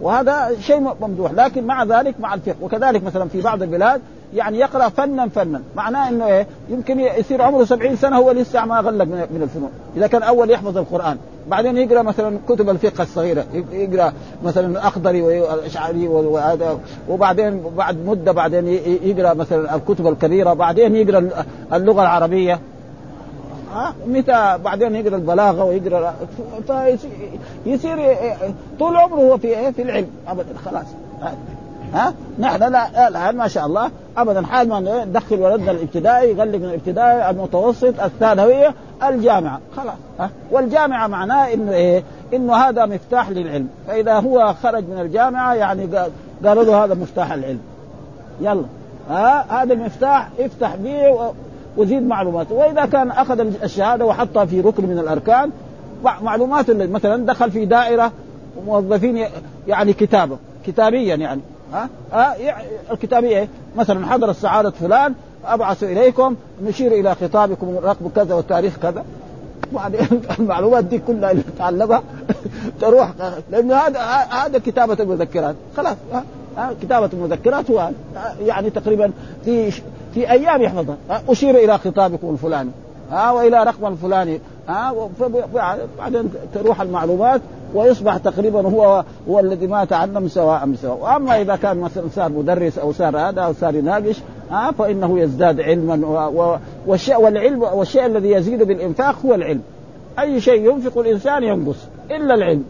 وهذا 0.00 0.50
شيء 0.60 0.80
ممدوح 1.00 1.32
لكن 1.32 1.64
مع 1.66 1.84
ذلك 1.84 2.20
مع 2.20 2.34
الفقه. 2.34 2.56
وكذلك 2.62 3.04
مثلا 3.04 3.28
في 3.28 3.40
بعض 3.40 3.62
البلاد 3.62 4.00
يعني 4.34 4.58
يقرأ 4.58 4.88
فنا 4.88 5.28
فنا. 5.28 5.62
معناه 5.76 6.08
إنه 6.08 6.26
إيه؟ 6.26 6.46
يمكن 6.68 7.00
يصير 7.00 7.42
عمره 7.42 7.64
سبعين 7.64 7.96
سنة 7.96 8.16
هو 8.16 8.30
لسه 8.30 8.64
ما 8.64 8.80
غلق 8.80 9.04
من 9.04 9.40
الفنون. 9.42 9.70
إذا 9.96 10.06
كان 10.06 10.22
أول 10.22 10.50
يحفظ 10.50 10.78
القرآن. 10.78 11.16
بعدين 11.48 11.76
يقرأ 11.76 12.02
مثلا 12.02 12.38
كتب 12.48 12.70
الفقه 12.70 13.02
الصغيرة. 13.02 13.44
يقرأ 13.72 14.12
مثلا 14.44 14.66
الاخضري 14.66 15.22
والأشعري 15.22 16.08
وهذا. 16.08 16.78
وبعدين 17.08 17.62
بعد 17.76 17.96
مدة 18.06 18.32
بعدين 18.32 18.66
يقرأ 19.02 19.34
مثلا 19.34 19.74
الكتب 19.74 20.06
الكبيرة. 20.06 20.52
بعدين 20.52 20.96
يقرأ 20.96 21.44
اللغة 21.72 22.02
العربية. 22.02 22.60
متى 24.06 24.58
بعدين 24.64 24.94
يقرأ 24.94 25.16
البلاغة 25.16 25.64
ويقرأ 25.64 26.14
يصير 27.66 28.16
طول 28.78 28.96
عمره 28.96 29.20
هو 29.20 29.38
في 29.38 29.72
في 29.72 29.82
العلم. 29.82 30.10
ابدا 30.28 30.58
خلاص. 30.64 30.86
ها؟ 31.94 32.14
نحن 32.38 32.72
لا 32.72 33.08
الآن 33.08 33.36
ما 33.36 33.48
شاء 33.48 33.66
الله 33.66 33.90
ابدا 34.16 34.46
حال 34.46 34.68
ما 34.68 35.04
ندخل 35.04 35.40
ولدنا 35.40 35.70
الابتدائي 35.70 36.30
يغلق 36.30 36.58
من 36.58 36.64
الابتدائي 36.64 37.30
المتوسط 37.30 38.00
الثانوية 38.00 38.74
الجامعة. 39.08 39.60
خلاص 39.76 39.94
ها؟ 40.18 40.30
والجامعة 40.50 41.06
معناه 41.06 41.54
انه 41.54 41.72
إيه؟ 41.72 42.02
إنه 42.34 42.54
هذا 42.54 42.86
مفتاح 42.86 43.30
للعلم. 43.30 43.68
فإذا 43.88 44.14
هو 44.14 44.54
خرج 44.62 44.84
من 44.88 45.00
الجامعة 45.00 45.54
يعني 45.54 45.88
قالوا 46.44 46.64
له 46.64 46.84
هذا 46.84 46.94
مفتاح 46.94 47.32
العلم. 47.32 47.60
يلا 48.40 48.64
ها؟ 49.10 49.62
هذا 49.62 49.72
المفتاح 49.72 50.28
افتح 50.38 50.76
به 50.76 51.32
وزيد 51.76 52.02
معلوماته. 52.02 52.54
وإذا 52.54 52.84
كان 52.84 53.10
أخذ 53.10 53.40
الشهادة 53.40 54.04
وحطها 54.04 54.44
في 54.44 54.60
ركن 54.60 54.86
من 54.86 54.98
الأركان 54.98 55.50
معلومات 56.22 56.70
مثلا 56.70 57.26
دخل 57.26 57.50
في 57.50 57.64
دائرة 57.64 58.12
موظفين 58.66 59.26
يعني 59.68 59.92
كتابة 59.92 60.36
كتابيا 60.66 61.14
يعني. 61.14 61.40
ها؟ 61.72 61.88
ها 62.12 62.36
الكتابيه 62.90 63.48
مثلا 63.76 64.06
حضر 64.06 64.30
السعادة 64.30 64.70
فلان 64.70 65.14
أبعث 65.44 65.82
إليكم 65.82 66.36
نشير 66.62 66.92
إلى 66.92 67.14
خطابكم 67.14 67.78
رقم 67.82 68.08
كذا 68.08 68.34
والتاريخ 68.34 68.76
كذا. 68.82 69.04
وبعدين 69.72 70.22
المعلومات 70.38 70.84
دي 70.84 70.98
كلها 70.98 71.30
اللي 71.30 71.42
تعلمها 71.58 72.02
تروح 72.80 73.12
لأنه 73.50 73.74
هذا 73.74 74.00
هذا 74.30 74.58
كتابة 74.58 75.02
المذكرات. 75.02 75.54
خلاص 75.76 75.96
ها؟ 76.12 76.24
كتابة 76.82 77.10
المذكرات 77.12 77.70
هو 77.70 77.90
يعني 78.40 78.70
تقريبا 78.70 79.12
في 79.44 79.70
في 80.14 80.30
أيام 80.30 80.62
يحفظها. 80.62 80.96
أشير 81.28 81.56
إلى 81.56 81.78
خطابكم 81.78 82.30
الفلاني. 82.30 82.70
ها؟ 83.10 83.30
وإلى 83.30 83.64
رقم 83.64 83.92
الفلاني. 83.92 84.40
ها 84.70 85.08
بعدين 85.98 86.30
تروح 86.54 86.80
المعلومات 86.80 87.40
ويصبح 87.74 88.16
تقريبا 88.16 88.68
هو 88.68 89.04
هو 89.28 89.40
الذي 89.40 89.66
ما 89.66 89.84
تعلم 89.84 90.28
سواء 90.28 90.66
بسواء 90.66 90.98
وأما 91.00 91.40
إذا 91.40 91.56
كان 91.56 91.76
مثلا 91.80 92.04
صار 92.14 92.28
مدرس 92.28 92.78
أو 92.78 92.92
صار 92.92 93.18
هذا 93.18 93.40
أو 93.40 93.52
صار 93.52 93.74
يناقش 93.74 94.20
ها 94.50 94.72
فإنه 94.72 95.20
يزداد 95.20 95.60
علما. 95.60 96.26
والشيء 96.86 97.20
والعلم 97.20 97.62
والشيء 97.62 98.06
الذي 98.06 98.30
يزيد 98.30 98.62
بالإنفاق 98.62 99.16
هو 99.26 99.34
العلم. 99.34 99.62
أي 100.18 100.40
شيء 100.40 100.72
ينفق 100.72 100.98
الإنسان 100.98 101.42
ينقص 101.42 101.76
إلا 102.10 102.34
العلم. 102.34 102.64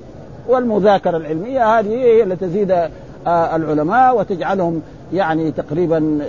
والمذاكرة 0.48 1.16
العلمية 1.16 1.78
هذه 1.78 1.88
هي 1.88 2.22
التي 2.22 2.46
تزيد 2.46 2.70
آه، 3.26 3.56
العلماء 3.56 4.18
وتجعلهم 4.18 4.82
يعني 5.12 5.50
تقريبا 5.50 6.20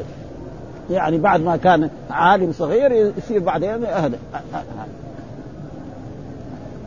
يعني 0.89 1.17
بعد 1.17 1.41
ما 1.41 1.57
كان 1.57 1.89
عالم 2.09 2.51
صغير 2.51 3.13
يصير 3.17 3.39
بعدين 3.39 3.85
أهدى. 3.85 4.17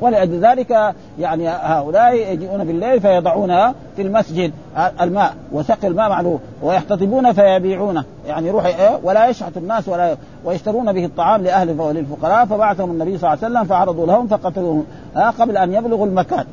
ولأجل 0.04 0.40
ذلك 0.46 0.94
يعني 1.18 1.48
هؤلاء 1.48 2.32
يجيئون 2.32 2.64
بالليل 2.64 3.00
فيضعونها 3.00 3.74
في 3.96 4.02
المسجد 4.02 4.52
الماء 5.00 5.34
وسقي 5.52 5.88
الماء 5.88 6.08
معلوم 6.08 6.40
ويحتطبون 6.62 7.32
فيبيعونه. 7.32 8.04
يعني 8.26 8.48
يروح 8.48 8.64
إيه؟ 8.66 8.98
ولا 9.02 9.26
يشحت 9.26 9.56
الناس 9.56 9.88
ولا 9.88 10.16
ويشترون 10.44 10.92
به 10.92 11.04
الطعام 11.04 11.42
لأهل 11.42 11.80
وللفقراء 11.80 12.46
فبعثهم 12.46 12.90
النبي 12.90 13.18
صلى 13.18 13.32
الله 13.32 13.44
عليه 13.44 13.54
وسلم 13.54 13.64
فعرضوا 13.64 14.06
لهم 14.06 14.26
فقتلوهم. 14.26 14.84
قبل 15.38 15.56
أن 15.56 15.72
يبلغوا 15.74 16.06
المكان. 16.06 16.44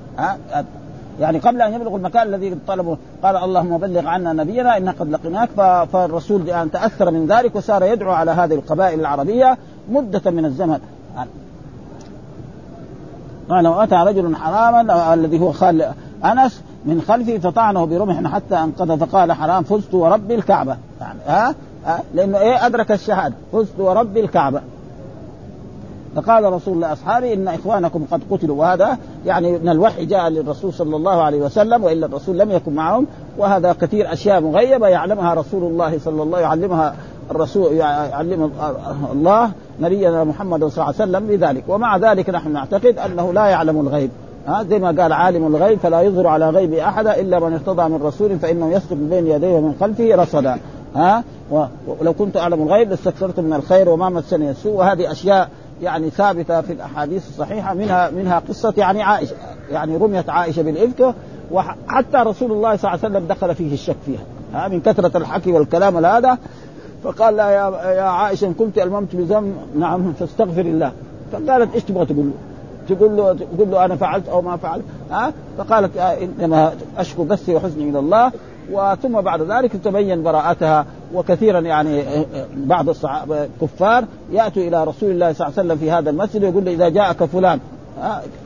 يعني 1.20 1.40
قبل 1.40 1.62
أن 1.62 1.74
يبلغوا 1.74 1.98
المكان 1.98 2.28
الذي 2.28 2.58
طلبوا. 2.68 2.96
قال 3.24 3.36
اللهم 3.36 3.78
بلغ 3.78 4.08
عنا 4.08 4.34
نبينا 4.34 4.78
إنا 4.78 4.92
قد 4.92 5.10
لقيناك 5.10 5.50
فالرسول 5.94 6.70
تأثر 6.74 7.12
من 7.12 7.28
ذلك 7.28 7.56
وصار 7.56 7.84
يدعو 7.84 8.12
على 8.12 8.32
هذه 8.32 8.54
القبائل 8.54 9.00
العربية 9.00 9.58
مدة 9.90 10.32
من 10.32 10.46
الزمن. 10.46 10.80
قال 13.50 13.68
واتى 13.68 13.96
رجل 13.96 14.36
حراما 14.36 15.14
الذي 15.14 15.40
هو 15.40 15.52
خال 15.52 15.86
أنس 16.26 16.62
من 16.86 17.02
خلفه 17.02 17.38
فطعنه 17.38 17.86
برمح 17.86 18.32
حتى 18.34 18.56
أنقذ 18.56 18.98
فقال 18.98 19.32
حرام 19.32 19.64
فزت 19.64 19.94
ورب 19.94 20.32
الكعبة. 20.32 20.78
يعني 21.02 21.20
ها, 21.28 21.56
لأنه 22.14 22.38
إيه؟ 22.38 22.66
أدرك 22.66 22.92
الشهادة. 22.92 23.36
فزت 23.54 23.80
ورب 23.80 24.18
الكعبة. 24.18 24.62
فقال 26.16 26.54
رسول 26.54 26.74
الله 26.74 26.94
اصحابه 26.94 27.34
إن 27.34 27.48
إخوانكم 27.48 28.06
قد 28.12 28.22
قتلوا 28.32 28.56
وهذا 28.56 28.98
يعني 29.26 29.52
من 29.52 29.70
الوحي 29.70 30.06
جاء 30.06 30.30
للرسول 30.30 30.74
صلى 30.74 30.96
الله 30.96 31.22
عليه 31.22 31.42
وسلم 31.42 31.84
وإلا 31.84 32.06
الرسول 32.06 32.40
لم 32.40 32.52
يكن 32.52 32.74
معهم 32.74 33.08
وهذا 33.38 33.74
كثير 33.74 34.14
أشياء 34.14 34.42
مغيبة 34.42 34.88
يعلمها 34.88 35.34
رسول 35.34 35.64
الله 35.64 36.00
صلى 36.00 36.24
الله 36.24 36.40
يعلمها 36.40 36.96
الرسول 37.32 37.74
يعلم 37.74 38.52
الله 39.12 39.52
نبينا 39.80 40.24
محمد 40.24 40.60
صلى 40.60 40.70
الله 40.70 40.84
عليه 40.84 40.96
وسلم 40.96 41.28
بذلك 41.28 41.64
ومع 41.68 41.98
ذلك 41.98 42.30
نحن 42.30 42.54
نعتقد 42.54 42.98
أنه 42.98 43.34
لا 43.34 43.46
يعلم 43.46 43.80
الغيب. 43.80 44.10
ها 44.48 44.64
زي 44.64 44.80
ما 44.80 44.88
قال 45.02 45.14
عالم 45.14 45.56
الغيب 45.56 45.80
فلا 45.80 46.02
يظهر 46.02 46.28
على 46.28 46.50
غيب 46.50 46.74
أحد 46.74 47.08
إلا 47.08 47.40
من 47.40 47.54
ارتضى 47.54 47.90
من 47.90 48.04
رسول 48.04 48.40
فإنه 48.40 48.72
يسلك 48.72 48.98
بين 48.98 49.28
يديه 49.28 49.54
ومن 49.54 49.76
خلفه 49.80 50.16
رصدا 50.16 50.58
ها 50.96 51.24
ولو 51.88 52.14
كنت 52.14 52.38
أعلم 52.38 52.64
الغيب 52.64 52.90
لاستكثرت 52.90 53.40
من 53.40 53.54
الخير 53.54 53.90
وما 53.90 54.10
مسني 54.10 54.52
السوء. 54.52 54.74
وهذه 54.74 55.12
أشياء 55.12 55.50
يعني 55.82 56.10
ثابتة 56.10 56.62
في 56.62 56.74
الأحاديث 56.74 57.28
الصحيحة 57.28 57.74
منها 57.74 58.10
منها 58.10 58.40
قصة 58.50 58.74
يعني 58.78 59.04
عائشة 59.04 59.36
يعني 59.72 59.98
رميت 59.98 60.30
عائشة 60.30 60.62
بالإفك 60.62 61.16
وحتى 61.52 62.18
رسول 62.18 62.52
الله 62.52 62.76
صلى 62.76 62.92
الله 62.92 63.00
عليه 63.04 63.16
وسلم 63.16 63.28
دخل 63.28 63.56
فيه 63.56 63.74
الشك 63.74 63.96
فيها. 64.06 64.22
ها 64.54 64.68
من 64.68 64.82
كثرة 64.82 65.18
الحكي 65.18 65.52
والكلام 65.52 66.06
هذا 66.06 66.38
فقال 67.04 67.36
لا 67.36 67.50
يا 67.50 67.92
يا 67.94 68.02
عائشة 68.02 68.48
إن 68.48 68.54
كنت 68.54 68.78
ألممت 68.78 69.16
بذنب 69.16 69.56
نعم 69.76 70.14
فاستغفر 70.14 70.62
الله. 70.62 70.92
فقالت 71.32 71.76
إيش 71.76 71.84
تبغى 71.84 72.06
تقول 72.06 72.26
له؟ 72.26 72.34
تقول 72.96 73.18
له 73.18 73.34
تقول 73.34 73.72
له 73.72 73.86
أنا 73.86 73.96
فعلت 73.96 74.30
أو 74.30 74.42
ما 74.42 74.58
فعلت 74.58 74.84
ها؟ 75.12 75.34
فقالت 75.58 75.98
إنما 75.98 76.74
أشكو 76.98 77.24
بثي 77.24 77.56
وحزني 77.56 77.90
إلى 77.90 78.00
الله. 78.00 78.32
وثم 78.72 79.22
بعد 79.22 79.42
ذلك 79.42 79.72
تبين 79.72 80.24
براءتها 80.24 80.86
وكثيرا 81.14 81.60
يعني 81.60 82.04
بعض 82.56 82.90
الصحابه 82.90 83.44
الكفار 83.44 84.06
يأتوا 84.32 84.64
إلى 84.64 84.84
رسول 84.84 85.12
الله 85.12 85.34
صلى 85.34 85.48
الله 85.48 85.60
عليه 85.60 85.68
وسلم 85.68 85.78
في 85.78 85.92
هذا 85.92 86.10
المسجد 86.10 86.44
ويقول 86.44 86.66
له 86.66 86.72
إذا 86.72 86.90
جاءك 86.90 87.24
فلان 87.24 87.60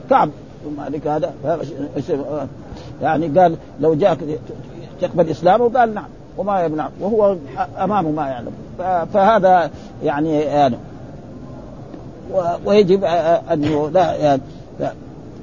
كعب. 0.09 0.29
مالك 0.77 1.07
هذا 1.07 1.33
يعني 3.01 3.39
قال 3.39 3.55
لو 3.79 3.93
جاءك 3.93 4.19
تقبل 5.01 5.29
إسلامه 5.29 5.69
قال 5.69 5.93
نعم. 5.93 6.05
وما 6.37 6.65
يمنع 6.65 6.89
وهو 6.99 7.35
أمامه 7.79 8.11
ما 8.11 8.27
يعلم. 8.27 8.51
فهذا 9.13 9.69
يعني, 10.03 10.39
يعني 10.39 10.75
ويجب 12.65 13.03
أن 13.51 13.89
لا, 13.93 14.39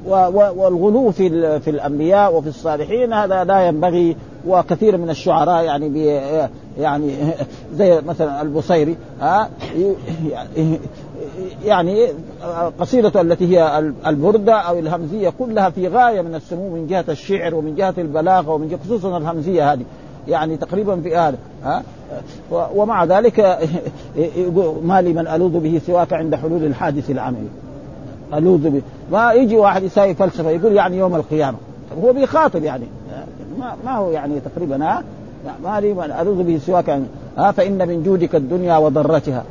والغلو 0.07 1.11
في 1.11 1.61
في 1.61 1.71
الأنبياء 1.71 2.35
وفي 2.35 2.49
الصالحين 2.49 3.13
هذا 3.13 3.45
لا 3.45 3.67
ينبغي 3.67 4.17
وكثير 4.47 4.97
من 4.97 5.11
الشعراء 5.11 5.65
يعني 5.65 5.89
بي 5.89 6.07
يعني 6.79 7.15
زي 7.79 8.01
مثلا 8.01 8.43
البصيري 8.43 8.97
ها 9.21 9.49
يعني 11.65 12.09
قصيدته 12.81 13.21
التي 13.21 13.59
هي 13.59 13.93
البردة 14.07 14.55
أو 14.55 14.79
الهمزية 14.79 15.33
كلها 15.39 15.71
في 15.71 15.89
غاية 15.89 16.21
من 16.21 16.35
السمو 16.35 16.71
من 16.71 16.87
جهة 16.87 17.05
الشعر 17.09 17.55
ومن 17.55 17.75
جهة 17.75 17.95
البلاغة 17.99 18.51
ومن 18.51 18.69
جهة 18.69 18.79
خصوصا 18.85 19.19
الهمزية 19.19 19.73
هذه. 19.73 19.85
يعني 20.29 20.57
تقريبا 20.57 21.01
في 21.01 21.17
هذا 21.17 21.37
ها؟ 21.65 21.83
ومع 22.51 23.05
ذلك 23.05 23.41
ما 24.83 25.03
لي 25.03 25.13
من 25.13 25.27
ألوذ 25.27 25.61
به 25.61 25.81
سواك 25.87 26.13
عند 26.13 26.35
حلول 26.35 26.65
الحادث 26.65 27.11
العملي. 27.11 27.49
ألوذ 28.35 28.71
به. 28.71 28.83
ما 29.13 29.33
يجي 29.33 29.57
واحد 29.57 29.83
يساوي 29.83 30.15
فلسفة 30.15 30.51
يقول 30.51 30.73
يعني 30.73 30.97
يوم 30.97 31.17
القيامة. 31.17 31.59
هو 32.05 32.13
بيخاطب 32.13 32.65
يعني. 32.65 32.85
ما, 33.59 33.75
ما 33.85 33.97
هو 33.97 34.11
يعني 34.11 34.41
تقريبا 34.41 34.85
ها؟ 34.85 35.03
ما 35.65 35.81
لي 35.81 35.93
من 35.93 36.15
ألوذ 36.21 36.43
به 36.43 36.61
سواك 36.67 37.01
ها؟ 37.39 37.53
فإن 37.53 37.89
من 37.89 38.03
جودك 38.03 38.35
الدنيا 38.35 38.77
وضرتها 38.77 39.45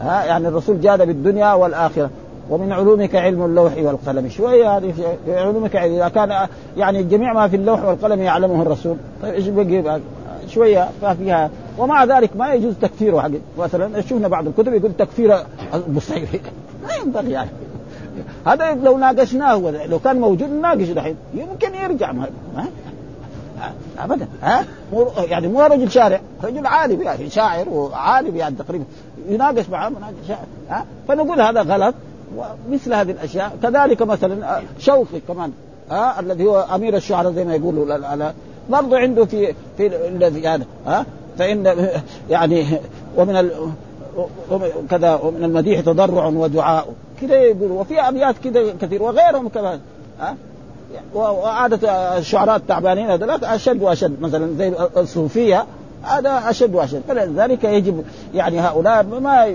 ها؟ 0.00 0.24
يعني 0.24 0.48
الرسول 0.48 0.80
جاد 0.80 1.06
بالدنيا 1.06 1.52
والآخرة. 1.52 2.10
ومن 2.50 2.72
علومك 2.72 3.14
علم 3.14 3.44
اللوح 3.44 3.72
والقلم. 3.76 4.28
شوية 4.28 4.76
هذه 4.76 4.92
في 5.24 5.38
علومك 5.38 5.76
إذا 5.76 6.08
كان 6.08 6.48
يعني 6.76 7.02
جميع 7.02 7.32
ما 7.32 7.48
في 7.48 7.56
اللوح 7.56 7.84
والقلم 7.84 8.22
يعلمه 8.22 8.62
الرسول. 8.62 8.96
طيب 9.22 9.34
إيش 9.34 9.48
بقي؟ 9.48 10.00
شوية 10.48 10.88
فيها. 11.18 11.50
ومع 11.78 12.04
ذلك 12.04 12.36
ما 12.36 12.54
يجوز 12.54 12.74
تكفيره 12.82 13.20
حق 13.20 13.30
مثلا 13.58 14.00
شفنا 14.00 14.28
بعض 14.28 14.46
الكتب 14.46 14.74
يقول 14.74 14.92
تكفير 14.92 15.36
البصيري 15.74 16.40
ما 16.82 16.94
ينبغي 16.94 17.30
يعني. 17.30 17.50
هذا 18.46 18.74
لو 18.74 18.98
ناقشناه 18.98 19.86
لو 19.86 19.98
كان 19.98 20.20
موجود 20.20 20.50
نناقش 20.50 20.88
دحين. 20.88 21.16
يمكن 21.34 21.74
يرجع. 21.74 22.12
ما 22.12 22.26
ابدا. 23.98 24.28
ها؟ 24.42 24.64
يعني 25.18 25.48
مو 25.48 25.60
رجل 25.62 25.90
شارع. 25.90 26.20
رجل 26.44 26.66
عالم 26.66 27.02
يعني 27.02 27.30
شاعر 27.30 27.68
وعالم 27.68 28.36
يعني 28.36 28.54
تقريبا. 28.54 28.84
يناقش 29.28 29.68
معه 29.68 29.88
مناقش 29.88 30.14
شاعر. 30.28 30.46
ها؟ 30.70 30.84
فنقول 31.08 31.40
هذا 31.40 31.62
غلط. 31.62 31.94
ومثل 32.36 32.94
هذه 32.94 33.10
الأشياء. 33.10 33.52
كذلك 33.62 34.02
مثلا 34.02 34.60
شوقي 34.78 35.20
كمان 35.28 35.52
ها 35.90 36.20
الذي 36.20 36.46
هو 36.46 36.66
أمير 36.74 36.96
الشعراء 36.96 37.32
زي 37.32 37.44
ما 37.44 37.54
يقولوا. 37.54 38.32
برضه 38.70 38.98
عنده 38.98 39.24
في 39.24 39.54
في 39.76 39.86
الذي 40.08 40.40
يعني 40.40 40.64
ها 40.86 41.06
فإن 41.38 41.88
يعني 42.30 42.64
ومن 43.16 43.36
ال 43.36 43.52
كذا 44.90 45.14
ومن 45.14 45.44
المديح 45.44 45.80
تضرع 45.80 46.26
ودعاء. 46.26 46.88
كذا 47.20 47.34
يقول 47.34 47.70
وفي 47.70 48.00
أبيات 48.00 48.34
كذا 48.44 48.62
كثير 48.80 49.02
وغيرهم 49.02 49.48
كمان 49.48 49.80
ها 50.20 50.36
وعادة 51.14 51.90
الشعراء 52.18 52.56
التعبانين 52.56 53.10
هذول 53.10 53.30
أشد 53.30 53.82
وأشد. 53.82 54.20
مثلا 54.20 54.54
زي 54.58 54.72
الصوفية 54.96 55.66
هذا 56.02 56.50
أشد 56.50 56.74
وأشد. 56.74 57.02
فلذلك 57.08 57.64
يجب 57.64 58.04
يعني 58.34 58.60
هؤلاء 58.60 59.02
ما 59.02 59.54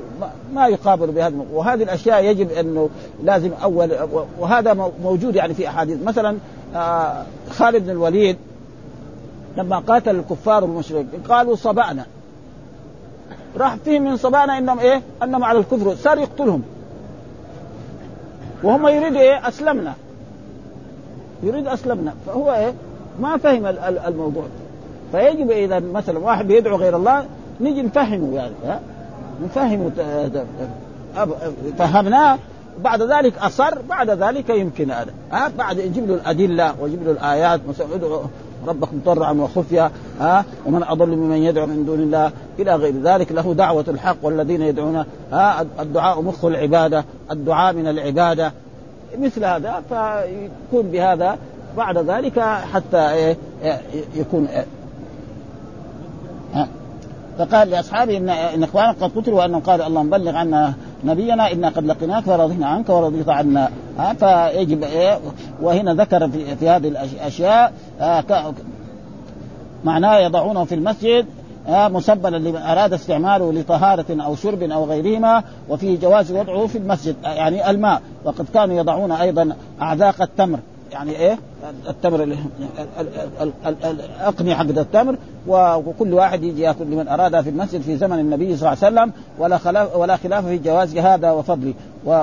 ما 0.53 0.67
يقابلوا 0.67 1.13
بهذا. 1.13 1.35
وهذه 1.53 1.83
الأشياء 1.83 2.23
يجب 2.23 2.51
أنه 2.51 2.89
لازم 3.23 3.51
أول 3.63 3.91
وهذا 4.39 4.91
موجود 5.03 5.35
يعني 5.35 5.53
في 5.53 5.67
أحاديث. 5.67 6.03
مثلا 6.03 6.37
آه، 6.75 7.23
خالد 7.49 7.83
بن 7.83 7.89
الوليد 7.89 8.37
لما 9.57 9.79
قاتل 9.79 10.15
الكفار 10.15 10.63
والمشركين 10.63 11.19
قالوا 11.29 11.55
صبأنا. 11.55 12.05
راح 13.57 13.75
فيهم 13.75 14.03
من 14.03 14.17
صبأنا 14.17 14.57
إنهم 14.57 14.79
إيه؟ 14.79 15.01
أنهم 15.23 15.43
على 15.43 15.59
الكفر. 15.59 15.95
صار 15.95 16.17
يقتلهم. 16.17 16.63
وهم 18.63 18.87
يريدوا 18.87 19.21
إيه؟ 19.21 19.47
أسلمنا. 19.47 19.93
يريد 21.43 21.67
أسلمنا. 21.67 22.13
فهو 22.27 22.53
إيه؟ 22.53 22.73
ما 23.19 23.37
فهم 23.37 23.65
الموضوع. 24.07 24.43
فيجب 25.11 25.51
إذا 25.51 25.79
مثلا 25.79 26.19
واحد 26.19 26.47
بيدعو 26.47 26.77
غير 26.77 26.95
الله 26.95 27.25
نيجي 27.61 27.81
نفهمه 27.81 28.35
يعني 28.35 28.53
ها؟ 28.65 28.79
نفهمه 29.43 29.91
فهمناه. 31.77 32.37
بعد 32.81 33.01
ذلك 33.01 33.37
أصر 33.37 33.81
بعد 33.89 34.09
ذلك 34.09 34.49
يمكن 34.49 34.91
هذا. 34.91 35.11
ها؟ 35.31 35.51
بعد 35.57 35.77
يجيب 35.77 36.07
له 36.07 36.15
الأدلة 36.15 36.73
ويجيب 36.81 37.03
له 37.03 37.11
الآيات 37.11 37.59
مثلا 37.69 37.87
ادعو 37.95 38.21
ربكم 38.67 39.01
ضرعا 39.05 39.31
وخفيا 39.31 39.91
ها؟ 40.19 40.45
ومن 40.65 40.83
أضل 40.83 41.09
ممن 41.09 41.37
يدعو 41.37 41.65
من 41.65 41.85
دون 41.85 41.99
الله 41.99 42.31
إلى 42.59 42.75
غير 42.75 43.01
ذلك. 43.03 43.31
له 43.31 43.53
دعوة 43.53 43.85
الحق 43.87 44.17
والذين 44.21 44.61
يدعون 44.61 45.05
ها؟ 45.31 45.65
الدعاء 45.79 46.21
مخ 46.21 46.45
العبادة 46.45 47.05
الدعاء 47.31 47.73
من 47.73 47.87
العبادة. 47.87 48.51
مثل 49.19 49.45
هذا 49.45 49.83
فيكون 49.89 50.91
بهذا. 50.91 51.37
بعد 51.77 51.97
ذلك 51.97 52.39
حتى 52.73 53.09
إيه 53.09 53.37
يكون 54.15 54.47
فقال 57.37 57.69
لأصحابه 57.69 58.17
ان 58.17 58.29
إن 58.29 58.63
إخوانك 58.63 58.95
قد 59.03 59.11
قتلوا 59.17 59.41
وأنهم 59.41 59.61
قالوا 59.61 59.87
اللهم 59.87 60.09
بلغ 60.09 60.35
عنا 60.35 60.73
نبينا 61.03 61.51
إنا 61.51 61.69
قد 61.69 61.85
لقيناك 61.85 62.23
فرضينا 62.23 62.67
عنك 62.67 62.89
ورضيت 62.89 63.29
عنا. 63.29 63.69
فيجب 64.19 64.83
إيه 64.83 65.19
وهنا 65.61 65.93
ذكر 65.93 66.29
في, 66.29 66.55
في 66.55 66.69
هذه 66.69 66.87
الأشياء 66.87 67.73
آه 68.01 68.23
معناه 69.83 70.17
يضعونه 70.17 70.63
في 70.63 70.75
المسجد 70.75 71.25
آه 71.67 71.87
مسبلا 71.87 72.37
لمن 72.37 72.57
أراد 72.57 72.93
استعماله 72.93 73.53
لطهارة 73.53 74.05
أو 74.09 74.35
شرب 74.35 74.63
أو 74.63 74.85
غيرهما 74.85 75.43
وفيه 75.69 75.99
جواز 75.99 76.31
وضعه 76.31 76.67
في 76.67 76.77
المسجد 76.77 77.15
يعني 77.23 77.69
الماء 77.69 78.01
وقد 78.25 78.45
كانوا 78.53 78.77
يضعون 78.77 79.11
أيضا 79.11 79.55
أعذاق 79.81 80.21
التمر. 80.21 80.59
يعني 80.95 81.11
إيه؟ 81.11 81.39
التمر 81.89 82.23
الاقنيه 83.65 84.55
حق 84.55 84.61
التمر 84.63 85.17
وكل 85.47 86.13
واحد 86.13 86.43
يجي 86.43 86.61
يأكل 86.61 86.85
لمن 86.85 87.07
ارادها 87.07 87.41
في 87.41 87.49
المسجد 87.49 87.81
في 87.81 87.97
زمن 87.97 88.19
النبي 88.19 88.57
صلى 88.57 88.73
الله 88.73 88.85
عليه 88.85 88.95
وسلم 88.95 89.11
ولا 89.39 89.57
خلاف 89.57 89.95
ولا 89.95 90.17
خلاف 90.17 90.45
في 90.45 90.57
جواز 90.57 90.97
هذا 90.97 91.31
وفضله. 91.31 91.73
و 92.05 92.21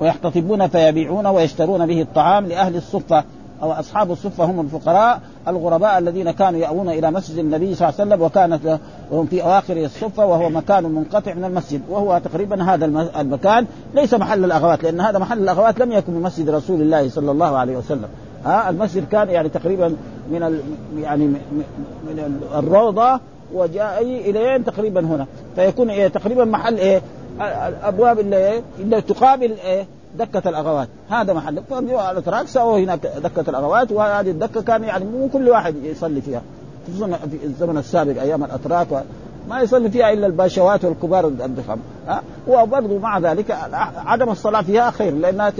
ويحتطبون 0.00 0.66
فيبيعون 0.66 1.26
ويشترون 1.26 1.86
به 1.86 2.02
الطعام 2.02 2.46
لأهل 2.46 2.76
الصفة 2.76 3.24
أو 3.62 3.72
أصحاب 3.72 4.12
الصفة 4.12 4.44
هم 4.44 4.60
الفقراء. 4.60 5.20
الغرباء 5.50 5.98
الذين 5.98 6.30
كانوا 6.30 6.60
يأوون 6.60 6.88
إلى 6.88 7.10
مسجد 7.10 7.38
النبي 7.38 7.74
صلى 7.74 7.88
الله 7.88 8.00
عليه 8.00 8.10
وسلم 8.10 8.22
وكانت 8.22 8.80
وهم 9.10 9.26
في 9.26 9.42
أواخر 9.42 9.76
الصفة 9.76 10.26
وهو 10.26 10.48
مكان 10.48 10.84
منقطع 10.84 11.34
من 11.34 11.44
المسجد 11.44 11.82
وهو 11.88 12.20
تقريبا 12.24 12.62
هذا 12.62 12.84
المكان 13.20 13.66
ليس 13.94 14.14
محل 14.14 14.44
الأغوات 14.44 14.82
لأن 14.82 15.00
هذا 15.00 15.18
محل 15.18 15.38
الأغوات 15.38 15.78
لم 15.80 15.92
يكن 15.92 16.12
بمسجد 16.12 16.50
رسول 16.50 16.80
الله 16.80 17.08
صلى 17.08 17.30
الله 17.30 17.56
عليه 17.56 17.76
وسلم. 17.76 18.08
ها 18.44 18.70
المسجد 18.70 19.08
كان 19.08 19.30
يعني 19.30 19.48
تقريبا 19.48 19.96
من 20.30 20.42
ال 20.42 20.60
يعني 20.98 21.26
من 21.26 22.40
الروضة 22.54 23.20
وجاء 23.54 24.02
الين 24.02 24.64
تقريبا 24.64 25.00
هنا. 25.00 25.26
فيكون 25.56 25.90
إيه 25.90 26.08
تقريبا 26.08 26.44
محل 26.44 26.76
إيه 26.76 27.02
الابواب 27.40 28.18
اللي 28.18 28.36
إيه 28.36 28.62
اللي 28.78 29.00
تقابل 29.00 29.52
إيه 29.64 29.86
دكة 30.18 30.48
الأغوات. 30.48 30.88
هذا 31.10 31.32
محل. 31.32 31.62
الأتراك 31.80 32.48
سووا 32.48 32.78
هناك 32.78 33.06
دكة 33.06 33.50
الأغوات 33.50 33.92
وهذه 33.92 34.30
الدكة 34.30 34.62
كان 34.62 34.84
يعني 34.84 35.04
مو 35.04 35.28
كل 35.28 35.48
واحد 35.48 35.74
يصلي 35.84 36.20
فيها. 36.20 36.42
خصوصا 36.88 37.06
في 37.06 37.44
الزمن 37.44 37.78
السابق 37.78 38.20
أيام 38.20 38.44
الأتراك 38.44 39.04
ما 39.48 39.60
يصلي 39.60 39.90
فيها 39.90 40.12
إلا 40.12 40.26
الباشوات 40.26 40.84
والكبار 40.84 41.26
الضخم 41.26 41.78
ها؟ 42.08 42.22
وبرضه 42.48 42.98
مع 42.98 43.18
ذلك 43.18 43.58
عدم 43.96 44.28
الصلاة 44.28 44.62
فيها 44.62 44.90
خير 44.90 45.14
لأنها 45.14 45.52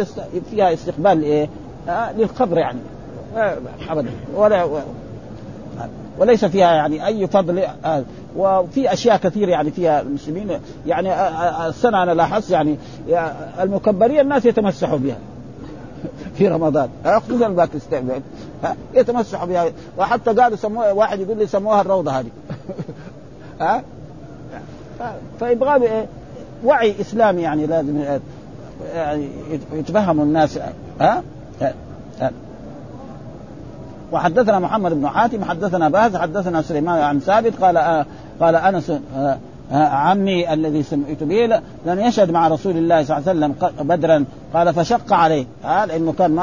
فيها 0.50 0.72
استقبال 0.72 1.22
إيه؟ 1.22 1.48
للقبر 2.16 2.58
يعني. 2.58 2.78
أبدا. 3.88 4.10
ولا 4.34 4.66
وليس 6.18 6.44
فيها 6.44 6.74
يعني 6.74 7.06
أي 7.06 7.26
فضل 7.26 7.58
آه، 7.84 8.02
وفي 8.36 8.92
أشياء 8.92 9.16
كثيرة 9.16 9.50
يعني 9.50 9.70
فيها 9.70 10.00
المسلمين. 10.00 10.60
يعني 10.86 11.12
آه، 11.12 11.14
آه، 11.14 11.68
السنة 11.68 12.02
أنا 12.02 12.10
لاحظت 12.10 12.50
يعني 12.50 12.76
المكبرية 13.60 14.20
الناس 14.20 14.46
يتمسحوا 14.46 14.98
بها 14.98 15.16
في 16.36 16.48
رمضان. 16.48 16.88
خصوصا 17.04 17.46
الباكستان 17.46 18.22
يتمسحوا 18.94 19.46
بها. 19.46 19.72
وحتى 19.98 20.32
قالوا 20.32 20.56
سموها 20.56 20.92
واحد 20.92 21.20
يقول 21.20 21.38
لي 21.38 21.46
سموها 21.46 21.80
الروضة 21.80 22.10
هذه. 22.10 22.30
ها 23.60 23.82
فيبغى 25.38 26.06
وعي 26.64 26.94
إسلامي 27.00 27.42
يعني 27.42 27.66
لازم 27.66 28.04
يعني 28.94 29.28
يتفهموا 29.72 30.24
الناس. 30.24 30.58
ها 31.00 31.22
وحدثنا 34.12 34.58
محمد 34.58 34.92
بن 34.92 35.08
حاتم 35.08 35.44
حدثنا 35.44 35.88
باز 35.88 36.16
حدثنا 36.16 36.62
سليمان 36.62 36.98
عن 36.98 37.20
ثابت 37.20 37.62
قال 37.62 37.76
آه 37.76 38.06
قال 38.40 38.56
أنس 38.56 38.90
آه 38.90 39.38
آه 39.72 39.86
عمي 39.86 40.52
الذي 40.52 40.82
سمعت 40.82 41.22
به 41.22 41.60
لم 41.86 42.00
يشهد 42.00 42.30
مع 42.30 42.48
رسول 42.48 42.76
الله 42.76 43.04
صلى 43.04 43.16
الله 43.16 43.28
عليه 43.28 43.38
وسلم 43.38 43.70
بدرا 43.88 44.24
قال 44.54 44.74
فشق 44.74 45.12
عليه. 45.12 45.46
آه 45.64 45.84
لأنه 45.84 46.12
كان 46.12 46.40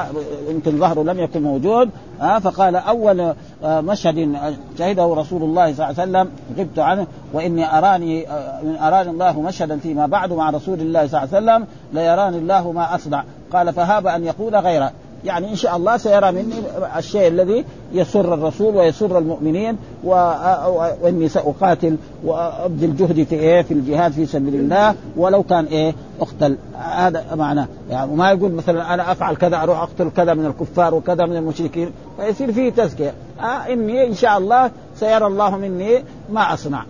يمكن 0.50 0.78
ظهره 0.78 1.04
لم 1.04 1.20
يكن 1.20 1.44
موجود. 1.44 1.90
آه 2.22 2.40
فقال 2.40 2.76
أول 2.76 3.34
آه 3.64 3.82
مشهد 3.82 4.38
شهده 4.80 5.14
رسول 5.14 5.44
الله 5.44 5.74
صلى 5.74 5.90
الله 5.90 6.02
عليه 6.02 6.12
وسلم 6.12 6.30
غبت 6.58 6.80
عنه 6.80 7.08
وإني 7.34 7.78
أراني 7.78 8.30
آه 8.30 8.88
أراني 8.88 9.10
الله 9.10 9.42
مشهدا 9.42 9.78
فيما 9.78 10.06
بعد 10.06 10.34
مع 10.34 10.50
رسول 10.50 10.80
الله 10.80 11.08
صلى 11.08 11.24
الله 11.24 11.36
عليه 11.36 11.46
وسلم 11.46 11.68
ليراني 11.94 12.38
الله 12.38 12.72
ما 12.72 12.96
أصنع. 12.96 13.24
قال 13.54 13.74
فهاب 13.74 14.08
أن 14.08 14.24
يقول 14.24 14.56
غيره. 14.56 14.92
يعني 15.26 15.50
إن 15.50 15.56
شاء 15.56 15.76
الله 15.76 15.98
سيرى 15.98 16.32
مني 16.32 16.56
الشيء 16.98 17.28
الذي 17.28 17.66
يسر 17.94 18.34
الرسول 18.34 18.76
ويسر 18.76 19.18
المؤمنين 19.18 19.78
وإني 20.04 21.30
سأقاتل 21.30 21.98
وأبذل 22.24 22.96
جهدي 22.96 23.26
في 23.26 23.36
إيه؟ 23.36 23.62
في 23.62 23.74
الجهاد 23.74 24.12
في 24.12 24.26
سبيل 24.26 24.56
الله. 24.56 24.96
ولو 25.18 25.44
كان 25.44 25.66
إيه؟ 25.66 25.94
أقتل. 26.22 26.58
هذا 26.76 27.36
معناه 27.36 27.68
يعني 27.90 28.12
وما 28.12 28.32
يقول 28.32 28.52
مثلا 28.52 28.94
أنا 28.94 29.12
أفعل 29.12 29.36
كذا 29.36 29.64
أروح 29.64 29.82
أقتل 29.82 30.10
كذا 30.18 30.34
من 30.34 30.46
الكفار 30.46 30.96
وكذا 30.96 31.26
من 31.26 31.36
المشركين. 31.36 31.92
فيصير 32.18 32.52
فيه 32.52 32.70
تزكية. 32.70 33.14
آه 33.40 33.44
إني 33.44 34.08
إن 34.08 34.14
شاء 34.14 34.38
الله 34.38 34.72
سيرى 34.96 35.28
الله 35.28 35.58
مني 35.58 36.04
ما 36.30 36.54
أصنع. 36.54 36.84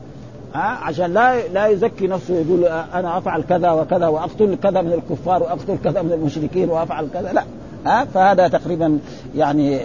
ها 0.53 0.59
عشان 0.59 1.13
لا 1.13 1.47
لا 1.47 1.67
يزكي 1.67 2.07
نفسه 2.07 2.33
يقول 2.33 2.65
أنا 2.65 3.17
أفعل 3.17 3.43
كذا 3.43 3.71
وكذا 3.71 4.07
وأقتل 4.07 4.57
كذا 4.63 4.81
من 4.81 4.93
الكفار 4.93 5.43
وأقتل 5.43 5.77
كذا 5.83 6.01
من 6.01 6.11
المشركين 6.11 6.69
وأفعل 6.69 7.07
كذا. 7.13 7.33
لا. 7.33 7.43
ها 7.85 8.05
فهذا 8.05 8.47
تقريبا 8.47 8.99
يعني 9.35 9.79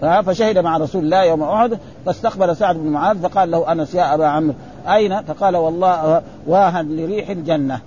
فشهد 0.00 0.58
مع 0.58 0.76
رسول 0.76 1.04
الله 1.04 1.24
يوم 1.24 1.42
أحد 1.42 1.78
فاستقبل 2.06 2.56
سعد 2.56 2.76
بن 2.76 2.86
معاذ 2.86 3.18
فقال 3.18 3.50
له 3.50 3.72
أنس 3.72 3.94
يا 3.94 4.14
أبا 4.14 4.26
عمرو 4.26 4.54
أين؟ 4.88 5.22
فقال 5.22 5.56
والله 5.56 6.22
واها 6.46 6.82
لريح 6.82 7.30
الجنة. 7.30 7.80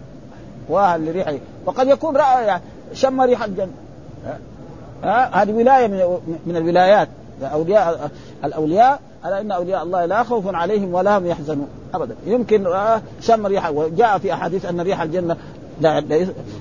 واها 0.70 0.98
لريح 0.98 1.34
وقد 1.66 1.88
يكون 1.88 2.18
رأى 2.18 2.46
يعني 2.46 2.64
شم 2.94 3.22
ريح 3.22 3.44
الجنة. 3.44 3.72
ها 5.04 5.44
هذه 5.44 5.52
ولاية 5.52 5.88
من 5.88 6.18
من 6.46 6.58
الولايات. 6.58 7.08
أولياء 7.54 8.10
الأولياء 8.44 9.00
على 9.24 9.42
إن 9.42 9.52
أولياء 9.52 9.84
الله 9.84 10.06
لا 10.06 10.24
خوف 10.24 10.56
عليهم 10.56 10.94
ولا 10.94 11.18
هم 11.18 11.26
يحزنون 11.26 11.68
ابدا. 11.94 12.16
يمكن 12.26 12.68
شم 13.22 13.46
ريح 13.46 13.70
وجاء 13.70 14.18
في 14.18 14.34
أحاديث 14.34 14.66
أن 14.66 14.82
ريح 14.82 15.02
الجنة 15.02 15.38
لا 15.82 16.00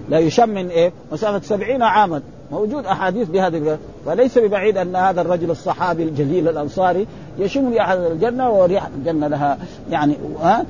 لا 0.08 0.18
يشم 0.18 0.48
من 0.48 0.68
إيه؟ 0.68 0.92
مسافة 1.12 1.40
سبعين 1.40 1.82
عاما. 1.82 2.22
موجود 2.52 2.86
أحاديث 2.86 3.28
بهذا 3.28 3.78
فليس 4.06 4.38
ببعيد 4.38 4.76
أن 4.76 4.96
هذا 4.96 5.20
الرجل 5.20 5.50
الصحابي 5.50 6.02
الجليل 6.02 6.48
الأنصاري 6.48 7.06
يشم 7.38 7.72
ريح 7.72 7.90
الجنة 7.90 8.50
وريح 8.50 8.86
الجنة 8.86 9.28
لها. 9.28 9.58
يعني 9.90 10.16
ها؟ 10.42 10.64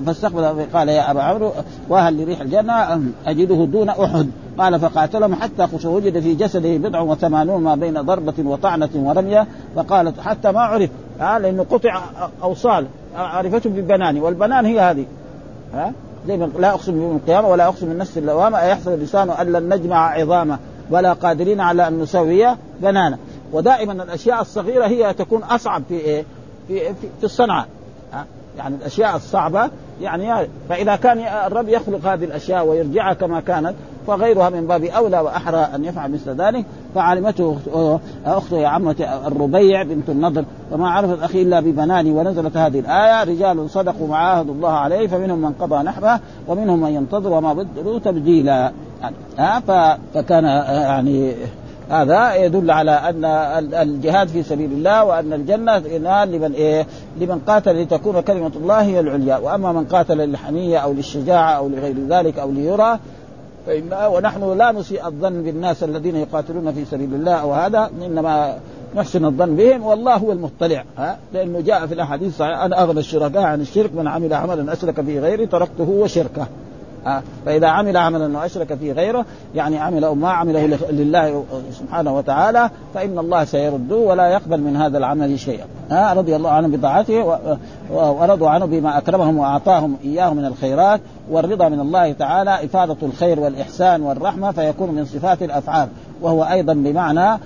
فاستقبل 0.00 0.66
قال 0.74 0.88
يا 0.88 1.10
أبا 1.10 1.22
عمرو 1.22 1.52
وهل 1.88 2.22
لريح 2.22 2.40
الجنة 2.40 3.02
أجده 3.26 3.64
دون 3.64 3.88
أحد؟ 3.88 4.30
قال 4.58 4.80
فقاتلهم 4.80 5.34
حتى 5.34 5.66
وجد 5.84 6.20
في 6.20 6.34
جسده 6.34 6.76
بضع 6.76 7.00
وثمانون 7.00 7.62
ما 7.62 7.74
بين 7.74 8.02
ضربة 8.02 8.34
وطعنة 8.44 8.88
ورمية 8.94 9.46
فقالت 9.76 10.20
حتى 10.20 10.52
ما 10.52 10.60
عرف. 10.60 10.90
ها 11.20 11.38
لأنه 11.38 11.66
قطع 11.70 12.02
أوصال 12.42 12.86
عرفته 13.16 13.70
بالبنان 13.70 14.18
والبنان 14.20 14.66
هي 14.66 14.80
هذه. 14.80 15.04
ها؟ 15.74 15.92
زي 16.26 16.36
لا 16.36 16.70
أقسم 16.70 16.92
بيوم 16.92 17.16
القيامة 17.16 17.48
ولا 17.48 17.66
أقسم 17.68 17.88
بالنفس 17.88 18.18
اللوامه 18.18 18.60
أيحسب 18.60 18.92
الإنسان 18.92 19.30
أن 19.30 19.52
لن 19.52 19.74
نجمع 19.74 20.10
عظامه 20.10 20.58
ولا 20.90 21.12
قادرين 21.12 21.60
على 21.60 21.88
أن 21.88 21.98
نسوي 21.98 22.46
بنانا. 22.80 23.18
ودائما 23.52 23.92
الأشياء 23.92 24.40
الصغيرة 24.40 24.86
هي 24.86 25.14
تكون 25.14 25.42
أصعب 25.42 25.82
في 25.88 25.94
إيه؟ 25.94 26.24
في 26.68 26.78
في, 26.78 27.08
في 27.18 27.24
الصنعة. 27.24 27.66
يعني 28.58 28.74
الأشياء 28.74 29.16
الصعبة 29.16 29.70
يعني 30.00 30.48
فإذا 30.68 30.96
كان 30.96 31.18
الرب 31.46 31.68
يخلق 31.68 32.06
هذه 32.06 32.24
الأشياء 32.24 32.66
ويرجعها 32.66 33.14
كما 33.14 33.40
كانت 33.40 33.74
فغيرها 34.06 34.50
من 34.50 34.66
باب 34.66 34.84
أولى 34.84 35.20
وأحرى 35.20 35.68
أن 35.74 35.84
يفعل 35.84 36.12
مثل 36.12 36.30
ذلك. 36.30 36.64
فعلمته 36.94 37.58
أخته 38.26 38.56
يا 38.56 38.68
عمه 38.68 39.20
الربيع 39.26 39.82
بنت 39.82 40.10
النضر 40.10 40.44
وما 40.72 40.90
عرفت 40.90 41.22
أخي 41.22 41.42
إلا 41.42 41.60
ببناني 41.60 42.10
ونزلت 42.10 42.56
هذه 42.56 42.80
الآية 42.80 43.24
رجال 43.24 43.70
صدقوا 43.70 44.08
ما 44.08 44.16
عاهدوا 44.16 44.54
الله 44.54 44.72
عليه 44.72 45.06
فمنهم 45.06 45.38
من 45.38 45.52
قضى 45.52 45.82
نحبه 45.82 46.20
ومنهم 46.48 46.80
من 46.80 46.90
ينتظر 46.90 47.32
وما 47.32 47.52
بدلوا 47.52 47.98
تبديلا. 47.98 48.72
ها 49.38 49.60
فكان 50.14 50.44
يعني 50.44 51.34
هذا 51.90 52.34
يدل 52.34 52.70
على 52.70 52.90
أن 52.90 53.24
الجهاد 53.74 54.28
في 54.28 54.42
سبيل 54.42 54.72
الله 54.72 55.04
وأن 55.04 55.32
الجنة 55.32 55.76
ينال 55.76 56.32
لمن 56.32 56.52
إيه؟ 56.52 56.86
لمن 57.20 57.38
قاتل 57.38 57.82
لتكون 57.82 58.20
كلمة 58.20 58.52
الله 58.56 58.82
هي 58.82 59.00
العليا، 59.00 59.36
وأما 59.36 59.72
من 59.72 59.84
قاتل 59.84 60.18
للحميه 60.18 60.78
أو 60.78 60.92
للشجاعة 60.92 61.52
أو 61.52 61.68
لغير 61.68 61.94
ذلك 62.08 62.38
أو 62.38 62.50
ليرى 62.50 62.98
فإن 63.66 63.90
ونحن 64.12 64.58
لا 64.58 64.72
نسيء 64.72 65.06
الظن 65.06 65.42
بالناس 65.42 65.82
الذين 65.82 66.16
يقاتلون 66.16 66.72
في 66.72 66.84
سبيل 66.84 67.14
الله 67.14 67.34
أو 67.34 67.52
هذا 67.52 67.90
إنما 68.06 68.58
نحسن 68.96 69.24
الظن 69.24 69.56
بهم 69.56 69.82
والله 69.82 70.16
هو 70.16 70.32
المطلع. 70.32 70.84
ها؟ 70.98 71.18
لأنه 71.34 71.60
جاء 71.60 71.86
في 71.86 71.94
الأحاديث 71.94 72.40
أنا 72.40 72.82
أغنى 72.82 73.00
الشركاء 73.00 73.42
عن 73.42 73.60
الشرك 73.60 73.90
من 73.94 74.08
عمل 74.08 74.34
عملا 74.34 74.72
اشرك 74.72 75.00
به 75.00 75.20
غيري 75.20 75.46
تركته 75.46 75.88
وشركه. 75.88 76.46
فإذا 77.46 77.66
عمل 77.66 77.96
عملا 77.96 78.38
وأشرك 78.38 78.74
فيه 78.74 78.92
غيره 78.92 79.24
يعني 79.54 79.78
عمل 79.78 80.08
ما 80.08 80.30
عمله 80.30 80.78
لله 80.90 81.44
سبحانه 81.72 82.16
وتعالى 82.16 82.70
فإن 82.94 83.18
الله 83.18 83.44
سيرده 83.44 83.96
ولا 83.96 84.28
يقبل 84.28 84.60
من 84.60 84.76
هذا 84.76 84.98
العمل 84.98 85.38
شيئا. 85.38 85.64
ها 85.90 86.14
رضي 86.14 86.36
الله 86.36 86.50
عنهم 86.50 86.70
بطاعته 86.70 87.38
ورضوا 87.90 88.48
عنه 88.48 88.66
بما 88.66 88.98
أكرمهم 88.98 89.38
وأعطاهم 89.38 89.96
إياه 90.04 90.34
من 90.34 90.44
الخيرات 90.44 91.00
والرضا 91.30 91.68
من 91.68 91.80
الله 91.80 92.12
تعالى 92.12 92.64
إفادة 92.64 92.96
الخير 93.02 93.40
والإحسان 93.40 94.02
والرحمة 94.02 94.52
فيكون 94.52 94.90
من 94.90 95.04
صفات 95.04 95.42
الأفعال. 95.42 95.88
وهو 96.22 96.44
أيضا 96.44 96.74
بمعنى 96.74 97.40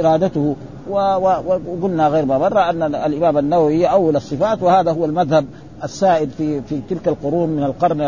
إرادته. 0.00 0.56
وقلنا 0.90 2.08
غير 2.08 2.24
ما 2.24 2.38
مر 2.38 2.60
أن 2.70 2.82
الإمام 2.94 3.38
النووي 3.38 3.86
اول 3.86 4.16
الصفات 4.16 4.62
وهذا 4.62 4.92
هو 4.92 5.04
المذهب 5.04 5.44
السائد 5.84 6.30
في 6.38 6.62
في 6.62 6.80
تلك 6.90 7.08
القرون 7.08 7.48
من 7.48 7.64
القرن 7.64 8.00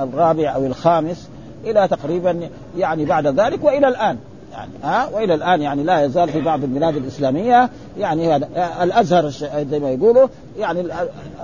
الرابع 0.00 0.54
أو 0.54 0.66
الخامس 0.66 1.28
إلى 1.64 1.88
تقريبا 1.88 2.48
يعني 2.78 3.04
بعد 3.04 3.26
ذلك 3.26 3.64
وإلى 3.64 3.88
الآن. 3.88 4.16
يعني 4.52 4.70
ها 4.82 5.08
وإلى 5.14 5.34
الآن 5.34 5.62
يعني 5.62 5.82
لا 5.82 6.04
يزال 6.04 6.28
في 6.28 6.40
بعض 6.40 6.62
البلاد 6.62 6.96
الإسلامية 6.96 7.70
يعني 7.98 8.34
هذا 8.34 8.48
الأزهر 8.82 9.28
زي 9.70 9.78
ما 9.78 9.90
يقولوا 9.90 10.28
يعني 10.58 10.84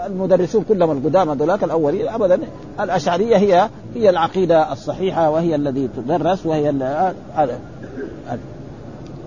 المدرسون 0.07 0.65
كلهم 0.69 0.91
القدامى 0.91 1.35
ذولاك 1.35 1.65
الأولين 1.65 2.09
ابدا. 2.09 2.41
الأشعرية 2.81 3.37
هي 3.37 3.69
هي 3.95 4.11
العقيدة 4.11 4.73
الصحيحة 4.73 5.31
وهي 5.31 5.55
الذي 5.55 5.89
تدرس 5.97 6.47
وهي 6.47 6.71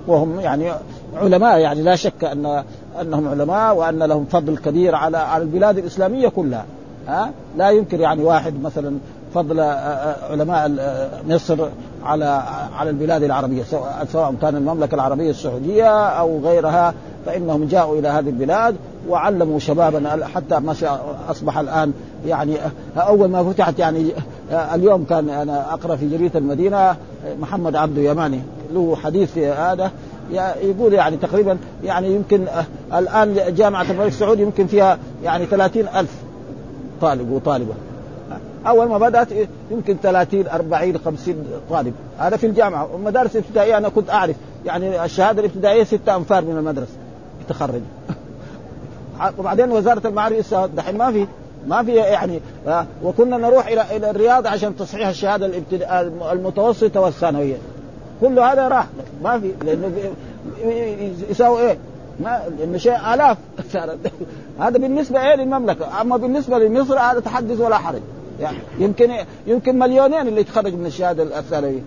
وهم 0.07 0.39
يعني 0.39 0.71
علماء 1.15 1.59
يعني 1.59 1.81
لا 1.81 1.95
شك 1.95 2.23
ان 2.23 2.63
أنهم 3.01 3.27
علماء 3.27 3.75
وأن 3.75 3.99
لهم 3.99 4.25
فضل 4.25 4.57
كبير 4.57 4.95
على 4.95 5.17
على 5.17 5.43
البلاد 5.43 5.77
الإسلامية 5.77 6.27
كلها. 6.27 6.65
ها؟ 7.07 7.31
لا 7.57 7.69
ينكر 7.69 7.99
يعني 7.99 8.23
واحد 8.23 8.61
مثلا 8.63 8.97
فضل 9.33 9.59
آه، 9.59 9.63
آه، 9.63 10.31
علماء 10.31 10.75
آه، 10.79 11.09
مصر 11.27 11.67
على 12.03 12.43
على 12.75 12.89
البلاد 12.89 13.23
العربية 13.23 13.63
سواء 14.11 14.35
كان 14.41 14.55
المملكة 14.55 14.95
العربية 14.95 15.29
السعودية 15.29 16.07
أو 16.07 16.39
غيرها 16.39 16.93
فإنهم 17.25 17.65
جاءوا 17.65 17.99
إلى 17.99 18.07
هذه 18.07 18.29
البلاد 18.29 18.75
وعلموا 19.09 19.59
شبابنا 19.59 20.27
حتى 20.27 20.59
ما 20.59 20.75
أصبح 21.29 21.57
الآن 21.57 21.93
يعني 22.25 22.57
أول 22.97 23.29
ما 23.29 23.43
فتحت 23.43 23.79
يعني 23.79 24.11
اليوم 24.51 25.03
كان 25.03 25.29
أنا 25.29 25.73
أقرأ 25.73 25.95
في 25.95 26.09
جريدة 26.09 26.39
المدينة 26.39 26.95
محمد 27.39 27.75
عبد 27.75 27.97
يماني 27.97 28.41
له 28.73 28.95
حديث 28.95 29.31
في 29.31 29.47
هذا. 29.47 29.91
يقول 30.61 30.93
يعني 30.93 31.17
تقريبا 31.17 31.57
يعني 31.83 32.15
يمكن 32.15 32.47
الآن 32.93 33.55
جامعة 33.55 33.91
الملك 33.91 34.11
سعود 34.11 34.39
يمكن 34.39 34.67
فيها 34.67 34.97
يعني 35.23 35.45
ثلاثين 35.45 35.87
ألف 35.87 36.15
طالب 37.01 37.31
وطالبة. 37.31 37.73
أول 38.67 38.87
ما 38.87 38.97
بدأت 38.97 39.27
يمكن 39.71 39.97
30 40.03 40.47
40 40.47 40.97
50 40.97 41.45
طالب. 41.69 41.93
هذا 42.17 42.37
في 42.37 42.45
الجامعة. 42.45 42.93
والمدارس 42.93 43.35
الابتدائية 43.35 43.77
أنا 43.77 43.89
كنت 43.89 44.09
أعرف. 44.09 44.35
يعني 44.65 45.05
الشهادة 45.05 45.39
الابتدائية 45.39 45.83
ستة 45.83 46.15
أنفار 46.15 46.45
من 46.45 46.57
المدرسة. 46.57 46.93
يتخرج 47.45 47.81
وبعدين 49.37 49.71
وزارة 49.71 50.07
المعارف 50.07 50.53
دحين 50.53 50.97
ما 50.97 51.11
في 51.11 51.27
ما 51.67 51.83
في 51.83 51.95
يعني 51.95 52.39
وكنا 53.03 53.37
نروح 53.37 53.67
إلى 53.67 53.97
إلى 53.97 54.09
الرياض 54.09 54.47
عشان 54.47 54.75
تصحيح 54.75 55.07
الشهادة 55.07 55.51
المتوسطة 56.31 56.99
والثانوية. 56.99 57.57
كل 58.21 58.39
هذا 58.39 58.67
راح. 58.67 58.87
ما 59.23 59.39
في 59.39 59.51
لأنه 59.65 59.91
يساوي 61.29 61.61
إيه؟ 61.61 61.77
ما 62.19 62.41
لأنه 62.59 62.77
شيء 62.77 63.13
آلاف. 63.13 63.37
هذا 64.59 64.77
بالنسبة 64.77 65.21
إيه 65.21 65.35
للمملكة؟ 65.35 66.01
أما 66.01 66.17
بالنسبة 66.17 66.59
لمصر 66.59 66.99
هذا 66.99 67.19
تحدث 67.19 67.59
ولا 67.59 67.77
حرج. 67.77 68.01
يعني 68.39 68.57
يمكن 68.79 69.11
يمكن 69.47 69.79
مليونين 69.79 70.27
اللي 70.27 70.41
يتخرج 70.41 70.73
من 70.73 70.85
الشهادة 70.85 71.39
الثانوية. 71.39 71.81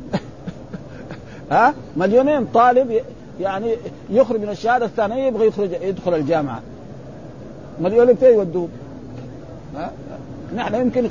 ها؟ 1.50 1.74
مليونين 1.96 2.46
طالب 2.46 3.00
يعني 3.40 3.76
يخرج 4.10 4.40
من 4.40 4.48
الشهادة 4.48 4.86
الثانوية 4.86 5.22
يبغى 5.22 5.46
يخرج 5.46 5.70
يدخل 5.82 6.14
الجامعة. 6.14 6.60
مليونين 7.80 8.16
فين 8.16 8.32
يودوه؟ 8.32 8.68
ها؟ 9.76 9.92
نحن 10.56 10.74
يمكن 10.74 11.08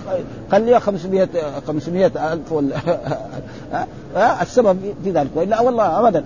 خليها 0.52 0.80
500 0.80 1.28
500 1.68 2.34
ألف 2.34 2.52
ولا 2.52 2.76
السبب 4.42 4.78
في 5.04 5.12
ذلك. 5.12 5.30
والا 5.36 5.62
والله 5.62 6.00
ابدا. 6.00 6.24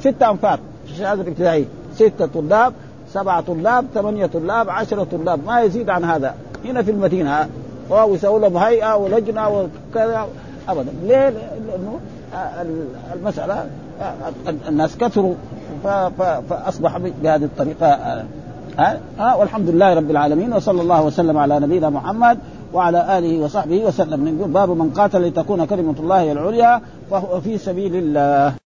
ستة 0.00 0.34
في 0.34 0.58
الشهاده 0.90 1.22
الابتدائيه 1.22 1.64
ستة 1.94 2.26
طلاب 2.26 2.72
سبعة 3.12 3.40
طلاب 3.40 3.86
ثمانية 3.94 4.26
طلاب 4.26 4.70
عشرة 4.70 5.04
طلاب. 5.04 5.46
ما 5.46 5.60
يزيد 5.60 5.90
عن 5.90 6.04
هذا. 6.04 6.34
هنا 6.64 6.82
في 6.82 6.90
المدينة 6.90 7.48
ويسوي 7.90 8.40
لهم 8.40 8.56
هيئة 8.56 8.96
ولجنة 8.96 9.48
وكذا. 9.48 10.26
أبدا. 10.68 10.92
ليه؟ 11.02 11.28
لأنه 11.28 12.00
المسألة 13.14 13.66
الناس 14.68 14.96
كثروا 14.96 15.34
فأصبح 16.48 16.98
بهذه 16.98 17.44
الطريقة. 17.44 18.24
ها 18.78 19.00
أه؟ 19.20 19.36
والحمد 19.36 19.68
لله 19.68 19.94
رب 19.94 20.10
العالمين 20.10 20.52
وصلى 20.52 20.82
الله 20.82 21.02
وسلم 21.02 21.38
على 21.38 21.60
نبينا 21.60 21.90
محمد 21.90 22.38
وعلى 22.74 23.18
آله 23.18 23.44
وصحبه 23.44 23.84
وسلم 23.84 24.28
نقول 24.28 24.50
باب 24.50 24.70
من 24.70 24.90
قاتل 24.90 25.22
لتكون 25.22 25.64
كلمة 25.64 25.94
الله 26.00 26.32
العليا 26.32 26.80
فهو 27.10 27.40
في 27.40 27.58
سبيل 27.58 27.96
الله 27.96 28.65